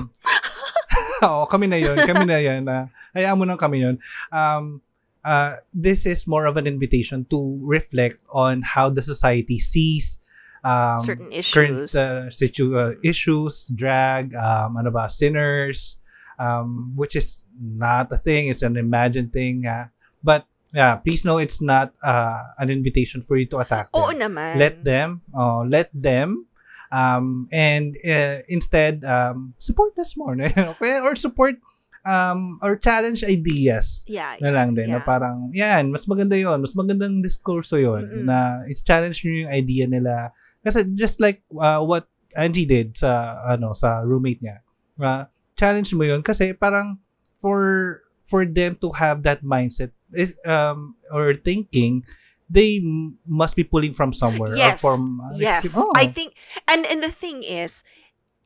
[1.23, 1.97] Oo, kami na yun.
[2.01, 2.65] Kami na yan.
[2.67, 4.01] Uh, hayaan mo nang kami yun.
[4.33, 4.81] Um,
[5.23, 10.19] uh, this is more of an invitation to reflect on how the society sees
[10.65, 11.95] um, Certain current issues.
[11.97, 15.99] uh, situ- uh, issues, drag, um, ano ba, sinners,
[16.39, 18.49] um, which is not a thing.
[18.49, 19.67] It's an imagined thing.
[19.67, 19.89] Uh,
[20.25, 24.13] but yeah, please know it's not uh, an invitation for you to attack them Oo
[24.15, 24.55] naman.
[24.59, 26.47] let them oh let them
[26.91, 30.35] um and uh, instead um support us more
[30.75, 31.55] okay or support
[32.03, 34.35] um or challenge ideas Yeah.
[34.41, 35.07] na lang din na yeah.
[35.07, 38.25] parang yan mas maganda yon mas magandang diskurso yon Mm-mm.
[38.27, 40.33] na is challenge nyo yung idea nila
[40.65, 44.65] kasi just like uh, what Angie did sa ano sa roommate niya
[44.99, 46.97] uh, challenge mo yon kasi parang
[47.37, 52.05] for for them to have that mindset is um or thinking
[52.51, 52.83] they
[53.27, 54.83] must be pulling from somewhere Yes.
[54.83, 55.75] or from uh, yes.
[55.77, 56.35] oh, I think
[56.67, 57.85] and and the thing is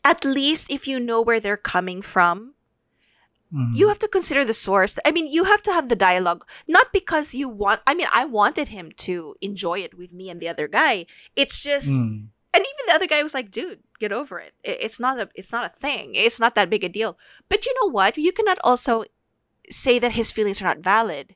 [0.04, 2.52] at least if you know where they're coming from,
[3.52, 3.72] mhm.
[3.74, 4.98] you have to consider the source.
[5.06, 8.24] I mean, you have to have the dialogue not because you want I mean, I
[8.24, 11.06] wanted him to enjoy it with me and the other guy.
[11.36, 12.28] It's just Mm.
[12.54, 14.52] and even the other guy was like, "Dude, get over it.
[14.62, 16.14] It's not a it's not a thing.
[16.14, 17.16] It's not that big a deal."
[17.48, 18.18] But you know what?
[18.20, 19.04] You cannot also
[19.70, 21.34] say that his feelings are not valid.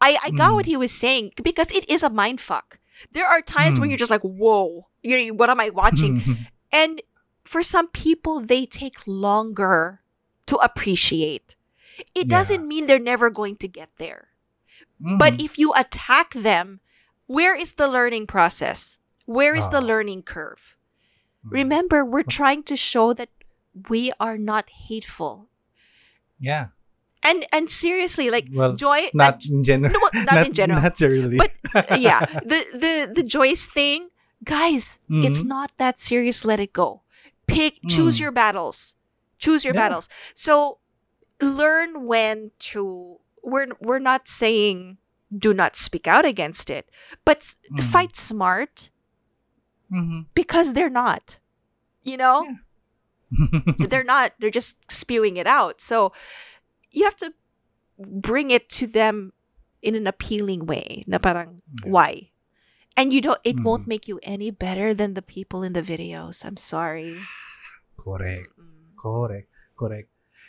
[0.00, 0.54] I I got Mm.
[0.54, 2.78] what he was saying because it is a mind fuck.
[3.12, 3.92] There are times when Mm.
[3.92, 6.22] you're just like, "Whoa, you know, what am I watching?"
[6.72, 7.02] and
[7.44, 10.02] for some people, they take longer
[10.46, 11.56] to appreciate.
[12.14, 12.36] It Yeah.
[12.38, 14.28] doesn't mean they're never going to get there.
[15.02, 15.18] Mhm.
[15.18, 16.80] But if you attack them
[17.26, 18.98] where is the learning process?
[19.26, 19.90] Where is the Ah.
[19.92, 20.76] learning curve?
[21.44, 23.28] Remember, we're trying to show that
[23.88, 25.48] we are not hateful.
[26.40, 26.68] Yeah.
[27.22, 29.92] And and seriously, like Well, Joy Not uh, in general.
[29.92, 30.80] No, well, not in general.
[30.82, 31.36] Not generally.
[31.36, 31.52] but
[32.00, 34.10] yeah, the the the Joyce thing,
[34.44, 35.46] guys, it's Mhm.
[35.46, 36.44] not that serious.
[36.44, 37.02] Let it go.
[37.46, 38.20] Pick, choose Mm.
[38.20, 38.94] your battles.
[39.38, 39.88] Choose your Yeah.
[39.88, 40.08] battles.
[40.34, 40.78] So
[41.40, 43.18] learn when to.
[43.42, 44.98] We're we're not saying
[45.32, 46.88] do not speak out against it,
[47.24, 47.82] but s Mhm.
[47.82, 48.90] fight smart
[49.90, 50.26] Mhm.
[50.34, 51.38] because they're not.
[52.04, 52.46] You know,
[53.90, 54.32] they're not.
[54.38, 55.80] They're just spewing it out.
[55.80, 56.12] So
[56.90, 57.32] you have to
[57.98, 59.32] bring it to them
[59.82, 61.04] in an appealing way.
[61.06, 62.30] Na parang why?
[62.98, 63.38] And you don't.
[63.46, 63.92] It won't Mm.
[63.94, 66.42] make you any better than the people in the videos.
[66.42, 67.14] I'm sorry.
[67.96, 68.50] Correct.
[68.98, 69.48] Correct.
[69.78, 70.08] Correct.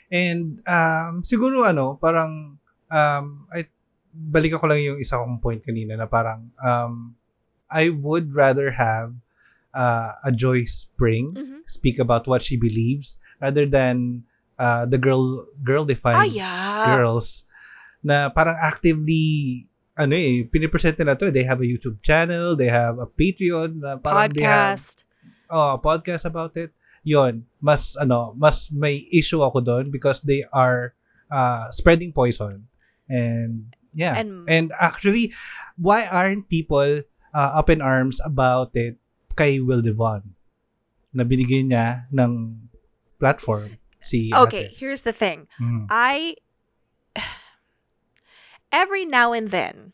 [0.09, 2.57] And um, siguro ano, parang
[2.89, 3.69] um, I,
[4.09, 7.13] balik ako lang yung isa kong point kanina na parang um,
[7.69, 9.13] I would rather have
[9.77, 11.61] uh, a Joy Spring Mhm.
[11.69, 14.25] speak about what she believes rather than
[14.59, 16.99] uh, the girl girl defined Ah, yeah.
[16.99, 17.47] girls
[18.03, 19.65] na parang actively
[19.95, 21.31] ano eh, pinipresent nila to.
[21.31, 25.03] They have a YouTube channel, they have a Patreon, na parang they have Podcast.
[25.51, 26.71] oh, podcast about it.
[27.03, 30.91] Yon, mas ano, mas may issue ako doon because they are
[31.31, 32.67] uh, spreading poison.
[33.07, 34.15] And yeah.
[34.19, 35.31] And- And, actually,
[35.75, 37.03] why aren't people
[37.33, 38.99] uh, up in arms about it
[39.35, 40.35] kay Will Devon?
[41.15, 42.55] Na binigyan niya ng
[43.17, 44.77] platform si Okay, ate.
[44.77, 45.47] here's the thing.
[45.59, 45.87] Mm.
[45.89, 46.35] I
[48.71, 49.93] every now and then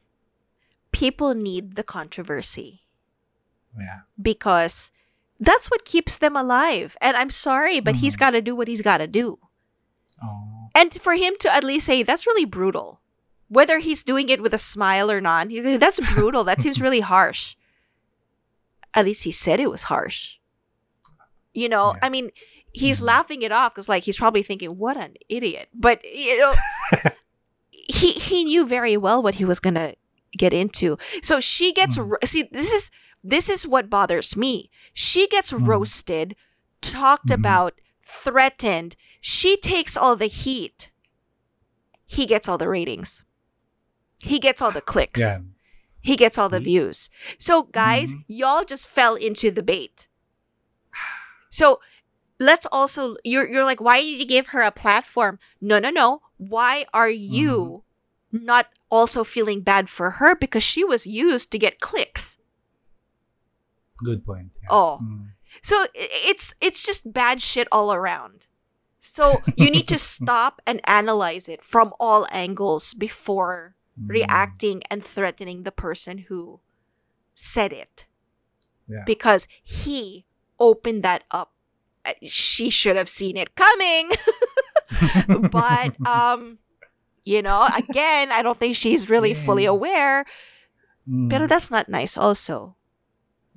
[0.92, 2.82] people need the controversy
[3.78, 4.02] Yeah.
[4.22, 4.92] because
[5.40, 6.96] that's what keeps them alive.
[7.02, 9.38] And I'm sorry, but he's got to do what he's got to do.
[10.24, 10.70] Oh.
[10.74, 13.02] And for him to at least say that's really brutal.
[13.48, 15.48] Whether he's doing it with a smile or not,
[15.80, 16.44] that's brutal.
[16.46, 17.56] that seems really harsh.
[18.94, 20.38] At least he said it was harsh.
[21.54, 22.00] You know, Yeah.
[22.04, 22.32] I mean,
[22.84, 23.06] he's Mhm.
[23.14, 26.54] laughing it off because, like, he's probably thinking, "What an idiot!" But you know,
[27.72, 29.96] he he knew very well what he was gonna
[30.38, 30.98] get into.
[31.24, 32.10] So she gets Mhm.
[32.12, 32.44] ro- see.
[32.52, 32.92] This is
[33.24, 34.70] this is what bothers me.
[34.94, 35.68] She gets Mhm.
[35.68, 36.36] roasted,
[36.82, 37.36] talked Mhm.
[37.42, 37.74] about,
[38.06, 38.96] threatened.
[39.22, 40.92] She takes all the heat.
[42.06, 43.24] He gets all the ratings.
[44.22, 45.20] He gets all the clicks.
[45.20, 45.40] Yeah.
[46.02, 47.10] He gets all the views.
[47.40, 48.24] So, guys, Mhm.
[48.28, 50.08] y'all just fell into the bait.
[51.50, 51.80] So,
[52.40, 55.40] let's also you're you're like, why did you give her a platform?
[55.62, 56.22] No, no, no.
[56.38, 57.84] Why are you
[58.34, 58.46] Mm-hmm.
[58.46, 62.38] not also feeling bad for her because she was used to get clicks?
[64.04, 64.52] Good point.
[64.62, 64.68] Yeah.
[64.70, 65.00] Oh.
[65.02, 65.30] Mm.
[65.62, 68.48] So it's it's just bad shit all around.
[69.00, 74.10] So you need to stop and analyze it from all angles before Mm.
[74.12, 76.60] reacting and threatening the person who
[77.32, 78.08] said it.
[78.92, 79.08] Yeah.
[79.08, 80.26] Because he
[80.60, 81.55] opened that up.
[82.24, 84.10] She should have seen it coming.
[85.52, 86.60] but um
[87.24, 90.26] you know, again, I don't think she's really fully aware.
[91.10, 91.30] Mm.
[91.30, 92.76] But that's not nice also.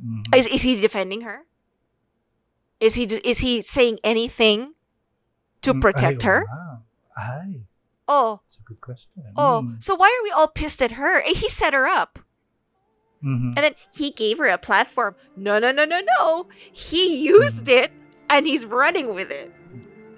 [0.03, 0.25] Mhm.
[0.35, 1.45] Is, is he defending her?
[2.81, 4.75] Is he is he saying anything
[5.63, 6.47] to Mm, protect ay, her?
[6.49, 6.83] Wow.
[7.17, 7.61] Ay,
[8.09, 9.23] Oh, that's a good question.
[9.37, 9.63] oh.
[9.67, 9.83] Mm.
[9.85, 11.21] So why are we all pissed at her?
[11.23, 12.21] He set her up.
[13.23, 13.53] Mhm.
[13.53, 15.17] And then he gave her a platform.
[15.37, 16.47] No, no, no, no, no.
[16.73, 17.91] He used it
[18.31, 19.53] and he's running with it.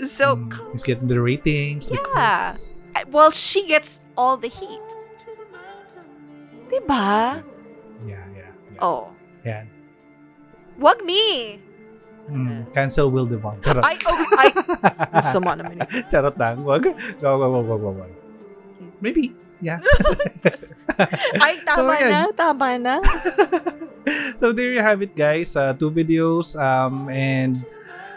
[0.07, 0.73] So, Mm.
[0.73, 1.89] He's getting the ratings.
[1.93, 2.01] Yeah.
[2.01, 2.93] clicks.
[2.97, 4.81] uh, well, she gets all the heat.
[6.70, 7.43] Diba?
[8.07, 8.51] Yeah, yeah.
[8.73, 8.78] yeah.
[8.81, 9.12] Oh.
[9.45, 9.69] Yan.
[10.78, 11.59] Wag me.
[12.31, 12.73] Mm.
[12.73, 13.59] Cancel Will Devon.
[13.61, 13.82] Charot.
[13.85, 15.89] I, oh, I, Sama naman yun.
[16.09, 16.62] Charot lang.
[16.65, 16.87] Wag.
[16.87, 18.12] Wag, wag, wag, wag, wag, wag.
[19.03, 19.35] Maybe.
[19.61, 19.85] Yeah.
[21.45, 22.95] Ay, tama So, na, tama na.
[24.41, 27.61] so there you have it guys uh, two videos um and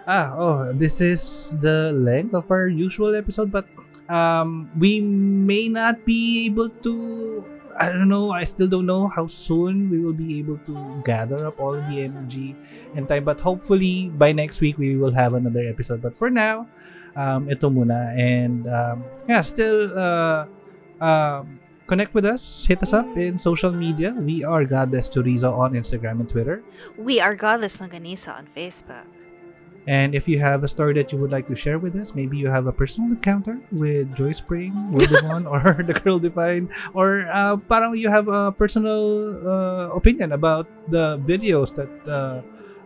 [0.08, 3.66] ah oh this is the length of our usual episode but
[4.12, 7.44] um we may not be able to
[7.74, 11.48] I don't know I still don't know how soon we will be able to gather
[11.48, 12.56] up all the energy
[12.96, 16.02] and time but hopefully by next week we will have another episode.
[16.02, 16.68] But for now
[17.16, 20.46] um ito muna and um yeah still uh
[21.02, 21.58] um
[21.90, 24.14] connect with us hit us up in social media.
[24.14, 26.62] We are godless chorizo on instagram and twitter.
[26.94, 29.10] We are Godless Longganisa on Facebook.
[29.88, 32.38] And if you have a story that you would like to share with us maybe
[32.38, 37.58] you have a personal encounter with Joyce Pring devon or the Girl Defined or uh,
[37.58, 42.42] parang you have a personal uh, opinion about the videos that uh,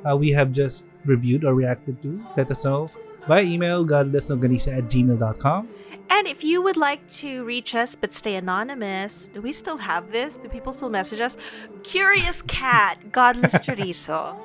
[0.08, 2.88] uh, we have just reviewed or reacted to, let us know
[3.28, 5.68] via email godlesslongganisa at gmail.com.
[6.10, 10.12] And if you would like to reach us but stay anonymous, do we still have
[10.12, 10.38] this?
[10.38, 11.38] Do people still message us?
[11.84, 14.38] Curious cat, godless chorizo.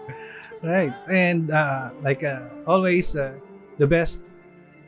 [0.62, 0.94] Right.
[1.10, 3.34] And uh, like uh, always, uh,
[3.78, 4.22] the best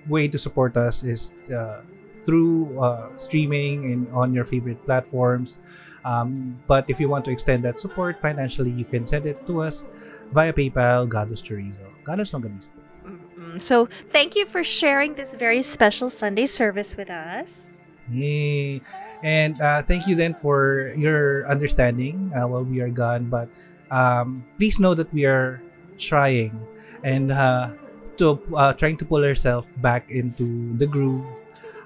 [0.08, 1.82] way to support us is uh,
[2.24, 5.58] through uh, streaming and on your favorite platforms.
[6.04, 9.62] Um, but if you want to extend that support financially, you can send it to
[9.62, 9.84] us
[10.32, 11.88] via PayPal, Godless Chorizo.
[12.04, 12.68] Godless Longanizo.
[13.04, 17.82] Mm, So thank you for sharing this very special Sunday service with us.
[18.12, 18.82] Yay.
[19.22, 23.32] And uh, thank you then for your understanding uh, while we are gone.
[23.32, 23.48] But
[23.90, 25.63] um, please know that we are
[25.98, 26.54] trying
[27.02, 27.72] and uh,
[28.18, 31.24] to uh, trying to pull herself back into the groove.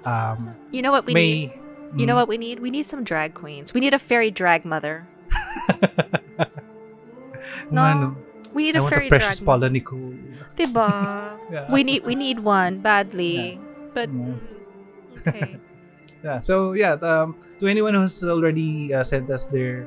[0.05, 1.51] Um, You know what we may need?
[1.97, 2.61] You know what we need?
[2.61, 3.73] We need some drag queens.
[3.73, 5.09] We need a fairy drag mother.
[7.71, 8.17] No, ano,
[8.53, 10.15] We need I a fairy a precious drag Paula Nicole.
[10.57, 10.91] Diba?
[11.49, 11.65] Yeah.
[11.73, 13.57] We need we need one badly.
[13.97, 14.37] But Yeah.
[14.37, 14.37] mm,
[15.25, 15.51] okay.
[16.25, 16.43] Yeah.
[16.43, 19.87] So yeah, um, to anyone who's already uh, sent us their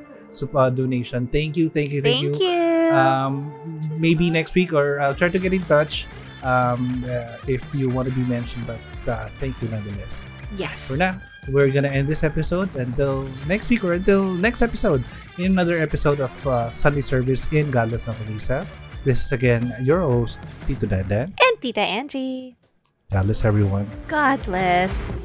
[0.54, 2.96] uh, donation, thank you, thank you, thank, Thank you.
[2.96, 3.52] Um,
[4.00, 6.06] maybe next week, or I'll try to get in touch
[6.42, 8.64] um, uh, if you want to be mentioned.
[8.66, 10.24] But uh, thank you nonetheless.
[10.56, 10.88] yes.
[10.88, 15.04] For now, we're gonna end this episode until next week or until next episode
[15.38, 18.66] in another episode of uh, Sunday Service in Godless Kalisa.
[19.04, 21.34] This is again your host, Tito Dandan.
[21.34, 22.54] And Tita Angie.
[23.10, 23.90] Godless everyone.
[24.06, 25.20] God bless.